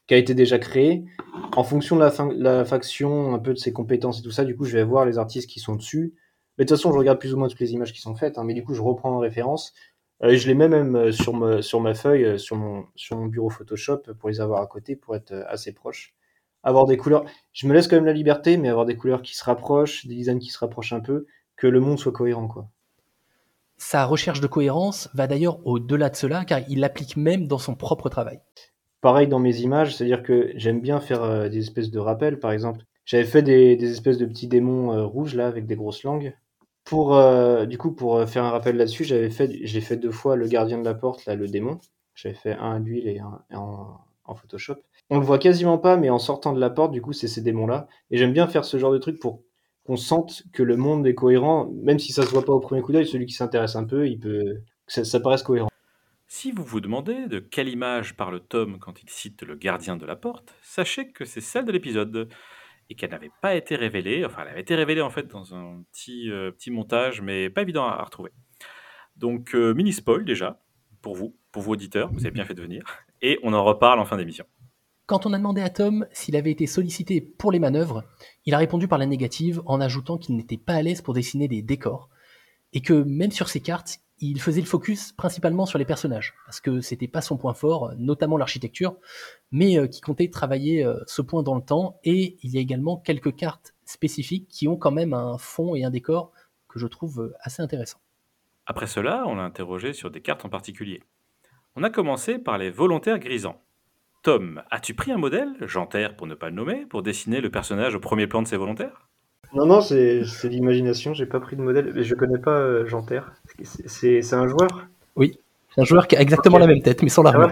qui 0.08 0.14
a 0.14 0.18
été 0.18 0.34
déjà 0.34 0.60
créé. 0.60 1.06
En 1.56 1.64
fonction 1.64 1.96
de 1.96 2.02
la, 2.02 2.12
la, 2.36 2.66
faction, 2.66 3.34
un 3.34 3.40
peu 3.40 3.54
de 3.54 3.60
ses 3.60 3.74
compétences 3.74 4.20
et 4.20 4.22
tout 4.22 4.32
ça, 4.32 4.44
du 4.44 4.56
coup, 4.56 4.66
je 4.66 4.78
vais 4.78 4.84
voir 4.84 5.06
les 5.06 5.18
artistes 5.18 5.50
qui 5.50 5.60
sont 5.60 5.76
dessus. 5.76 6.14
Mais 6.58 6.66
de 6.66 6.70
toute 6.70 6.78
façon, 6.78 6.92
je 6.92 6.98
regarde 6.98 7.20
plus 7.20 7.34
ou 7.34 7.38
moins 7.38 7.48
toutes 7.48 7.60
les 7.60 7.74
images 7.74 7.94
qui 7.94 8.02
sont 8.02 8.16
faites, 8.16 8.38
hein, 8.38 8.44
mais 8.44 8.54
du 8.54 8.64
coup, 8.64 8.74
je 8.74 8.82
reprends 8.82 9.12
en 9.12 9.20
référence. 9.20 9.74
Euh, 10.24 10.36
je 10.36 10.48
les 10.48 10.54
mets 10.54 10.70
même 10.70 10.96
euh, 10.96 11.12
sur, 11.12 11.34
ma, 11.34 11.62
sur 11.62 11.82
ma 11.82 11.94
feuille, 11.94 12.24
euh, 12.24 12.38
sur 12.38 12.56
mon, 12.56 12.86
sur 12.96 13.18
mon 13.18 13.26
bureau 13.26 13.50
Photoshop, 13.50 14.04
pour 14.20 14.30
les 14.30 14.42
avoir 14.42 14.62
à 14.62 14.68
côté, 14.68 14.96
pour 14.96 15.16
être 15.16 15.34
assez 15.48 15.74
proche. 15.74 16.14
Avoir 16.64 16.86
des 16.86 16.96
couleurs. 16.96 17.26
Je 17.52 17.68
me 17.68 17.74
laisse 17.74 17.88
quand 17.88 17.98
même 17.98 18.06
la 18.06 18.14
liberté, 18.14 18.58
mais 18.58 18.70
avoir 18.70 18.86
des 18.86 18.96
couleurs 18.96 19.22
qui 19.22 19.36
se 19.36 19.44
rapprochent, 19.44 20.06
des 20.06 20.16
designs 20.16 20.40
qui 20.40 20.50
se 20.50 20.60
rapprochent 20.60 20.94
un 20.94 21.02
peu, 21.02 21.26
que 21.58 21.68
le 21.68 21.80
monde 21.82 22.00
soit 22.00 22.14
cohérent, 22.14 22.48
quoi. 22.48 22.70
Sa 23.76 24.06
recherche 24.06 24.40
de 24.40 24.48
cohérence 24.48 25.10
va 25.14 25.28
d'ailleurs 25.28 25.66
au-delà 25.68 26.10
de 26.10 26.16
cela, 26.16 26.46
car 26.46 26.62
il 26.70 26.80
l'applique 26.80 27.18
même 27.18 27.48
dans 27.48 27.58
son 27.58 27.76
propre 27.76 28.10
travail 28.10 28.40
pareil 29.02 29.28
dans 29.28 29.40
mes 29.40 29.58
images, 29.58 29.94
c'est-à-dire 29.94 30.24
que 30.24 30.54
j'aime 30.56 30.80
bien 30.80 31.02
faire 31.02 31.50
des 31.50 31.60
espèces 31.60 31.92
de 31.92 32.00
rappels, 32.00 32.40
par 32.40 32.54
exemple. 32.54 32.86
J'avais 33.06 33.26
fait 33.26 33.42
des, 33.42 33.92
espèces 33.92 34.18
de 34.18 34.26
petits 34.26 34.48
démons 34.48 34.94
euh, 34.94 35.06
rouges 35.06 35.36
là 35.36 35.48
avec 35.48 35.66
des 35.66 35.76
grosses 35.76 36.04
langues. 36.04 36.34
Pour 36.86 37.16
euh, 37.16 37.66
du 37.66 37.78
coup 37.78 37.94
pour 37.94 38.28
faire 38.28 38.44
un 38.44 38.52
rappel 38.52 38.76
là-dessus, 38.76 39.04
j'avais 39.06 39.30
fait 39.30 39.60
j'ai 39.64 39.82
fait 39.82 39.98
deux 39.98 40.12
fois 40.12 40.36
le 40.36 40.48
gardien 40.48 40.78
de 40.78 40.86
la 40.86 40.94
porte 40.94 41.26
là 41.26 41.36
le 41.36 41.48
démon. 41.48 41.80
J'avais 42.16 42.36
fait 42.36 42.54
un 42.54 42.74
à 42.74 42.80
l'huile 42.80 43.08
et 43.08 43.20
un, 43.20 43.42
en, 43.54 43.98
en, 44.26 44.36
Photoshop. 44.36 44.76
On 45.10 45.20
le 45.20 45.26
voit 45.26 45.40
quasiment 45.40 45.78
pas, 45.78 45.98
mais 45.98 46.10
en 46.10 46.20
sortant 46.20 46.54
de 46.54 46.60
la 46.60 46.70
porte, 46.70 46.92
du 46.92 47.02
coup, 47.02 47.14
c'est 47.14 47.28
ces 47.28 47.42
démons-là. 47.42 47.88
Et 48.12 48.18
j'aime 48.18 48.34
bien 48.34 48.48
faire 48.48 48.66
ce 48.66 48.78
genre 48.78 48.92
de 48.92 49.00
truc 49.00 49.20
pour 49.20 49.42
qu'on 49.86 49.98
sente 49.98 50.44
que 50.54 50.64
le 50.64 50.78
monde 50.78 51.06
est 51.08 51.16
cohérent, 51.16 51.70
même 51.74 52.00
si 52.00 52.14
ça 52.14 52.24
se 52.24 52.30
voit 52.30 52.46
pas 52.46 52.54
au 52.54 52.60
premier 52.60 52.82
coup 52.82 52.92
d'œil. 52.92 53.08
Celui 53.08 53.26
qui 53.26 53.34
s'intéresse 53.34 53.76
un 53.76 53.84
peu, 53.84 54.08
il 54.08 54.20
peut 54.20 54.62
que 54.86 54.94
ça, 54.94 55.04
ça 55.04 55.20
paraisse 55.20 55.44
cohérent. 55.44 55.70
Si 56.28 56.52
vous 56.52 56.64
vous 56.64 56.82
demandez 56.82 57.28
de 57.28 57.40
quelle 57.40 57.70
image 57.70 58.16
parle 58.16 58.42
Tom 58.42 58.80
quand 58.80 59.04
il 59.04 59.10
cite 59.10 59.44
le 59.44 59.56
gardien 59.56 59.98
de 59.98 60.06
la 60.06 60.16
porte, 60.16 60.56
sachez 60.62 61.12
que 61.12 61.26
c'est 61.26 61.42
celle 61.42 61.66
de 61.66 61.72
l'épisode 61.72 62.30
et 62.94 62.96
qu'elle 62.96 63.10
n'avait 63.10 63.32
pas 63.42 63.56
été 63.56 63.76
révélée, 63.76 64.24
enfin 64.24 64.44
elle 64.44 64.50
avait 64.50 64.62
été 64.62 64.76
révélée 64.76 65.02
en 65.02 65.10
fait 65.10 65.28
dans 65.28 65.56
un 65.56 65.82
petit, 65.92 66.30
euh, 66.30 66.52
petit 66.52 66.70
montage, 66.70 67.22
mais 67.22 67.50
pas 67.50 67.64
évident 67.64 67.86
à, 67.86 68.04
retrouver. 68.04 68.30
Donc 69.16 69.56
euh, 69.56 69.74
mini 69.74 69.92
spoil 69.92 70.24
déjà, 70.24 70.62
pour 71.02 71.16
vous, 71.16 71.36
pour 71.52 71.64
vos 71.64 71.72
auditeurs, 71.72 72.12
vous 72.14 72.20
avez 72.20 72.32
bien 72.32 72.46
fait 72.46 72.54
de 72.54 72.62
venir, 72.62 72.84
et 73.24 73.40
on 73.42 73.54
en 73.54 73.64
reparle 73.64 74.00
en 74.00 74.06
fin 74.06 74.16
d'émission. 74.16 74.46
Quand 75.08 75.26
on 75.26 75.34
a 75.34 75.40
demandé 75.40 75.62
à 75.62 75.72
Tom 75.72 76.06
s'il 76.12 76.36
avait 76.36 76.52
été 76.52 76.68
sollicité 76.68 77.20
pour 77.20 77.52
les 77.52 77.58
manœuvres, 77.58 78.04
il 78.46 78.54
a 78.54 78.60
répondu 78.60 78.88
par 78.88 79.00
la 79.00 79.08
négative 79.08 79.64
en 79.66 79.82
ajoutant 79.82 80.20
qu'il 80.20 80.36
n'était 80.36 80.58
pas 80.58 80.74
à 80.74 80.82
l'aise 80.84 81.02
pour 81.02 81.16
dessiner 81.16 81.48
des 81.48 81.64
décors, 81.64 82.10
et 82.74 82.82
que 82.82 82.94
même 82.94 83.32
sur 83.32 83.50
ses 83.50 83.60
cartes, 83.60 84.02
il 84.30 84.42
faisait 84.42 84.62
le 84.62 84.68
focus 84.68 85.12
principalement 85.12 85.66
sur 85.66 85.78
les 85.78 85.86
personnages, 85.86 86.34
parce 86.46 86.62
que 86.62 86.82
c'était 86.82 87.08
pas 87.08 87.22
son 87.22 87.38
point 87.38 87.54
fort, 87.54 87.94
notamment 87.98 88.38
l'architecture, 88.38 88.96
mais 89.52 89.78
euh, 89.78 89.88
qui 89.88 90.02
comptait 90.02 90.30
travailler 90.30 90.86
euh, 90.86 91.00
ce 91.08 91.22
point 91.22 91.44
dans 91.44 91.56
le 91.56 91.62
temps. 91.62 92.00
Et 92.04 92.38
il 92.42 92.52
y 92.52 92.58
a 92.58 92.62
également 92.62 92.98
quelques 92.98 93.36
cartes 93.36 93.76
spécifiques 93.86 94.48
qui 94.48 94.68
ont 94.68 94.78
quand 94.78 94.92
même 94.92 95.14
un 95.14 95.38
fond 95.38 95.76
et 95.76 95.84
un 95.84 95.90
décor 95.90 96.32
que 96.70 96.80
je 96.80 96.88
trouve 96.88 97.22
euh, 97.22 97.34
assez 97.42 97.62
intéressant. 97.62 98.00
Après 98.66 98.88
cela, 98.88 99.24
on 99.28 99.36
l'a 99.36 99.44
interrogé 99.44 99.92
sur 99.94 100.10
des 100.10 100.22
cartes 100.22 100.46
en 100.46 100.50
particulier. 100.50 101.04
On 101.76 101.84
a 101.84 101.90
commencé 101.90 102.40
par 102.40 102.58
les 102.58 102.70
volontaires 102.70 103.20
grisants. 103.20 103.62
Tom, 104.22 104.64
as-tu 104.72 104.94
pris 104.94 105.12
un 105.12 105.18
modèle, 105.18 105.54
Janter 105.62 106.10
pour 106.18 106.28
ne 106.28 106.36
pas 106.36 106.50
le 106.50 106.56
nommer, 106.56 106.86
pour 106.86 107.04
dessiner 107.04 107.42
le 107.42 107.52
personnage 107.52 107.94
au 107.94 108.00
premier 108.00 108.26
plan 108.26 108.42
de 108.42 108.48
ces 108.48 108.56
volontaires? 108.56 109.10
Non, 109.54 109.66
non, 109.68 109.82
c'est 109.82 110.24
l'imagination. 110.46 111.14
J'ai 111.14 111.26
pas 111.26 111.40
pris 111.40 111.56
de 111.56 111.62
modèle. 111.62 111.92
Mais 111.94 112.04
je 112.04 112.16
connais 112.16 112.40
pas 112.40 112.58
euh, 112.58 112.88
C'est 113.64 114.34
un 114.34 114.48
joueur? 114.48 114.88
Oui, 115.16 115.38
c'est 115.74 115.82
un 115.82 115.86
joueur 115.86 116.08
qui 116.08 116.16
a 116.16 116.22
exactement 116.22 116.58
la 116.58 116.68
même 116.68 116.82
tête, 116.82 117.04
mais 117.04 117.10
sans 117.10 117.24
l'armure. 117.24 117.52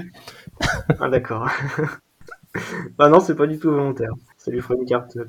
Ah, 0.62 0.96
ah 1.00 1.10
d'accord. 1.10 1.50
bah 2.98 3.10
non, 3.10 3.20
c'est 3.20 3.36
pas 3.36 3.48
du 3.48 3.60
tout 3.60 3.72
volontaire. 3.72 4.12
Ça 4.38 4.52
lui 4.52 4.62
ferait 4.62 4.76
une 4.76 4.86
carte. 4.86 5.16
Euh, 5.18 5.26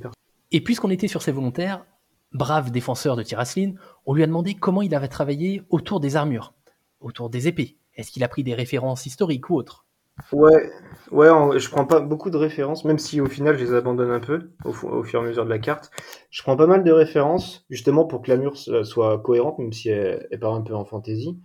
Et 0.51 0.61
puisqu'on 0.61 0.91
était 0.91 1.09
sur 1.09 1.23
ces 1.23 1.33
volontaires, 1.33 1.85
brave 2.33 2.71
défenseur 2.71 3.17
de 3.17 3.23
Tiraslin, 3.23 3.75
on 4.07 4.15
lui 4.15 4.23
a 4.23 4.27
demandé 4.27 4.55
comment 4.55 4.83
il 4.83 4.95
avait 4.95 5.09
travaillé 5.09 5.63
autour 5.71 6.01
des 6.01 6.17
armures, 6.17 6.55
autour 7.01 7.31
des 7.31 7.49
épées. 7.49 7.77
Est-ce 7.97 8.11
qu'il 8.11 8.25
a 8.25 8.29
pris 8.29 8.45
des 8.45 8.55
références 8.55 9.07
historiques 9.07 9.51
ou 9.51 9.57
autres? 9.57 9.85
Ouais, 10.33 10.71
ouais, 11.11 11.59
je 11.59 11.69
prends 11.71 11.87
pas 11.87 12.01
beaucoup 12.01 12.31
de 12.31 12.37
références, 12.37 12.85
même 12.85 12.99
si 12.99 13.21
au 13.21 13.27
final 13.27 13.59
je 13.59 13.65
les 13.65 13.75
abandonne 13.75 14.11
un 14.11 14.21
peu 14.21 14.51
au, 14.65 14.73
fur 14.73 15.21
et 15.21 15.25
à 15.25 15.27
mesure 15.27 15.45
de 15.45 15.51
la 15.51 15.59
carte. 15.59 15.91
Je 16.31 16.43
prends 16.43 16.57
pas 16.57 16.67
mal 16.67 16.85
de 16.85 16.93
références, 16.93 17.65
justement 17.71 18.05
pour 18.07 18.23
que 18.23 18.31
la 18.31 18.37
mur 18.37 18.57
soit 18.57 19.19
cohérente, 19.21 19.59
même 19.59 19.73
si 19.73 19.89
elle, 19.89 20.29
part 20.41 20.55
un 20.55 20.63
peu 20.63 20.75
en 20.75 20.85
fantaisie. 20.85 21.39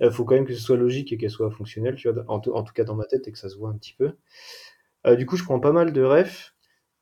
Il 0.00 0.10
faut 0.10 0.24
quand 0.24 0.34
même 0.34 0.46
que 0.46 0.54
ce 0.54 0.60
soit 0.60 0.76
logique 0.76 1.12
et 1.12 1.18
qu'elle 1.18 1.30
soit 1.30 1.50
fonctionnelle, 1.50 1.96
tu 1.96 2.10
vois, 2.10 2.24
en, 2.28 2.40
tout 2.40 2.72
cas 2.74 2.84
dans 2.84 2.94
ma 2.94 3.04
tête 3.04 3.28
et 3.28 3.32
que 3.32 3.38
ça 3.38 3.50
se 3.50 3.58
voit 3.58 3.70
un 3.70 3.76
petit 3.76 3.94
peu. 3.98 4.12
Euh, 5.06 5.16
du 5.16 5.26
coup, 5.26 5.36
je 5.36 5.44
prends 5.44 5.60
pas 5.60 5.72
mal 5.72 5.92
de 5.92 6.02
refs. 6.02 6.54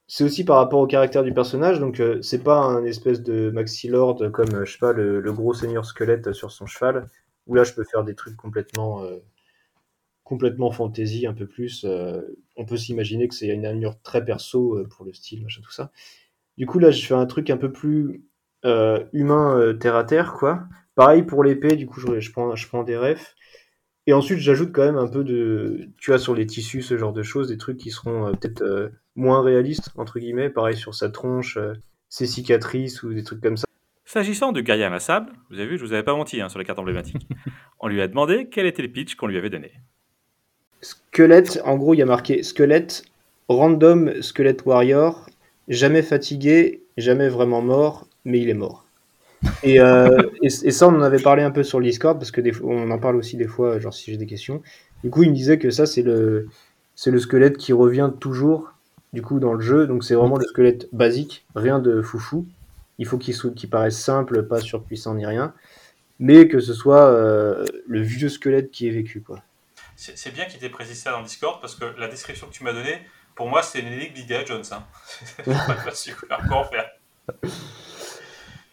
c'est 0.08 0.24
aussi 0.24 0.44
par 0.44 0.56
rapport 0.58 0.80
au 0.80 0.86
caractère 0.86 1.24
du 1.24 1.34
personnage, 1.34 1.80
donc 1.80 2.00
euh, 2.00 2.22
c'est 2.22 2.42
pas 2.44 2.58
un 2.58 2.84
espèce 2.84 3.22
de 3.22 3.50
maxi 3.50 3.88
lord 3.88 4.30
comme, 4.32 4.54
euh, 4.54 4.64
je 4.64 4.72
sais 4.72 4.78
pas, 4.78 4.92
le, 4.92 5.32
gros 5.32 5.54
seigneur 5.54 5.84
squelette 5.84 6.32
sur 6.32 6.52
son 6.52 6.66
cheval, 6.66 7.08
où 7.46 7.54
là 7.54 7.64
je 7.64 7.74
peux 7.74 7.84
faire 7.84 8.04
des 8.04 8.14
trucs 8.14 8.36
complètement, 8.36 9.04
euh, 9.04 9.18
complètement 10.28 10.70
fantasy 10.70 11.26
un 11.26 11.34
peu 11.34 11.46
plus. 11.46 11.84
euh, 11.84 12.20
on 12.56 12.64
peut 12.66 12.76
s'imaginer 12.76 13.28
que 13.28 13.34
c'est 13.34 13.48
une 13.48 13.66
armure 13.66 14.00
très 14.02 14.24
perso 14.24 14.76
euh, 14.76 14.88
pour 14.88 15.04
le 15.04 15.12
style, 15.12 15.42
machin, 15.42 15.60
tout 15.62 15.72
ça. 15.72 15.90
Du 16.58 16.66
coup 16.66 16.78
là 16.78 16.90
je 16.90 17.04
fais 17.06 17.14
un 17.14 17.26
truc 17.26 17.50
un 17.50 17.56
peu 17.56 17.72
plus 17.72 18.24
euh, 18.64 19.04
humain 19.12 19.74
terre 19.80 19.96
à 19.96 20.04
terre, 20.04 20.34
quoi. 20.34 20.64
Pareil 20.94 21.22
pour 21.22 21.44
l'épée, 21.44 21.76
du 21.76 21.86
coup 21.86 22.00
je, 22.00 22.20
je 22.20 22.32
prends, 22.32 22.54
je 22.56 22.68
prends 22.68 22.84
des 22.84 22.96
refs. 22.96 23.34
Et 24.08 24.14
ensuite, 24.14 24.38
j'ajoute 24.38 24.72
quand 24.72 24.86
même 24.86 24.96
un 24.96 25.06
peu 25.06 25.22
de, 25.22 25.90
tu 25.98 26.10
vois, 26.10 26.18
sur 26.18 26.34
les 26.34 26.46
tissus, 26.46 26.80
ce 26.80 26.96
genre 26.96 27.12
de 27.12 27.22
choses, 27.22 27.48
des 27.48 27.58
trucs 27.58 27.76
qui 27.76 27.90
seront 27.90 28.32
peut-être 28.32 28.62
euh, 28.62 28.88
moins 29.16 29.42
réalistes, 29.42 29.90
entre 29.96 30.18
guillemets. 30.18 30.48
Pareil 30.48 30.76
sur 30.76 30.94
sa 30.94 31.10
tronche, 31.10 31.58
euh, 31.58 31.74
ses 32.08 32.24
cicatrices 32.26 33.02
ou 33.02 33.12
des 33.12 33.22
trucs 33.22 33.42
comme 33.42 33.58
ça. 33.58 33.66
S'agissant 34.06 34.52
de 34.52 34.62
guerrier 34.62 34.84
inlassable, 34.84 35.30
vous 35.50 35.58
avez 35.58 35.68
vu, 35.68 35.76
je 35.76 35.84
vous 35.84 35.92
avais 35.92 36.04
pas 36.04 36.16
menti 36.16 36.40
hein, 36.40 36.48
sur 36.48 36.58
les 36.58 36.64
cartes 36.64 36.78
emblématiques. 36.78 37.28
On 37.80 37.88
lui 37.88 38.00
a 38.00 38.08
demandé 38.08 38.48
quel 38.50 38.64
était 38.64 38.80
le 38.80 38.88
pitch 38.88 39.14
qu'on 39.14 39.26
lui 39.26 39.36
avait 39.36 39.50
donné. 39.50 39.72
Squelette, 40.80 41.60
en 41.64 41.76
gros, 41.76 41.94
il 41.94 41.98
y 41.98 42.02
a 42.02 42.06
marqué 42.06 42.42
squelette, 42.42 43.02
random 43.48 44.22
squelette 44.22 44.64
warrior, 44.66 45.28
jamais 45.68 46.02
fatigué, 46.02 46.82
jamais 46.96 47.28
vraiment 47.28 47.62
mort, 47.62 48.06
mais 48.24 48.40
il 48.40 48.48
est 48.48 48.54
mort. 48.54 48.84
Et, 49.62 49.80
euh, 49.80 50.22
ça, 50.48 50.88
on 50.88 50.94
en 50.94 51.02
avait 51.02 51.20
parlé 51.20 51.42
un 51.42 51.50
peu 51.50 51.62
sur 51.62 51.78
le 51.80 51.86
Discord, 51.86 52.18
parce 52.18 52.30
que 52.30 52.40
des 52.40 52.52
on 52.62 52.90
en 52.90 52.98
parle 52.98 53.16
aussi 53.16 53.36
des 53.36 53.46
fois, 53.46 53.78
genre 53.78 53.94
si 53.94 54.10
j'ai 54.10 54.16
des 54.16 54.26
questions. 54.26 54.62
Du 55.04 55.10
coup, 55.10 55.22
il 55.22 55.30
me 55.30 55.34
disait 55.34 55.58
que 55.58 55.70
ça, 55.70 55.86
c'est 55.86 56.02
le, 56.02 56.48
c'est 56.94 57.10
le 57.10 57.18
squelette 57.18 57.56
qui 57.56 57.72
revient 57.72 58.10
toujours, 58.20 58.72
du 59.12 59.22
coup, 59.22 59.38
dans 59.38 59.54
le 59.54 59.60
jeu. 59.60 59.86
Donc, 59.86 60.04
c'est 60.04 60.14
vraiment 60.14 60.36
le 60.36 60.44
squelette 60.44 60.88
basique, 60.92 61.46
rien 61.54 61.78
de 61.78 62.02
foufou. 62.02 62.46
Il 62.98 63.06
faut 63.06 63.18
qu'il 63.18 63.34
qu'il 63.54 63.70
paraisse 63.70 63.98
simple, 63.98 64.42
pas 64.44 64.60
surpuissant 64.60 65.14
ni 65.14 65.24
rien. 65.24 65.54
Mais 66.18 66.48
que 66.48 66.58
ce 66.58 66.74
soit 66.74 67.06
euh, 67.06 67.64
le 67.86 68.00
vieux 68.00 68.28
squelette 68.28 68.72
qui 68.72 68.88
est 68.88 68.90
vécu, 68.90 69.20
quoi. 69.20 69.40
C'est 70.00 70.32
bien 70.32 70.44
qu'il 70.44 70.60
t'ait 70.60 70.68
précisé 70.68 70.94
ça 70.94 71.10
dans 71.10 71.22
Discord 71.22 71.60
parce 71.60 71.74
que 71.74 71.84
la 71.98 72.06
description 72.06 72.46
que 72.46 72.52
tu 72.52 72.62
m'as 72.62 72.72
donnée, 72.72 73.00
pour 73.34 73.48
moi, 73.48 73.62
c'est 73.62 73.80
une 73.80 73.88
énigme 73.88 74.14
d'Indiana 74.14 74.44
Jones. 74.44 74.62
Hein. 74.70 74.84
Pas. 75.44 75.52
Alors, 76.30 76.42
comment 76.48 76.64
faire? 76.64 76.88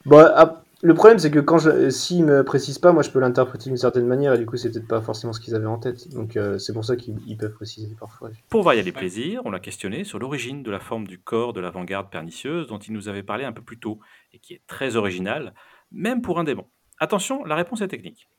Bon, 0.05 0.23
ah, 0.35 0.61
le 0.83 0.93
problème, 0.93 1.17
c'est 1.17 1.31
que 1.31 1.39
quand 1.39 1.57
je, 1.57 1.89
s'ils 1.89 2.23
me 2.23 2.43
précisent 2.43 2.77
pas, 2.77 2.91
moi, 2.91 3.01
je 3.01 3.09
peux 3.09 3.19
l'interpréter 3.19 3.71
d'une 3.71 3.77
certaine 3.77 4.05
manière, 4.05 4.35
et 4.35 4.37
du 4.37 4.45
coup, 4.45 4.55
c'est 4.55 4.71
peut-être 4.71 4.87
pas 4.87 5.01
forcément 5.01 5.33
ce 5.33 5.39
qu'ils 5.39 5.55
avaient 5.55 5.65
en 5.65 5.79
tête. 5.79 6.13
Donc, 6.13 6.37
euh, 6.37 6.59
c'est 6.59 6.73
pour 6.73 6.85
ça 6.85 6.95
qu'ils 6.95 7.17
ils 7.25 7.37
peuvent 7.37 7.55
préciser 7.55 7.95
parfois. 7.99 8.29
Pour 8.49 8.61
varier 8.61 8.83
les 8.83 8.91
plaisirs, 8.91 9.41
on 9.45 9.49
l'a 9.49 9.59
questionné 9.59 10.03
sur 10.03 10.19
l'origine 10.19 10.61
de 10.61 10.69
la 10.69 10.79
forme 10.79 11.07
du 11.07 11.17
corps 11.17 11.53
de 11.53 11.59
l'avant-garde 11.59 12.11
pernicieuse 12.11 12.67
dont 12.67 12.77
il 12.77 12.93
nous 12.93 13.09
avait 13.09 13.23
parlé 13.23 13.45
un 13.45 13.51
peu 13.51 13.63
plus 13.63 13.79
tôt 13.79 13.99
et 14.31 14.37
qui 14.37 14.53
est 14.53 14.61
très 14.67 14.95
originale, 14.95 15.55
même 15.91 16.21
pour 16.21 16.37
un 16.37 16.43
démon. 16.43 16.67
Attention, 16.99 17.43
la 17.45 17.55
réponse 17.55 17.81
est 17.81 17.87
technique. 17.87 18.29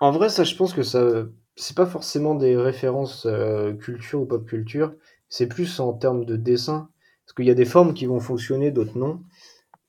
En 0.00 0.10
vrai, 0.10 0.30
ça, 0.30 0.44
je 0.44 0.54
pense 0.56 0.72
que 0.72 0.82
ça, 0.82 1.24
c'est 1.56 1.76
pas 1.76 1.86
forcément 1.86 2.34
des 2.34 2.56
références 2.56 3.26
euh, 3.26 3.72
culture 3.74 4.22
ou 4.22 4.26
pop 4.26 4.46
culture, 4.46 4.94
c'est 5.28 5.46
plus 5.46 5.80
en 5.80 5.92
termes 5.92 6.24
de 6.24 6.36
dessin. 6.36 6.88
Parce 7.24 7.34
qu'il 7.34 7.46
y 7.46 7.50
a 7.50 7.54
des 7.54 7.64
formes 7.64 7.94
qui 7.94 8.06
vont 8.06 8.20
fonctionner, 8.20 8.70
d'autres 8.70 8.98
non. 8.98 9.22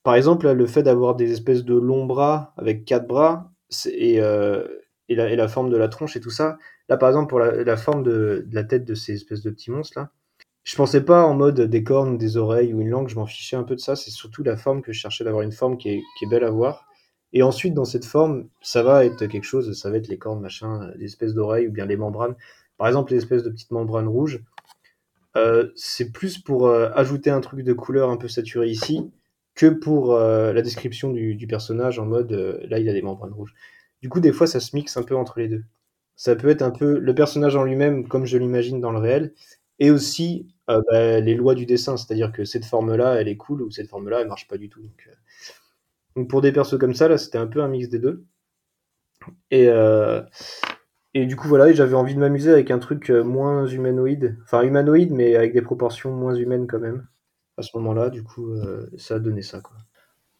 Par 0.04 0.16
exemple, 0.16 0.52
le 0.52 0.68
fait 0.68 0.84
d'avoir 0.84 1.16
des 1.16 1.32
espèces 1.32 1.64
de 1.64 1.76
longs 1.76 2.06
bras 2.06 2.54
avec 2.58 2.86
quatre 2.86 3.08
bras 3.08 3.52
euh, 3.88 4.68
et, 5.10 5.16
la, 5.16 5.48
forme 5.48 5.70
de 5.70 5.78
la 5.78 5.88
tronche 5.88 6.16
et 6.16 6.20
tout 6.20 6.30
ça. 6.30 6.58
Là, 6.90 6.98
par 6.98 7.10
exemple, 7.10 7.30
pour 7.30 7.40
la, 7.40 7.78
forme 7.78 8.04
de, 8.04 8.48
la 8.52 8.64
tête 8.64 8.86
de 8.86 8.96
ces 8.96 9.14
espèces 9.14 9.42
de 9.42 9.50
petits 9.50 9.72
monstres 9.72 10.00
là, 10.00 10.12
je 10.64 10.76
pensais 10.78 11.04
pas 11.04 11.26
en 11.26 11.34
mode 11.34 11.60
des 11.60 11.84
cornes, 11.84 12.18
des 12.18 12.38
oreilles 12.38 12.74
ou 12.74 12.80
une 12.80 12.90
langue, 12.90 13.10
je 13.10 13.16
m'en 13.16 13.26
fichais 13.26 13.58
un 13.58 13.64
peu 13.64 13.76
de 13.76 13.82
ça. 13.82 13.98
C'est 13.98 14.12
surtout 14.12 14.44
la 14.44 14.56
forme 14.56 14.82
que 14.82 14.94
je 14.94 15.00
cherchais 15.00 15.26
d'avoir 15.26 15.44
une 15.44 15.52
forme 15.52 15.78
qui 15.78 15.90
est 15.90 16.30
belle 16.30 16.46
à 16.46 16.52
voir. 16.52 16.88
Et 17.34 17.42
ensuite, 17.42 17.74
dans 17.74 17.86
cette 17.86 18.06
forme, 18.06 18.48
ça 18.62 18.84
va 18.84 19.06
être 19.06 19.26
quelque 19.26 19.44
chose, 19.44 19.78
ça 19.78 19.90
va 19.90 19.98
être 19.98 20.08
les 20.08 20.18
cornes, 20.18 20.40
machin, 20.40 20.92
les 20.96 21.06
espèces 21.06 21.34
d'oreilles 21.34 21.68
ou 21.68 21.72
bien 21.72 21.88
les 21.88 21.98
membranes. 21.98 22.36
Par 22.78 22.88
exemple, 22.88 23.12
les 23.12 23.18
espèces 23.18 23.44
de 23.44 23.50
petites 23.50 23.72
membranes 23.72 24.08
rouges. 24.08 24.44
Euh, 25.36 25.72
c'est 25.76 26.12
plus 26.12 26.38
pour 26.38 26.68
euh, 26.68 26.92
ajouter 26.94 27.32
un 27.32 27.42
truc 27.42 27.62
de 27.62 27.74
couleur 27.74 28.12
un 28.12 28.18
peu 28.18 28.28
saturé 28.28 28.70
ici 28.70 29.12
que 29.56 29.66
pour 29.66 30.14
euh, 30.14 30.54
la 30.54 30.62
description 30.62 31.12
du, 31.12 31.48
personnage 31.48 31.98
en 31.98 32.06
mode 32.06 32.32
là 32.70 32.78
il 32.80 32.88
a 32.88 32.94
des 32.94 33.02
membranes 33.02 33.34
rouges. 33.34 33.56
Du 34.02 34.10
coup, 34.10 34.20
des 34.20 34.32
fois, 34.32 34.48
ça 34.48 34.60
se 34.60 34.76
mixe 34.76 34.96
un 34.98 35.04
peu 35.04 35.16
entre 35.16 35.40
les 35.40 35.48
deux. 35.48 35.64
Ça 36.16 36.36
peut 36.36 36.50
être 36.50 36.62
un 36.62 36.72
peu 36.72 37.00
le 37.00 37.16
personnage 37.16 37.56
en 37.56 37.64
lui-même 37.64 38.08
comme 38.08 38.26
je 38.26 38.38
l'imagine 38.38 38.80
dans 38.80 38.92
le 38.92 39.00
réel, 39.00 39.34
et 39.80 39.90
aussi 39.90 40.48
bah, 40.68 40.82
les 41.20 41.36
lois 41.36 41.56
du 41.56 41.66
dessin, 41.66 41.98
c'est-à-dire 41.98 42.32
que 42.32 42.46
cette 42.46 42.66
forme-là, 42.66 43.16
elle 43.20 43.28
est 43.28 43.38
cool 43.38 43.64
ou 43.64 43.72
cette 43.72 43.90
forme-là, 43.90 44.22
elle 44.22 44.28
marche 44.28 44.48
pas 44.48 44.58
du 44.58 44.70
tout. 44.70 44.82
Donc, 44.82 45.10
donc 46.16 46.30
pour 46.30 46.42
des 46.42 46.52
persos 46.52 46.78
comme 46.78 46.94
ça, 46.94 47.08
là, 47.08 47.18
c'était 47.18 47.38
un 47.38 47.48
peu 47.48 47.62
un 47.62 47.68
mix 47.68 47.90
des 47.90 48.00
deux. 48.00 48.26
Et, 49.52 49.68
euh, 49.68 50.22
du 51.16 51.36
coup, 51.36 51.48
voilà, 51.48 51.72
j'avais 51.72 51.96
envie 51.96 52.16
de 52.16 52.20
m'amuser 52.20 52.52
avec 52.52 52.72
un 52.72 52.80
truc 52.80 53.10
euh, 53.10 53.24
moins 53.24 53.66
humanoïde, 53.66 54.38
enfin 54.44 54.64
humanoïde, 54.64 55.12
mais 55.12 55.36
avec 55.36 55.54
des 55.54 55.62
proportions 55.62 56.12
moins 56.12 56.36
humaines 56.36 56.68
quand 56.68 56.80
même. 56.80 57.08
À 57.58 57.62
ce 57.62 57.76
moment-là, 57.78 58.10
du 58.10 58.24
coup, 58.24 58.50
euh, 58.50 58.90
ça 58.98 59.16
a 59.16 59.20
donné 59.20 59.44
ça. 59.44 59.62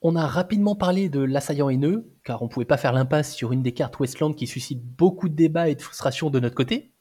On 0.02 0.16
a 0.16 0.26
rapidement 0.26 0.76
parlé 0.76 1.10
de 1.10 1.22
l'assaillant 1.22 1.70
haineux, 1.70 2.12
car 2.24 2.42
on 2.42 2.46
ne 2.46 2.50
pouvait 2.50 2.66
pas 2.66 2.78
faire 2.78 2.92
l'impasse 2.92 3.34
sur 3.34 3.52
une 3.52 3.62
des 3.62 3.72
cartes 3.72 4.00
Westland 4.00 4.34
qui 4.34 4.48
suscite 4.48 4.84
beaucoup 4.84 5.30
de 5.30 5.36
débats 5.36 5.70
et 5.70 5.76
de 5.76 5.82
frustration 5.82 6.30
de 6.30 6.40
notre 6.40 6.56
côté. 6.56 6.92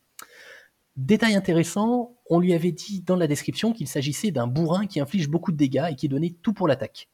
Détail 0.96 1.34
intéressant, 1.34 2.18
on 2.28 2.38
lui 2.38 2.52
avait 2.52 2.72
dit 2.72 3.00
dans 3.00 3.16
la 3.16 3.26
description 3.26 3.72
qu'il 3.72 3.88
s'agissait 3.88 4.30
d'un 4.30 4.46
bourrin 4.46 4.86
qui 4.86 5.00
inflige 5.00 5.28
beaucoup 5.28 5.50
de 5.50 5.56
dégâts 5.56 5.88
et 5.90 5.96
qui 5.96 6.08
donnait 6.08 6.36
tout 6.42 6.52
pour 6.52 6.68
l'attaque. 6.68 7.08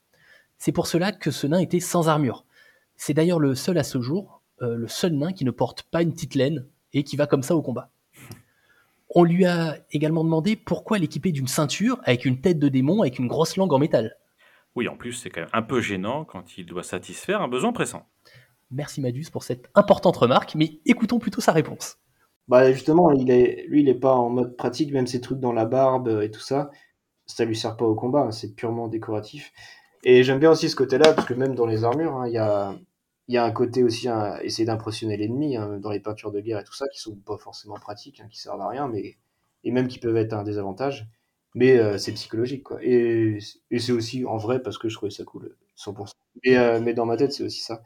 C'est 0.58 0.72
pour 0.72 0.86
cela 0.86 1.12
que 1.12 1.30
ce 1.30 1.46
nain 1.46 1.58
était 1.58 1.80
sans 1.80 2.08
armure. 2.08 2.44
C'est 2.96 3.14
d'ailleurs 3.14 3.38
le 3.38 3.54
seul 3.54 3.78
à 3.78 3.84
ce 3.84 4.00
jour, 4.00 4.42
euh, 4.60 4.76
le 4.76 4.88
seul 4.88 5.12
nain 5.12 5.32
qui 5.32 5.44
ne 5.44 5.52
porte 5.52 5.84
pas 5.84 6.02
une 6.02 6.12
petite 6.12 6.34
laine 6.34 6.66
et 6.92 7.04
qui 7.04 7.16
va 7.16 7.26
comme 7.26 7.42
ça 7.42 7.54
au 7.54 7.62
combat. 7.62 7.90
On 9.14 9.24
lui 9.24 9.46
a 9.46 9.78
également 9.92 10.24
demandé 10.24 10.56
pourquoi 10.56 10.98
l'équiper 10.98 11.32
d'une 11.32 11.46
ceinture 11.46 12.00
avec 12.04 12.24
une 12.24 12.40
tête 12.40 12.58
de 12.58 12.68
démon 12.68 13.02
avec 13.02 13.18
une 13.18 13.28
grosse 13.28 13.56
langue 13.56 13.72
en 13.72 13.78
métal. 13.78 14.16
Oui, 14.74 14.88
en 14.88 14.96
plus, 14.96 15.12
c'est 15.12 15.30
quand 15.30 15.40
même 15.40 15.50
un 15.52 15.62
peu 15.62 15.80
gênant 15.80 16.24
quand 16.24 16.58
il 16.58 16.66
doit 16.66 16.82
satisfaire 16.82 17.40
un 17.40 17.48
besoin 17.48 17.72
pressant. 17.72 18.06
Merci 18.70 19.00
Madus 19.00 19.30
pour 19.32 19.44
cette 19.44 19.70
importante 19.74 20.16
remarque, 20.16 20.54
mais 20.56 20.80
écoutons 20.84 21.18
plutôt 21.18 21.40
sa 21.40 21.52
réponse. 21.52 21.96
Bah 22.48 22.70
justement, 22.70 23.10
il 23.12 23.30
est, 23.30 23.64
lui, 23.68 23.80
il 23.80 23.88
est 23.88 23.94
pas 23.94 24.14
en 24.14 24.28
mode 24.28 24.56
pratique, 24.56 24.92
même 24.92 25.06
ces 25.06 25.20
trucs 25.20 25.40
dans 25.40 25.52
la 25.52 25.64
barbe 25.64 26.20
et 26.22 26.30
tout 26.30 26.40
ça, 26.40 26.70
ça 27.26 27.44
lui 27.44 27.56
sert 27.56 27.76
pas 27.76 27.84
au 27.84 27.94
combat, 27.94 28.30
c'est 28.32 28.54
purement 28.54 28.88
décoratif. 28.88 29.52
Et 30.04 30.22
j'aime 30.22 30.38
bien 30.38 30.50
aussi 30.50 30.68
ce 30.70 30.76
côté-là, 30.76 31.12
parce 31.12 31.26
que 31.26 31.34
même 31.34 31.54
dans 31.54 31.66
les 31.66 31.84
armures, 31.84 32.14
hein, 32.16 32.26
il 32.28 32.32
y, 32.34 32.38
a, 32.38 32.74
y 33.28 33.36
a 33.36 33.44
un 33.44 33.50
côté 33.50 33.82
aussi 33.82 34.08
à 34.08 34.42
essayer 34.44 34.64
d'impressionner 34.66 35.16
l'ennemi, 35.16 35.56
hein, 35.56 35.78
dans 35.78 35.90
les 35.90 36.00
peintures 36.00 36.30
de 36.32 36.40
guerre 36.40 36.60
et 36.60 36.64
tout 36.64 36.74
ça, 36.74 36.86
qui 36.88 37.00
sont 37.00 37.16
pas 37.16 37.36
forcément 37.36 37.74
pratiques, 37.76 38.20
hein, 38.20 38.28
qui 38.30 38.38
servent 38.40 38.60
à 38.60 38.68
rien, 38.68 38.88
mais 38.88 39.16
et 39.64 39.70
même 39.72 39.88
qui 39.88 39.98
peuvent 39.98 40.16
être 40.16 40.32
un 40.34 40.44
désavantage. 40.44 41.08
Mais 41.54 41.78
euh, 41.78 41.98
c'est 41.98 42.12
psychologique, 42.12 42.62
quoi. 42.64 42.78
Et, 42.82 43.38
c'est 43.78 43.92
aussi 43.92 44.24
en 44.24 44.36
vrai 44.36 44.62
parce 44.62 44.78
que 44.78 44.88
je 44.88 44.94
trouvais 44.96 45.10
ça 45.10 45.24
cool, 45.24 45.56
100%. 45.74 46.14
Mais, 46.44 46.56
euh, 46.56 46.80
mais 46.80 46.94
dans 46.94 47.06
ma 47.06 47.16
tête, 47.16 47.32
c'est 47.32 47.42
aussi 47.44 47.60
ça. 47.62 47.82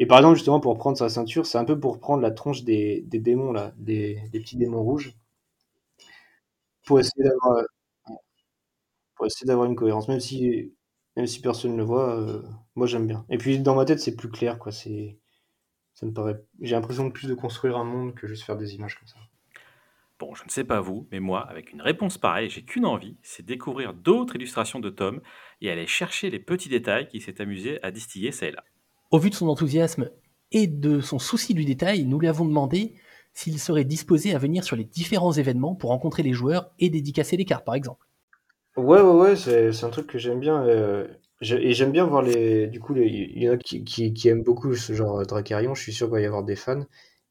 Et 0.00 0.06
par 0.06 0.18
exemple, 0.18 0.36
justement, 0.36 0.60
pour 0.60 0.76
prendre 0.78 0.98
sa 0.98 1.08
ceinture, 1.10 1.46
c'est 1.46 1.58
un 1.58 1.64
peu 1.66 1.78
pour 1.80 2.00
prendre 2.00 2.22
la 2.22 2.30
tronche 2.32 2.64
des, 2.64 3.02
des 3.08 3.20
démons, 3.20 3.52
là, 3.52 3.74
des, 3.78 4.20
des 4.32 4.40
petits 4.40 4.56
démons 4.58 4.82
rouges, 4.82 5.14
pour 6.84 7.00
essayer 7.00 7.24
d'avoir, 7.24 7.64
pour 9.16 9.26
essayer 9.26 9.46
d'avoir 9.46 9.68
une 9.68 9.76
cohérence, 9.76 10.08
même 10.08 10.20
si, 10.20 10.72
même 11.16 11.26
si 11.26 11.40
personne 11.40 11.72
ne 11.72 11.76
le 11.78 11.84
voit, 11.84 12.16
euh, 12.18 12.42
moi 12.74 12.86
j'aime 12.86 13.06
bien. 13.06 13.24
Et 13.28 13.38
puis 13.38 13.58
dans 13.58 13.74
ma 13.74 13.84
tête, 13.84 14.00
c'est 14.00 14.16
plus 14.16 14.30
clair, 14.30 14.58
quoi. 14.58 14.72
C'est, 14.72 15.18
ça 15.94 16.06
me 16.06 16.12
paraît, 16.12 16.42
j'ai 16.60 16.74
l'impression 16.74 17.06
de 17.06 17.12
plus 17.12 17.28
de 17.28 17.34
construire 17.34 17.76
un 17.76 17.84
monde 17.84 18.14
que 18.14 18.26
juste 18.26 18.44
faire 18.44 18.56
des 18.56 18.74
images 18.74 18.98
comme 18.98 19.08
ça. 19.08 19.16
Bon, 20.18 20.34
je 20.34 20.44
ne 20.44 20.50
sais 20.50 20.64
pas 20.64 20.80
vous, 20.80 21.08
mais 21.10 21.18
moi, 21.18 21.40
avec 21.48 21.72
une 21.72 21.82
réponse 21.82 22.16
pareille, 22.16 22.48
j'ai 22.48 22.62
qu'une 22.62 22.86
envie, 22.86 23.16
c'est 23.22 23.44
découvrir 23.44 23.92
d'autres 23.92 24.36
illustrations 24.36 24.78
de 24.78 24.88
Tom 24.88 25.20
et 25.60 25.70
aller 25.70 25.86
chercher 25.86 26.30
les 26.30 26.38
petits 26.38 26.68
détails 26.68 27.08
qu'il 27.08 27.20
s'est 27.20 27.40
amusé 27.40 27.82
à 27.82 27.90
distiller 27.90 28.30
ça 28.30 28.46
et 28.46 28.52
là. 28.52 28.62
Au 29.10 29.18
vu 29.18 29.30
de 29.30 29.34
son 29.34 29.48
enthousiasme 29.48 30.10
et 30.52 30.68
de 30.68 31.00
son 31.00 31.18
souci 31.18 31.54
du 31.54 31.64
détail, 31.64 32.04
nous 32.04 32.20
lui 32.20 32.28
avons 32.28 32.44
demandé 32.44 32.94
s'il 33.34 33.58
serait 33.58 33.84
disposé 33.84 34.34
à 34.34 34.38
venir 34.38 34.62
sur 34.62 34.76
les 34.76 34.84
différents 34.84 35.32
événements 35.32 35.74
pour 35.74 35.90
rencontrer 35.90 36.22
les 36.22 36.32
joueurs 36.32 36.70
et 36.78 36.88
dédicacer 36.88 37.36
les 37.36 37.44
cartes, 37.44 37.64
par 37.64 37.74
exemple. 37.74 38.06
Ouais, 38.76 39.00
ouais, 39.02 39.12
ouais, 39.20 39.36
c'est, 39.36 39.84
un 39.84 39.90
truc 39.90 40.06
que 40.06 40.18
j'aime 40.18 40.40
bien. 40.40 40.64
euh, 40.66 41.06
et 41.42 41.72
j'aime 41.74 41.92
bien 41.92 42.04
voir 42.06 42.22
les. 42.22 42.68
Du 42.68 42.80
coup, 42.80 42.94
les- 42.94 43.06
il 43.08 43.42
y 43.42 43.48
en 43.50 43.54
a 43.54 43.56
qui, 43.58 43.84
qui, 43.84 44.28
aiment 44.28 44.42
beaucoup 44.42 44.74
ce 44.74 44.92
genre 44.94 45.20
euh, 45.20 45.24
Dracarion, 45.24 45.74
je 45.74 45.82
suis 45.82 45.92
sûr 45.92 46.06
qu'il 46.06 46.12
va 46.14 46.20
y 46.20 46.24
avoir 46.26 46.44
des 46.44 46.56
fans. 46.56 46.84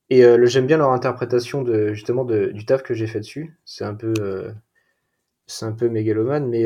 Et 0.10 0.26
euh, 0.26 0.46
j'aime 0.48 0.68
bien 0.68 0.78
leur 0.78 0.92
interprétation 0.92 1.64
de, 1.64 1.94
justement 1.94 2.26
de, 2.26 2.48
du 2.48 2.66
taf 2.66 2.84
que 2.84 2.94
j'ai 2.96 3.08
fait 3.08 3.20
dessus. 3.22 3.58
C'est 3.66 3.86
un 3.86 3.96
peu, 3.96 4.14
euh, 4.20 4.52
c'est 5.48 5.66
un 5.66 5.74
peu 5.74 5.90
mégalomane, 5.90 6.48
mais 6.50 6.66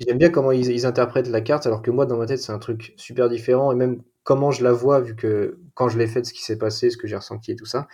j'aime 0.00 0.18
bien 0.18 0.30
comment 0.30 0.52
ils, 0.52 0.70
ils 0.70 0.86
interprètent 0.86 1.28
la 1.28 1.40
carte, 1.42 1.66
alors 1.66 1.82
que 1.82 1.90
moi, 1.90 2.06
dans 2.06 2.16
ma 2.18 2.26
tête, 2.26 2.40
c'est 2.40 2.52
un 2.52 2.58
truc 2.58 2.94
super 2.96 3.28
différent, 3.30 3.72
et 3.72 3.76
même 3.76 4.02
comment 4.24 4.50
je 4.52 4.64
la 4.64 4.72
vois, 4.72 5.00
vu 5.00 5.16
que 5.16 5.58
quand 5.74 5.88
je 5.88 5.98
l'ai 5.98 6.06
faite, 6.08 6.26
ce 6.26 6.32
qui 6.34 6.42
s'est 6.42 6.58
passé, 6.58 6.90
ce 6.90 6.96
que 6.98 7.06
j'ai 7.08 7.16
ressenti 7.16 7.52
et 7.52 7.56
tout 7.56 7.66
ça, 7.66 7.88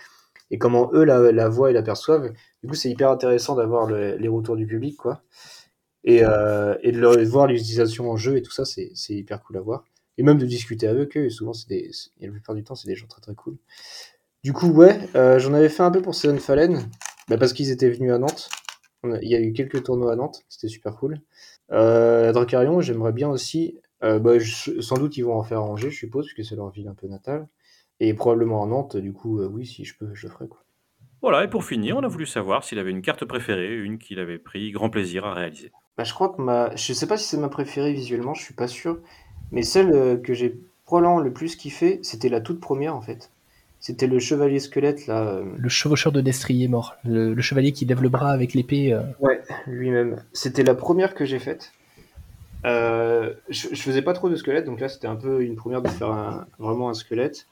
et 0.51 0.57
comment 0.59 0.91
eux 0.93 1.03
la, 1.05 1.31
la 1.33 1.49
voient 1.49 1.71
et 1.71 1.73
l'aperçoivent. 1.73 2.31
Du 2.63 2.69
coup, 2.69 2.75
c'est 2.75 2.89
hyper 2.91 3.11
intéressant 3.11 3.55
d'avoir 3.55 3.87
le- 3.87 4.17
les 4.17 4.27
retours 4.29 4.55
du 4.57 4.67
public, 4.67 4.97
quoi. 4.97 5.23
Et, 6.03 6.23
euh, 6.23 6.75
et 6.81 6.91
de 6.91 6.99
leur- 6.99 7.19
voir 7.25 7.47
l'utilisation 7.47 8.09
en 8.09 8.17
jeu 8.17 8.37
et 8.37 8.41
tout 8.41 8.51
ça, 8.51 8.65
c'est 8.65 8.91
hyper 9.09 9.41
cool 9.43 9.57
à 9.57 9.61
voir. 9.61 9.83
Et 10.17 10.23
même 10.23 10.37
de 10.37 10.45
discuter 10.45 10.87
avec 10.87 11.15
eux, 11.17 11.29
souvent, 11.29 11.51
des, 11.67 11.91
la 12.19 12.29
plupart 12.29 12.55
du 12.55 12.63
temps, 12.63 12.75
c'est 12.75 12.87
des 12.87 12.95
gens 12.95 13.07
très 13.07 13.21
très 13.21 13.35
cool. 13.35 13.57
Du 14.43 14.53
coup, 14.53 14.69
ouais, 14.69 14.99
euh, 15.15 15.39
j'en 15.39 15.53
avais 15.53 15.69
fait 15.69 15.83
un 15.83 15.91
peu 15.91 16.01
pour 16.01 16.15
Seven 16.15 16.39
Fallen, 16.39 16.89
bah, 17.27 17.37
parce 17.37 17.53
qu'ils 17.53 17.71
étaient 17.71 17.89
venus 17.89 18.11
à 18.11 18.17
Nantes. 18.17 18.49
Il 19.21 19.29
y 19.29 19.35
a 19.35 19.39
eu 19.39 19.53
quelques 19.53 19.83
tournois 19.83 20.13
à 20.13 20.15
Nantes, 20.15 20.43
c'était 20.49 20.67
super 20.67 20.95
cool. 20.95 21.19
Euh, 21.71 22.31
Dracarion, 22.33 22.81
j'aimerais 22.81 23.13
bien 23.13 23.29
aussi, 23.29 23.79
euh, 24.03 24.19
bah, 24.19 24.33
sans 24.81 24.97
doute 24.97 25.15
ils 25.17 25.23
vont 25.23 25.35
en 25.35 25.43
faire 25.43 25.59
à 25.59 25.63
Angers, 25.63 25.89
je 25.91 25.97
suppose, 25.97 26.25
puisque 26.25 26.47
c'est 26.49 26.55
leur 26.55 26.69
ville 26.69 26.87
un 26.87 26.95
peu 26.95 27.07
natale. 27.07 27.47
Et 28.01 28.13
probablement 28.13 28.63
à 28.63 28.67
Nantes, 28.67 28.97
du 28.97 29.13
coup, 29.13 29.41
oui, 29.41 29.65
si 29.65 29.83
je 29.85 29.97
peux, 29.97 30.13
je 30.13 30.27
le 30.27 30.33
ferai. 30.33 30.47
Quoi. 30.47 30.63
Voilà, 31.21 31.43
et 31.43 31.49
pour 31.49 31.65
finir, 31.65 31.97
on 31.97 32.03
a 32.03 32.07
voulu 32.07 32.25
savoir 32.25 32.63
s'il 32.63 32.79
avait 32.79 32.91
une 32.91 33.01
carte 33.01 33.25
préférée, 33.25 33.75
une 33.75 33.97
qu'il 33.97 34.19
avait 34.19 34.37
pris 34.37 34.71
grand 34.71 34.89
plaisir 34.89 35.25
à 35.25 35.33
réaliser. 35.33 35.71
Bah, 35.99 36.05
je 36.05 36.13
crois 36.13 36.29
que 36.29 36.41
ma. 36.41 36.73
Je 36.77 36.93
sais 36.93 37.07
pas 37.07 37.17
si 37.17 37.27
c'est 37.27 37.35
ma 37.37 37.49
préférée 37.49 37.91
visuellement, 37.91 38.33
je 38.33 38.41
suis 38.41 38.53
pas 38.53 38.69
sûr. 38.69 38.99
Mais 39.51 39.63
celle 39.63 39.91
euh, 39.91 40.15
que 40.15 40.33
j'ai 40.33 40.55
probablement 40.85 41.19
le 41.19 41.33
plus 41.33 41.57
kiffé, 41.57 41.99
c'était 42.03 42.29
la 42.29 42.39
toute 42.39 42.61
première 42.61 42.95
en 42.95 43.01
fait. 43.01 43.31
C'était 43.81 44.07
le 44.07 44.17
chevalier 44.17 44.59
squelette 44.59 45.07
là. 45.07 45.23
euh, 45.23 45.43
Le 45.57 45.67
chevaucheur 45.67 46.13
de 46.13 46.21
destrier 46.21 46.69
mort. 46.69 46.95
Le, 47.03 47.33
le 47.33 47.41
chevalier 47.41 47.73
qui 47.73 47.83
lève 47.83 48.01
le 48.01 48.07
bras 48.07 48.31
avec 48.31 48.53
l'épée. 48.53 48.93
euh, 48.93 49.01
Ouais, 49.19 49.41
lui-même. 49.67 50.23
C'était 50.31 50.63
la 50.63 50.73
première 50.73 51.15
que 51.15 51.25
j'ai 51.25 51.39
faite. 51.39 51.73
Je, 52.63 53.29
je 53.49 53.81
faisais 53.81 54.01
pas 54.01 54.13
trop 54.13 54.29
de 54.29 54.35
squelette, 54.37 54.65
donc 54.65 54.79
là 54.79 54.87
c'était 54.87 55.07
un 55.07 55.17
peu 55.17 55.41
une 55.43 55.57
première 55.57 55.81
de 55.81 55.89
faire 55.89 56.11
un- 56.11 56.47
vraiment 56.59 56.89
un 56.89 56.93
squelette. 56.93 57.45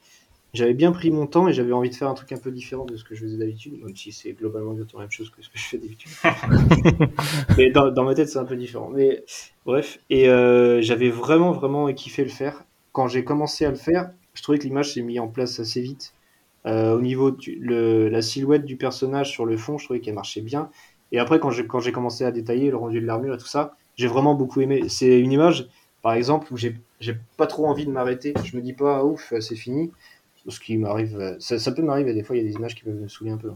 J'avais 0.54 0.74
bien 0.74 0.92
pris 0.92 1.10
mon 1.10 1.26
temps 1.26 1.46
et 1.46 1.52
j'avais 1.52 1.72
envie 1.72 1.90
de 1.90 1.94
faire 1.94 2.08
un 2.08 2.14
truc 2.14 2.32
un 2.32 2.38
peu 2.38 2.50
différent 2.50 2.86
de 2.86 2.96
ce 2.96 3.04
que 3.04 3.14
je 3.14 3.22
faisais 3.22 3.36
d'habitude, 3.36 3.74
même 3.84 3.94
si 3.94 4.12
c'est 4.12 4.32
globalement 4.32 4.72
exactement 4.72 5.00
la 5.00 5.04
même 5.04 5.12
chose 5.12 5.30
que 5.30 5.42
ce 5.42 5.48
que 5.50 5.58
je 5.58 5.64
fais 5.64 5.78
d'habitude. 5.78 6.10
Mais 7.58 7.70
dans, 7.70 7.90
dans 7.90 8.04
ma 8.04 8.14
tête 8.14 8.28
c'est 8.30 8.38
un 8.38 8.46
peu 8.46 8.56
différent. 8.56 8.90
Mais 8.92 9.24
bref, 9.66 9.98
et 10.08 10.28
euh, 10.28 10.80
j'avais 10.80 11.10
vraiment 11.10 11.52
vraiment 11.52 11.92
kiffé 11.92 12.22
le 12.22 12.30
faire. 12.30 12.64
Quand 12.92 13.08
j'ai 13.08 13.24
commencé 13.24 13.66
à 13.66 13.70
le 13.70 13.76
faire, 13.76 14.10
je 14.32 14.42
trouvais 14.42 14.58
que 14.58 14.64
l'image 14.64 14.94
s'est 14.94 15.02
mise 15.02 15.20
en 15.20 15.28
place 15.28 15.60
assez 15.60 15.82
vite. 15.82 16.14
Euh, 16.66 16.96
au 16.96 17.00
niveau 17.00 17.30
de 17.30 18.08
la 18.10 18.22
silhouette 18.22 18.64
du 18.64 18.76
personnage 18.76 19.30
sur 19.30 19.46
le 19.46 19.56
fond, 19.56 19.78
je 19.78 19.84
trouvais 19.84 20.00
qu'elle 20.00 20.14
marchait 20.14 20.40
bien. 20.40 20.70
Et 21.12 21.18
après, 21.18 21.38
quand 21.40 21.50
j'ai 21.50 21.66
quand 21.66 21.80
commencé 21.92 22.24
à 22.24 22.32
détailler 22.32 22.70
le 22.70 22.76
rendu 22.76 23.00
de 23.00 23.06
l'armure 23.06 23.34
et 23.34 23.38
tout 23.38 23.46
ça, 23.46 23.76
j'ai 23.96 24.06
vraiment 24.06 24.34
beaucoup 24.34 24.60
aimé. 24.60 24.88
C'est 24.88 25.20
une 25.20 25.32
image, 25.32 25.68
par 26.02 26.12
exemple, 26.14 26.52
où 26.52 26.56
j'ai 26.56 26.76
pas 27.36 27.46
trop 27.46 27.66
envie 27.66 27.86
de 27.86 27.90
m'arrêter. 27.90 28.34
Je 28.44 28.56
me 28.56 28.62
dis 28.62 28.72
pas, 28.74 29.04
ouf, 29.04 29.32
c'est 29.40 29.56
fini. 29.56 29.90
Ce 30.48 30.60
qui 30.60 30.76
m'arrive, 30.78 31.18
euh, 31.18 31.36
ça, 31.40 31.58
ça 31.58 31.72
peut 31.72 31.82
m'arriver 31.82 32.14
des 32.14 32.22
fois, 32.22 32.36
il 32.36 32.42
y 32.42 32.46
a 32.46 32.48
des 32.48 32.54
images 32.56 32.74
qui 32.74 32.82
peuvent 32.84 32.94
me 33.00 33.08
saouler 33.08 33.30
un 33.30 33.36
peu. 33.38 33.50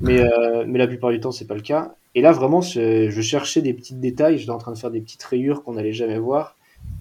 Mais, 0.00 0.20
euh, 0.20 0.64
mais 0.66 0.78
la 0.78 0.86
plupart 0.86 1.10
du 1.10 1.20
temps, 1.20 1.32
c'est 1.32 1.46
pas 1.46 1.54
le 1.54 1.62
cas. 1.62 1.94
Et 2.14 2.20
là, 2.22 2.32
vraiment, 2.32 2.60
je, 2.60 3.10
cherchais 3.22 3.62
des 3.62 3.74
petits 3.74 3.94
détails. 3.94 4.38
J'étais 4.38 4.50
en 4.50 4.58
train 4.58 4.72
de 4.72 4.78
faire 4.78 4.90
des 4.90 5.00
petites 5.00 5.22
rayures 5.22 5.62
qu'on 5.64 5.74
n'allait 5.74 5.92
jamais 5.92 6.18
voir. 6.18 6.56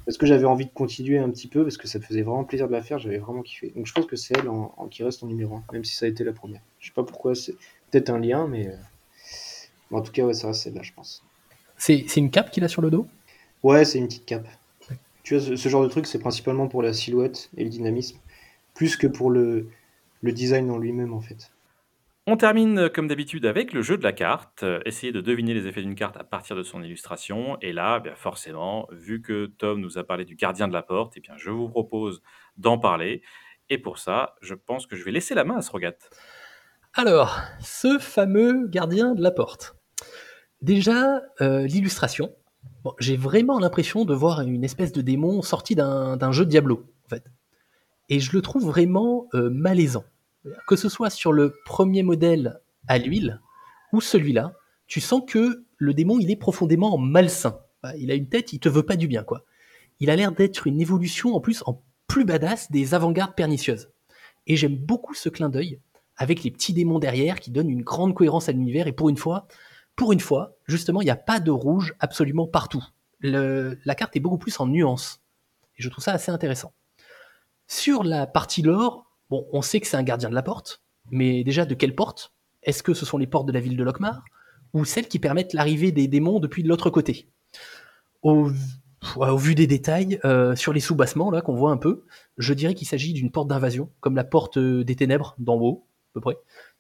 Parce 0.06 0.18
que 0.18 0.26
j'avais 0.28 0.46
envie 0.46 0.66
de 0.66 0.72
continuer 0.72 1.18
un 1.18 1.30
petit 1.32 1.48
peu, 1.48 1.64
parce 1.64 1.78
que 1.78 1.88
ça 1.88 1.98
me 2.00 2.04
faisait 2.04 2.22
vraiment 2.22 2.44
plaisir 2.44 2.68
de 2.68 2.74
la 2.74 2.82
faire, 2.84 3.00
j'avais 3.00 3.18
vraiment 3.18 3.42
kiffé. 3.42 3.72
Donc 3.76 3.88
je 3.88 3.94
pense 3.94 4.06
que 4.06 4.16
c'est 4.16 4.38
elle 4.38 4.50
en, 4.50 4.74
en- 4.78 4.88
qui 4.88 5.04
reste 5.04 5.24
en 5.24 5.28
numéro 5.28 5.56
1, 5.56 5.64
même 5.74 5.84
si 5.84 5.96
ça 5.96 6.06
a 6.06 6.10
été 6.10 6.24
la 6.24 6.32
première. 6.34 6.62
Je 6.80 6.88
sais 6.88 6.94
pas 6.94 7.04
pourquoi, 7.04 7.34
c'est 7.36 7.54
peut-être 7.92 8.10
un 8.12 8.20
lien, 8.20 8.48
mais. 8.48 8.68
euh, 8.68 8.76
mais 9.92 9.98
en 9.98 10.02
tout 10.02 10.12
cas, 10.12 10.24
ouais, 10.26 10.34
ça 10.34 10.48
reste 10.48 10.62
celle-là, 10.64 10.82
je 10.84 10.94
pense. 10.94 11.24
C'est 11.78 12.06
une 12.18 12.32
cape 12.32 12.52
qu'il 12.52 12.64
a 12.64 12.68
sur 12.68 12.82
le 12.82 12.90
dos? 12.90 13.08
Ouais, 13.64 13.86
c'est 13.86 13.98
une 13.98 14.08
petite 14.08 14.26
cape. 14.26 14.48
Tu 15.24 15.36
vois, 15.36 15.44
ce, 15.46 15.56
ce 15.56 15.70
genre 15.70 15.84
de 15.84 15.90
truc, 15.90 16.08
c'est 16.08 16.20
principalement 16.20 16.68
pour 16.68 16.82
la 16.84 16.94
silhouette 16.94 17.50
et 17.58 17.64
le 17.64 17.70
dynamisme, 17.70 18.20
plus 18.76 18.96
que 18.98 19.08
pour 19.08 19.32
le, 19.32 19.68
le 20.22 20.32
design 20.32 20.70
en 20.70 20.78
lui-même, 20.78 21.14
en 21.14 21.22
fait. 21.22 21.52
On 22.28 22.38
termine 22.38 22.80
euh, 22.80 22.90
comme 22.90 23.08
d'habitude 23.08 23.46
avec 23.46 23.72
le 23.72 23.82
jeu 23.84 23.98
de 23.98 24.04
la 24.04 24.12
carte. 24.12 24.64
Euh, 24.64 24.80
Essayez 24.86 25.12
de 25.12 25.22
deviner 25.22 25.54
les 25.54 25.68
effets 25.68 25.82
d'une 25.82 25.96
carte 25.96 26.18
à 26.18 26.24
partir 26.24 26.56
de 26.56 26.64
son 26.64 26.82
illustration. 26.82 27.58
Et 27.62 27.72
là, 27.72 28.00
bien 28.00 28.16
forcément, 28.16 28.88
vu 28.92 29.22
que 29.22 29.46
Tom 29.46 29.80
nous 29.80 29.98
a 29.98 30.04
parlé 30.04 30.26
du 30.26 30.36
gardien 30.36 30.68
de 30.68 30.74
la 30.74 30.82
porte, 30.82 31.14
eh 31.18 31.20
bien, 31.20 31.34
je 31.38 31.52
vous 31.52 31.70
propose 31.70 32.22
d'en 32.58 32.78
parler. 32.80 33.22
Et 33.70 33.78
pour 33.78 34.00
ça, 34.00 34.36
je 34.42 34.56
pense 34.56 34.88
que 34.88 34.96
je 34.96 35.04
vais 35.04 35.12
laisser 35.12 35.36
la 35.36 35.44
main 35.44 35.58
à 35.58 35.62
Srogat. 35.62 35.98
Alors, 36.96 37.40
ce 37.60 38.00
fameux 38.00 38.68
gardien 38.68 39.14
de 39.14 39.22
la 39.22 39.32
porte. 39.32 39.76
Déjà, 40.62 41.22
euh, 41.42 41.68
l'illustration. 41.68 42.34
Bon, 42.84 42.94
J'ai 43.00 43.18
vraiment 43.18 43.60
l'impression 43.60 44.04
de 44.06 44.16
voir 44.16 44.42
une 44.42 44.64
espèce 44.64 44.92
de 44.92 45.02
démon 45.02 45.44
sorti 45.44 45.76
d'un 45.76 46.18
d'un 46.18 46.32
jeu 46.32 46.46
de 46.46 46.50
Diablo, 46.50 46.86
en 47.06 47.10
fait. 47.10 47.24
Et 48.10 48.20
je 48.20 48.34
le 48.34 48.42
trouve 48.42 48.66
vraiment 48.66 49.28
euh, 49.34 49.50
malaisant. 49.50 50.06
Que 50.68 50.76
ce 50.76 50.90
soit 50.90 51.10
sur 51.10 51.34
le 51.34 51.56
premier 51.66 52.04
modèle 52.04 52.62
à 52.88 52.98
l'huile 53.00 53.42
ou 53.94 54.02
celui-là, 54.02 54.54
tu 54.88 55.02
sens 55.02 55.24
que 55.26 55.66
le 55.78 55.94
démon, 55.94 56.20
il 56.20 56.30
est 56.30 56.36
profondément 56.36 56.98
malsain. 56.98 57.60
Bah, 57.82 57.96
Il 57.98 58.12
a 58.12 58.16
une 58.16 58.30
tête, 58.30 58.54
il 58.54 58.60
te 58.60 58.70
veut 58.70 58.84
pas 58.84 58.96
du 58.96 59.08
bien, 59.08 59.24
quoi. 59.24 59.44
Il 60.00 60.10
a 60.10 60.16
l'air 60.16 60.32
d'être 60.32 60.68
une 60.68 60.82
évolution, 60.82 61.36
en 61.36 61.40
plus, 61.40 61.64
en 61.66 61.84
plus 62.08 62.26
badass 62.26 62.72
des 62.72 62.94
avant-gardes 62.94 63.36
pernicieuses. 63.36 63.90
Et 64.48 64.56
j'aime 64.56 64.76
beaucoup 64.76 65.14
ce 65.14 65.30
clin 65.30 65.50
d'œil 65.50 65.80
avec 66.18 66.44
les 66.44 66.52
petits 66.52 66.74
démons 66.74 67.00
derrière 67.00 67.40
qui 67.40 67.52
donnent 67.52 67.70
une 67.70 67.82
grande 67.82 68.14
cohérence 68.14 68.50
à 68.50 68.52
l'univers. 68.52 68.88
Et 68.88 68.94
pour 68.94 69.10
une 69.10 69.18
fois, 69.18 69.48
justement, 70.68 71.02
il 71.02 71.06
n'y 71.06 71.12
a 71.12 71.16
pas 71.16 71.40
de 71.40 71.52
rouge 71.52 71.96
absolument 72.00 72.48
partout. 72.48 72.84
La 73.22 73.96
carte 73.96 74.16
est 74.16 74.20
beaucoup 74.20 74.38
plus 74.38 74.60
en 74.60 74.68
nuances. 74.68 75.22
Et 75.78 75.82
je 75.82 75.90
trouve 75.90 76.04
ça 76.04 76.14
assez 76.14 76.32
intéressant. 76.32 76.74
Sur 77.68 78.04
la 78.04 78.28
partie 78.28 78.62
lore, 78.62 79.06
bon, 79.30 79.48
on 79.52 79.62
sait 79.62 79.80
que 79.80 79.88
c'est 79.88 79.98
un 79.98 80.04
gardien 80.04 80.30
de 80.30 80.36
la 80.36 80.44
porte, 80.44 80.82
mais 81.12 81.44
déjà 81.44 81.66
de 81.66 81.74
quelle 81.74 81.96
porte? 81.96 82.34
Est-ce 82.64 82.84
que 82.84 82.94
ce 82.94 83.06
sont 83.06 83.18
les 83.18 83.28
portes 83.28 83.48
de 83.48 83.52
la 83.52 83.60
ville 83.60 83.78
de 83.78 83.84
Lockmar 83.84 84.24
ou 84.74 84.86
celles 84.86 85.08
qui 85.08 85.20
permettent 85.20 85.54
l'arrivée 85.54 85.92
des 85.92 86.08
démons 86.08 86.40
depuis 86.40 86.64
de 86.64 86.70
l'autre 86.70 86.90
côté? 86.90 87.30
Au, 88.22 88.50
au 89.16 89.38
vu 89.38 89.56
des 89.56 89.68
détails, 89.68 90.20
euh, 90.26 90.56
sur 90.56 90.74
les 90.74 90.80
sous-bassements 90.80 91.32
là 91.32 91.42
qu'on 91.42 91.56
voit 91.56 91.72
un 91.72 91.78
peu, 91.78 92.06
je 92.38 92.54
dirais 92.54 92.74
qu'il 92.74 92.88
s'agit 92.88 93.14
d'une 93.14 93.32
porte 93.32 93.48
d'invasion, 93.48 93.90
comme 94.00 94.16
la 94.16 94.24
porte 94.24 94.58
euh, 94.58 94.84
des 94.84 94.96
ténèbres 94.96 95.36
d'en 95.40 95.56
haut, 95.56 95.88
à 95.88 96.14
peu 96.14 96.22
près. 96.22 96.38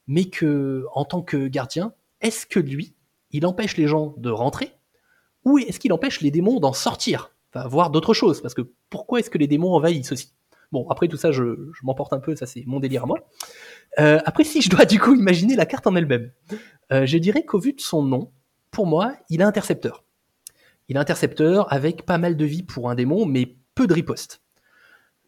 Mais 0.07 0.25
que, 0.25 0.85
en 0.93 1.05
tant 1.05 1.21
que 1.21 1.47
gardien, 1.47 1.93
est-ce 2.21 2.45
que 2.45 2.59
lui, 2.59 2.95
il 3.31 3.45
empêche 3.45 3.77
les 3.77 3.87
gens 3.87 4.13
de 4.17 4.29
rentrer 4.29 4.71
ou 5.43 5.59
est-ce 5.59 5.79
qu'il 5.79 5.93
empêche 5.93 6.21
les 6.21 6.31
démons 6.31 6.59
d'en 6.59 6.73
sortir? 6.73 7.31
Enfin, 7.53 7.67
voir 7.67 7.89
d'autres 7.91 8.13
choses, 8.13 8.41
parce 8.41 8.53
que 8.53 8.63
pourquoi 8.89 9.19
est-ce 9.19 9.29
que 9.29 9.37
les 9.37 9.47
démons 9.47 9.73
envahissent 9.73 10.11
aussi? 10.11 10.33
Bon, 10.75 10.85
après 10.89 11.07
tout 11.07 11.15
ça, 11.15 11.31
je, 11.31 11.71
m'emporte 11.83 12.11
un 12.11 12.19
peu, 12.19 12.35
ça 12.35 12.45
c'est 12.45 12.65
mon 12.65 12.81
délire 12.81 13.03
à 13.03 13.05
moi. 13.05 13.19
Euh, 13.97 14.19
après, 14.25 14.43
si 14.43 14.61
je 14.61 14.69
dois 14.69 14.83
du 14.93 14.99
coup 14.99 15.15
imaginer 15.15 15.55
la 15.55 15.65
carte 15.65 15.87
en 15.87 15.95
elle-même, 15.95 16.31
euh, 16.91 17.05
je 17.05 17.17
dirais 17.17 17.45
qu'au 17.45 17.59
vu 17.59 17.71
de 17.71 17.79
son 17.79 18.03
nom, 18.03 18.29
pour 18.71 18.85
moi, 18.85 19.13
il 19.29 19.41
a 19.41 19.47
intercepteur. 19.47 20.03
Il 20.89 20.97
a 20.97 20.99
intercepteur 20.99 21.71
avec 21.71 22.05
pas 22.05 22.17
mal 22.17 22.35
de 22.35 22.43
vie 22.43 22.61
pour 22.61 22.89
un 22.89 22.95
démon, 22.95 23.25
mais 23.25 23.55
peu 23.73 23.87
de 23.87 23.93
riposte. 23.93 24.41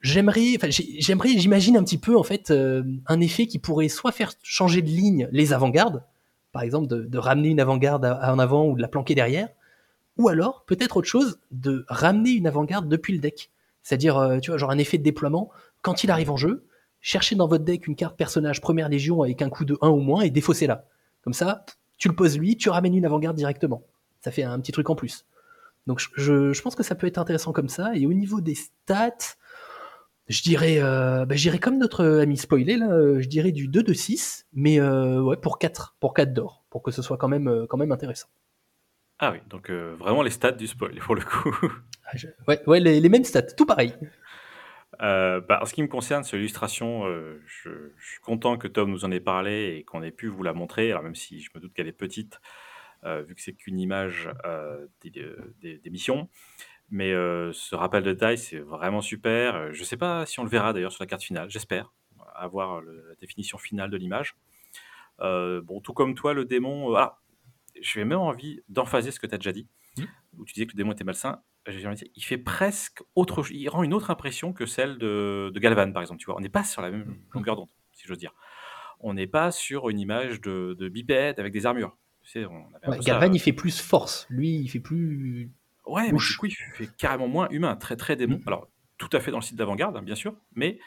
J'aimerais, 0.02 0.58
j'aimerais, 0.70 1.30
j'imagine 1.30 1.78
un 1.78 1.84
petit 1.86 1.98
peu 1.98 2.18
en 2.18 2.24
fait 2.24 2.52
euh, 2.52 2.84
un 3.06 3.22
effet 3.22 3.48
qui 3.48 3.58
pourrait 3.58 3.88
soit 3.88 4.12
faire 4.12 4.34
changer 4.44 4.82
de 4.82 4.90
ligne 4.90 5.30
les 5.32 5.54
avant-gardes, 5.54 6.04
par 6.52 6.62
exemple 6.62 6.88
de, 6.88 7.18
ramener 7.18 7.48
une 7.48 7.62
avant-garde 7.62 8.04
en 8.04 8.38
avant 8.38 8.68
ou 8.68 8.76
de 8.76 8.82
la 8.82 8.90
planquer 8.90 9.16
derrière, 9.16 9.48
ou 10.18 10.28
alors 10.28 10.66
peut-être 10.66 10.98
autre 10.98 11.08
chose 11.08 11.40
de 11.52 11.86
ramener 11.88 12.32
une 12.32 12.48
avant-garde 12.48 12.90
depuis 12.90 13.14
le 13.14 13.20
deck, 13.20 13.50
c'est-à-dire 13.88 14.17
euh, 14.17 14.39
tu 14.39 14.52
vois 14.52 14.58
genre 14.58 14.71
un 14.71 14.78
effet 14.78 14.97
de 14.97 15.04
déploiement 15.04 15.50
quand 15.82 16.04
il 16.04 16.12
arrive 16.12 16.30
en 16.30 16.36
jeu, 16.36 16.65
cherchez 17.00 17.36
dans 17.36 17.47
votre 17.47 17.63
deck 17.63 17.88
une 17.88 17.95
carte 17.95 18.17
personnage 18.17 18.60
première 18.60 18.89
légion 18.89 19.21
avec 19.21 19.41
un 19.41 19.50
coût 19.50 19.63
de 19.63 19.78
1 19.82 19.88
ou 19.88 20.02
moins 20.02 20.23
et 20.23 20.30
défaussez-la. 20.30 20.84
Comme 21.21 21.32
ça, 21.32 21.63
tu 21.97 22.10
le 22.10 22.13
poses 22.13 22.38
lui, 22.38 22.58
tu 22.58 22.67
ramènes 22.67 22.95
une 22.95 23.06
avant-garde 23.06 23.38
directement. 23.38 23.84
Ça 24.19 24.32
fait 24.32 24.43
un 24.43 24.60
petit 24.60 24.73
truc 24.73 24.89
en 24.89 24.95
plus. 24.95 25.26
Donc 25.86 26.02
je, 26.17 26.62
pense 26.62 26.76
que 26.76 26.84
ça 26.84 26.95
peut 26.95 27.08
être 27.08 27.17
intéressant 27.17 27.54
comme 27.54 27.69
ça. 27.69 27.95
Et 27.95 28.06
au 28.06 28.12
niveau 28.12 28.41
des 28.41 28.56
stats, 28.56 29.38
je 30.28 30.41
dirais, 30.41 30.80
euh, 30.82 31.26
bah, 31.26 31.36
comme 31.62 31.78
notre 31.78 32.04
ami 32.04 32.36
spoilé, 32.36 32.76
là, 32.76 32.91
euh, 32.91 33.21
je 33.21 33.30
dirais 33.30 33.54
du 33.54 33.69
2 33.69 33.84
de 33.84 33.93
6, 33.93 34.47
mais 34.52 34.82
pour 35.41 35.60
4, 35.60 35.95
pour 36.02 36.13
4 36.13 36.34
d'or, 36.34 36.65
pour 36.69 36.84
que 36.84 36.91
ce 36.91 37.02
soit 37.02 37.15
quand 37.15 37.30
même, 37.30 37.47
intéressant. 37.89 38.28
Ah 39.19 39.32
oui, 39.32 39.38
donc 39.50 39.71
vraiment 39.71 40.23
les 40.23 40.32
stats 40.32 40.52
du 40.52 40.67
spoil, 40.67 41.00
pour 41.00 41.15
le 41.15 41.21
coup. 41.21 41.56
Ah, 42.08 42.15
je- 42.15 42.28
Ouais, 42.48 42.62
ouais 42.67 42.80
les, 42.80 43.00
les 43.00 43.10
mêmes 43.10 43.24
stats, 43.24 43.41
tout 43.43 43.65
pareil. 43.65 43.93
Euh, 45.02 45.41
bah, 45.41 45.60
en 45.62 45.65
ce 45.65 45.74
qui 45.74 45.82
me 45.84 45.88
concerne, 45.88 46.24
sur 46.24 46.38
l'illustration, 46.38 47.06
euh, 47.06 47.41
je, 47.46 47.70
je 47.98 48.08
suis 48.12 48.20
content 48.22 48.58
que 48.58 48.68
Tom 48.68 48.89
nous 48.89 49.05
en 49.05 49.12
ait 49.12 49.20
parlé 49.20 49.76
et 49.78 49.84
qu'on 49.84 50.01
ait 50.01 50.12
pu 50.12 50.28
vous 50.28 50.41
la 50.43 50.53
montrer. 50.53 50.89
Alors 50.91 51.03
même 51.03 51.16
si 51.16 51.41
je 51.41 51.49
me 51.53 51.60
doute 51.60 51.74
qu'elle 51.74 51.88
est 51.88 51.91
petite, 51.91 52.39
euh, 53.03 53.22
vu 53.22 53.36
que 53.36 53.41
c'est 53.41 53.53
qu'une 53.53 53.80
image 53.80 54.30
des, 55.01 55.12
des- 55.62 55.78
des 55.78 55.89
missions. 55.89 56.30
Mais 56.89 57.12
ce 57.12 57.76
rappel 57.76 58.01
de 58.03 58.14
taille, 58.14 58.38
c'est 58.38 58.60
vraiment 58.60 59.01
super. 59.01 59.74
Je 59.74 59.80
ne 59.82 59.86
sais 59.86 59.97
pas 59.97 60.26
si 60.26 60.39
on 60.39 60.43
le 60.43 60.49
verra 60.49 60.72
d'ailleurs 60.74 60.93
sur 60.93 61.03
la 61.03 61.08
carte 61.08 61.22
finale, 61.24 61.49
j'espère, 61.49 61.93
avoir 62.34 62.80
le- 62.82 63.05
la 63.10 63.16
définition 63.16 63.58
finale 63.58 63.89
de 63.89 63.97
l'image. 63.97 64.36
Bon, 65.20 65.82
tout 65.84 65.93
comme 65.93 66.16
toi, 66.16 66.34
le 66.34 66.45
démon, 66.45 66.86
euh, 66.86 66.89
voilà. 66.91 67.20
J'ai 67.80 68.03
même 68.05 68.18
envie 68.20 68.62
d'emphaser 68.70 69.12
ce 69.12 69.20
que 69.20 69.28
tu 69.28 69.36
as 69.36 69.38
déjà 69.38 69.51
dit, 69.51 69.68
Mhm. 69.97 70.08
où 70.39 70.45
tu 70.45 70.53
disais 70.53 70.66
que 70.66 70.72
le 70.72 70.78
démon 70.78 70.93
était 70.93 71.03
malsain. 71.03 71.41
Il 72.15 72.24
fait 72.24 72.38
presque 72.38 73.01
autre 73.15 73.43
chose, 73.43 73.55
il 73.55 73.68
rend 73.70 73.84
une 73.84 73.93
autre 73.93 74.09
impression 74.11 74.53
que 74.53 74.65
celle 74.65 74.97
de, 74.97 75.51
de 75.53 75.59
Galvan, 75.59 75.91
par 75.91 76.01
exemple. 76.01 76.20
Tu 76.20 76.26
vois, 76.26 76.38
on 76.38 76.41
n'est 76.41 76.49
pas 76.49 76.63
sur 76.63 76.82
la 76.82 76.91
même 76.91 77.18
longueur 77.34 77.55
d'onde, 77.55 77.70
si 77.93 78.07
j'ose 78.07 78.18
dire. 78.18 78.34
On 78.99 79.13
n'est 79.13 79.28
pas 79.28 79.51
sur 79.51 79.89
une 79.89 79.99
image 79.99 80.41
de, 80.41 80.76
de 80.80 80.89
bipède 80.89 81.39
avec 81.39 81.53
des 81.53 81.65
armures. 81.65 81.97
Tu 82.22 82.30
sais, 82.32 82.45
on 82.45 82.74
avait 82.76 82.88
un 82.88 82.91
Ouais, 82.91 82.97
peu 82.97 83.01
ça, 83.03 83.11
Galvan, 83.11 83.34
il 83.34 83.39
fait 83.39 83.53
plus 83.53 83.80
force. 83.80 84.26
Lui, 84.30 84.55
il 84.55 84.68
fait 84.70 84.80
plus. 84.80 85.51
Ouais, 85.86 86.03
mais 86.03 86.07
du 86.07 86.11
Louche. 86.11 86.38
coup, 86.38 86.45
il 86.47 86.51
fait 86.74 86.89
carrément 86.97 87.28
moins 87.28 87.47
humain, 87.49 87.76
très 87.76 87.95
très 87.95 88.15
démon. 88.15 88.38
Mm. 88.38 88.47
Alors, 88.47 88.68
tout 88.97 89.09
à 89.13 89.20
fait 89.20 89.32
dans 89.32 89.38
le 89.38 89.43
site 89.43 89.55
d'avant-garde, 89.57 89.95
hein, 89.97 90.01
bien 90.01 90.15
sûr, 90.15 90.36
mais 90.55 90.80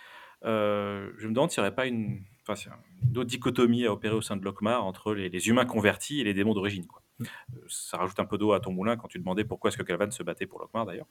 euh, 0.45 1.11
je 1.19 1.29
me 1.29 1.33
demande 1.35 1.51
s'il 1.51 1.63
n'y 1.63 1.67
aurait 1.69 1.75
pas 1.75 1.87
une, 1.87 2.25
enfin, 2.49 2.55
une 3.03 3.19
autre 3.19 3.29
dichotomie 3.31 3.87
à 3.87 3.93
opérer 3.93 4.15
au 4.15 4.21
sein 4.23 4.37
de 4.37 4.45
Lokmar 4.45 4.85
entre 4.85 5.15
les, 5.15 5.29
les 5.29 5.49
humains 5.49 5.67
convertis 5.67 6.21
et 6.21 6.25
les 6.25 6.35
démons 6.35 6.55
d'origine. 6.55 6.87
Euh, 7.21 7.61
Ça 7.69 7.97
rajoute 7.97 8.19
un 8.21 8.25
peu 8.25 8.39
d'eau 8.39 8.53
à 8.53 8.61
ton 8.61 8.73
moulin 8.73 8.97
quand 8.97 9.09
tu 9.09 9.19
demandais 9.19 9.45
pourquoi 9.45 9.69
est-ce 9.69 9.79
que 9.79 9.83
Calvan 9.83 10.11
se 10.11 10.23
battait 10.23 10.47
pour 10.47 10.61
Lokmar 10.61 10.87
d'ailleurs. 10.87 11.09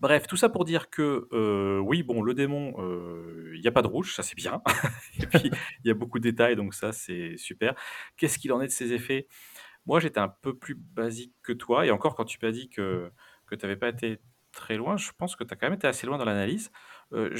Bref, 0.00 0.26
tout 0.26 0.36
ça 0.36 0.48
pour 0.48 0.64
dire 0.64 0.90
que 0.90 1.28
euh, 1.32 1.80
oui, 1.80 2.02
bon, 2.02 2.22
le 2.22 2.34
démon, 2.34 2.74
euh, 2.78 3.52
il 3.54 3.60
n'y 3.60 3.66
a 3.66 3.72
pas 3.72 3.82
de 3.82 3.88
rouge, 3.88 4.14
ça 4.14 4.22
c'est 4.22 4.36
bien. 4.36 4.62
et 5.20 5.26
puis, 5.26 5.50
il 5.84 5.88
y 5.88 5.90
a 5.90 5.94
beaucoup 5.94 6.18
de 6.18 6.24
détails, 6.24 6.54
donc 6.54 6.74
ça 6.74 6.92
c'est 6.92 7.36
super. 7.36 7.74
Qu'est-ce 8.16 8.38
qu'il 8.38 8.52
en 8.52 8.60
est 8.60 8.66
de 8.66 8.72
ses 8.72 8.92
effets? 8.92 9.26
Moi, 9.86 10.00
j'étais 10.00 10.20
un 10.20 10.28
peu 10.28 10.56
plus 10.56 10.74
basique 10.74 11.34
que 11.42 11.52
toi, 11.52 11.86
et 11.86 11.90
encore 11.90 12.14
quand 12.14 12.24
tu 12.24 12.38
m'as 12.42 12.52
dit 12.52 12.68
que, 12.68 13.10
que 13.46 13.54
tu 13.54 13.64
n'avais 13.64 13.76
pas 13.76 13.88
été 13.88 14.20
très 14.52 14.76
loin, 14.76 14.96
je 14.96 15.10
pense 15.16 15.34
que 15.34 15.44
tu 15.44 15.52
as 15.52 15.56
quand 15.56 15.66
même 15.66 15.76
été 15.76 15.86
assez 15.86 16.06
loin 16.06 16.18
dans 16.18 16.24
l'analyse. 16.24 16.70
Euh, 17.12 17.34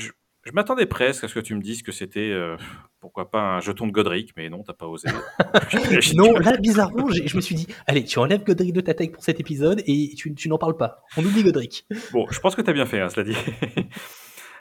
je 0.44 0.52
m'attendais 0.52 0.86
presque 0.86 1.24
à 1.24 1.28
ce 1.28 1.34
que 1.34 1.40
tu 1.40 1.54
me 1.54 1.60
dises 1.60 1.82
que 1.82 1.92
c'était, 1.92 2.30
euh, 2.30 2.56
pourquoi 3.00 3.30
pas, 3.30 3.40
un 3.56 3.60
jeton 3.60 3.86
de 3.86 3.92
Godric, 3.92 4.32
mais 4.36 4.48
non, 4.48 4.62
t'as 4.62 4.72
pas 4.72 4.86
osé. 4.86 5.08
Non, 6.14 6.32
là, 6.38 6.56
bizarrement, 6.56 7.08
je 7.10 7.36
me 7.36 7.40
suis 7.40 7.54
dit, 7.54 7.66
allez, 7.86 8.04
tu 8.04 8.18
enlèves 8.18 8.44
Godric 8.44 8.72
de 8.72 8.80
ta 8.80 8.94
tech 8.94 9.12
pour 9.12 9.22
cet 9.22 9.40
épisode 9.40 9.82
et 9.86 10.14
tu, 10.16 10.34
tu 10.34 10.48
n'en 10.48 10.58
parles 10.58 10.76
pas. 10.76 11.02
On 11.16 11.24
oublie 11.24 11.42
Godric. 11.42 11.86
Bon, 12.12 12.26
je 12.30 12.40
pense 12.40 12.54
que 12.56 12.62
tu 12.62 12.70
as 12.70 12.72
bien 12.72 12.86
fait, 12.86 13.00
hein, 13.00 13.08
cela 13.08 13.24
dit. 13.24 13.36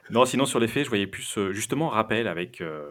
non, 0.10 0.26
sinon, 0.26 0.46
sur 0.46 0.60
les 0.60 0.68
faits, 0.68 0.84
je 0.86 0.90
voyais 0.90 1.08
plus, 1.08 1.38
euh, 1.38 1.52
justement, 1.54 1.90
rappel 1.90 2.28
avec 2.28 2.62
euh, 2.62 2.86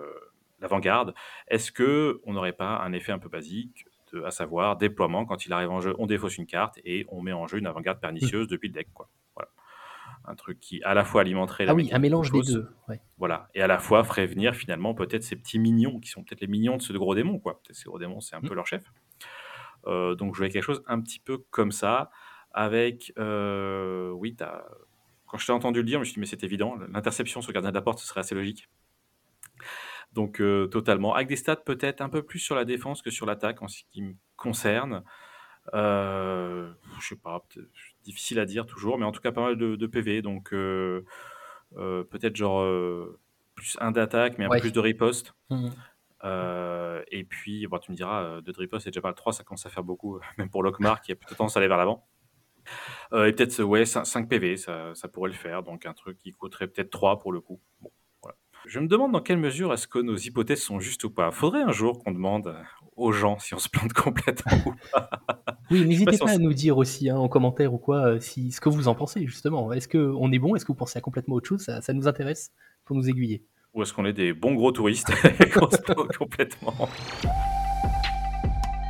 l'avant-garde. 0.60 1.14
Est-ce 1.48 1.72
que 1.72 2.20
on 2.24 2.32
n'aurait 2.32 2.52
pas 2.52 2.78
un 2.78 2.92
effet 2.92 3.12
un 3.12 3.18
peu 3.18 3.28
basique, 3.28 3.84
de- 4.12 4.22
à 4.22 4.30
savoir 4.30 4.76
déploiement, 4.76 5.24
quand 5.26 5.44
il 5.46 5.52
arrive 5.52 5.70
en 5.70 5.80
jeu, 5.80 5.94
on 5.98 6.06
défausse 6.06 6.38
une 6.38 6.46
carte 6.46 6.78
et 6.84 7.04
on 7.08 7.20
met 7.20 7.32
en 7.32 7.46
jeu 7.46 7.58
une 7.58 7.66
avant-garde 7.66 8.00
pernicieuse 8.00 8.48
depuis 8.48 8.68
le 8.68 8.74
deck, 8.74 8.88
quoi. 8.94 9.08
Voilà. 9.34 9.50
Un 10.28 10.34
truc 10.34 10.58
qui, 10.60 10.82
à 10.82 10.94
la 10.94 11.04
fois, 11.04 11.20
alimenterait 11.20 11.64
la 11.66 11.72
Ah 11.72 11.74
oui, 11.74 11.88
un 11.92 11.98
mélange 11.98 12.32
des 12.32 12.40
deux. 12.42 12.68
Ouais. 12.88 13.00
Voilà. 13.18 13.48
Et 13.54 13.62
à 13.62 13.66
la 13.66 13.78
fois, 13.78 14.02
ferait 14.04 14.26
venir, 14.26 14.54
finalement, 14.54 14.94
peut-être 14.94 15.22
ces 15.22 15.36
petits 15.36 15.58
mignons, 15.58 16.00
qui 16.00 16.08
sont 16.10 16.24
peut-être 16.24 16.40
les 16.40 16.46
mignons 16.48 16.76
de 16.76 16.82
ce 16.82 16.92
gros 16.92 17.14
démon, 17.14 17.38
quoi. 17.38 17.60
Peut-être 17.62 17.76
ces 17.76 17.84
gros 17.84 17.98
démons, 17.98 18.20
c'est 18.20 18.34
un 18.36 18.40
Mm. 18.40 18.48
peu 18.48 18.54
leur 18.54 18.66
chef. 18.66 18.82
Euh, 19.86 20.14
donc, 20.16 20.34
je 20.34 20.38
voyais 20.38 20.52
quelque 20.52 20.64
chose 20.64 20.82
un 20.88 21.00
petit 21.00 21.20
peu 21.20 21.38
comme 21.50 21.70
ça, 21.70 22.10
avec, 22.52 23.12
euh, 23.18 24.10
oui, 24.10 24.34
quand 25.26 25.38
je 25.38 25.46
t'ai 25.46 25.52
entendu 25.52 25.80
le 25.80 25.84
dire, 25.86 25.98
je 25.98 26.00
me 26.00 26.04
suis 26.04 26.14
dit, 26.14 26.20
mais 26.20 26.26
c'est 26.26 26.42
évident, 26.44 26.76
l'interception 26.92 27.40
sur 27.40 27.50
le 27.50 27.54
gardien 27.54 27.70
de 27.70 27.74
la 27.76 27.82
porte, 27.82 27.98
ce 28.00 28.06
serait 28.06 28.20
assez 28.20 28.34
logique. 28.34 28.68
Donc, 30.12 30.40
euh, 30.40 30.66
totalement. 30.66 31.14
Avec 31.14 31.28
des 31.28 31.36
stats 31.36 31.56
peut-être 31.56 32.00
un 32.00 32.08
peu 32.08 32.22
plus 32.22 32.38
sur 32.38 32.54
la 32.54 32.64
défense 32.64 33.02
que 33.02 33.10
sur 33.10 33.26
l'attaque 33.26 33.62
en 33.62 33.68
ce 33.68 33.82
qui 33.90 34.02
me 34.02 34.14
concerne. 34.36 35.02
Euh, 35.74 36.72
je 37.00 37.06
sais 37.08 37.16
pas, 37.16 37.44
difficile 38.04 38.38
à 38.38 38.44
dire 38.46 38.66
toujours, 38.66 38.98
mais 38.98 39.04
en 39.04 39.12
tout 39.12 39.20
cas 39.20 39.32
pas 39.32 39.42
mal 39.42 39.56
de, 39.56 39.76
de 39.76 39.86
PV. 39.86 40.22
Donc, 40.22 40.52
euh, 40.52 41.04
euh, 41.76 42.04
peut-être 42.04 42.36
genre 42.36 42.60
euh, 42.62 43.18
plus 43.54 43.76
un 43.80 43.90
d'attaque, 43.90 44.38
mais 44.38 44.44
un 44.44 44.48
Ouais. 44.48 44.58
peu 44.58 44.62
plus 44.62 44.72
de 44.72 44.80
riposte. 44.80 45.34
Euh, 46.24 47.02
et 47.10 47.24
puis, 47.24 47.66
bon, 47.66 47.78
tu 47.78 47.90
me 47.90 47.96
diras, 47.96 48.22
euh, 48.22 48.40
de 48.40 48.52
riposte, 48.52 48.84
c'est 48.84 48.90
déjà 48.90 49.00
pas 49.02 49.08
le 49.10 49.14
3, 49.14 49.32
ça 49.32 49.44
commence 49.44 49.66
à 49.66 49.70
faire 49.70 49.84
beaucoup, 49.84 50.18
même 50.38 50.50
pour 50.50 50.62
Lockmar 50.62 51.00
qui 51.02 51.12
a 51.12 51.16
plutôt 51.16 51.34
tendance 51.34 51.56
à 51.56 51.60
aller 51.60 51.68
vers 51.68 51.76
l'avant. 51.76 52.06
Euh, 53.12 53.26
et 53.26 53.32
peut-être, 53.32 53.62
ouais, 53.62 53.84
5, 53.84 54.28
PV, 54.28 54.56
ça, 54.56 54.94
ça 54.94 55.08
pourrait 55.08 55.30
le 55.30 55.36
faire. 55.36 55.62
Donc, 55.62 55.86
un 55.86 55.92
truc 55.94 56.18
qui 56.18 56.32
coûterait 56.32 56.66
peut-être 56.68 56.90
3 56.90 57.18
pour 57.18 57.32
le 57.32 57.40
coup. 57.40 57.60
Bon. 57.80 57.90
Je 58.66 58.80
me 58.80 58.88
demande 58.88 59.12
dans 59.12 59.20
quelle 59.20 59.38
mesure 59.38 59.72
est-ce 59.72 59.86
que 59.86 60.00
nos 60.00 60.16
hypothèses 60.16 60.60
sont 60.60 60.80
justes 60.80 61.04
ou 61.04 61.10
pas. 61.10 61.30
Faudrait 61.30 61.62
un 61.62 61.70
jour 61.70 62.02
qu'on 62.02 62.10
demande 62.10 62.52
aux 62.96 63.12
gens 63.12 63.38
si 63.38 63.54
on 63.54 63.58
se 63.58 63.68
plante 63.68 63.92
complètement 63.92 64.58
ou 64.66 64.74
pas. 64.92 65.08
Oui, 65.70 65.86
n'hésitez 65.86 66.14
si 66.14 66.18
pas, 66.18 66.32
à 66.32 66.38
nous 66.38 66.52
dire 66.52 66.76
aussi 66.76 67.08
hein, 67.08 67.16
en 67.16 67.28
commentaire 67.28 67.72
ou 67.72 67.78
quoi 67.78 68.08
euh, 68.08 68.20
si, 68.20 68.50
ce 68.50 68.60
que 68.60 68.68
vous 68.68 68.88
en 68.88 68.96
pensez, 68.96 69.24
justement. 69.24 69.72
Est-ce 69.72 69.86
qu'on 69.86 70.32
est 70.32 70.38
bon? 70.40 70.56
Est-ce 70.56 70.64
que 70.64 70.72
vous 70.72 70.78
pensez 70.78 70.98
à 70.98 71.00
complètement 71.00 71.36
autre 71.36 71.46
chose? 71.46 71.60
Ça, 71.60 71.80
ça 71.80 71.92
nous 71.92 72.08
intéresse 72.08 72.50
pour 72.84 72.96
nous 72.96 73.08
aiguiller. 73.08 73.44
Ou 73.72 73.82
est-ce 73.82 73.92
qu'on 73.92 74.04
est 74.04 74.12
des 74.12 74.32
bons 74.32 74.54
gros 74.54 74.72
touristes 74.72 75.12
et 75.40 75.48
qu'on 75.48 75.70
se 75.70 75.76
plante 75.76 76.16
complètement? 76.16 76.88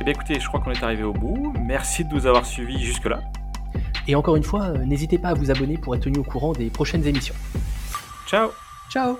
Eh 0.01 0.03
bien, 0.05 0.13
écoutez, 0.13 0.39
je 0.39 0.47
crois 0.47 0.59
qu'on 0.59 0.71
est 0.71 0.81
arrivé 0.81 1.03
au 1.03 1.13
bout. 1.13 1.53
Merci 1.61 2.03
de 2.03 2.11
nous 2.15 2.25
avoir 2.25 2.47
suivis 2.47 2.79
jusque-là. 2.79 3.21
Et 4.07 4.15
encore 4.15 4.37
une 4.37 4.43
fois, 4.43 4.69
euh, 4.69 4.85
n'hésitez 4.85 5.19
pas 5.19 5.29
à 5.29 5.33
vous 5.35 5.51
abonner 5.51 5.77
pour 5.77 5.93
être 5.93 6.01
tenu 6.05 6.17
au 6.17 6.23
courant 6.23 6.53
des 6.53 6.71
prochaines 6.71 7.05
émissions. 7.05 7.35
Ciao 8.25 8.49
Ciao 8.89 9.19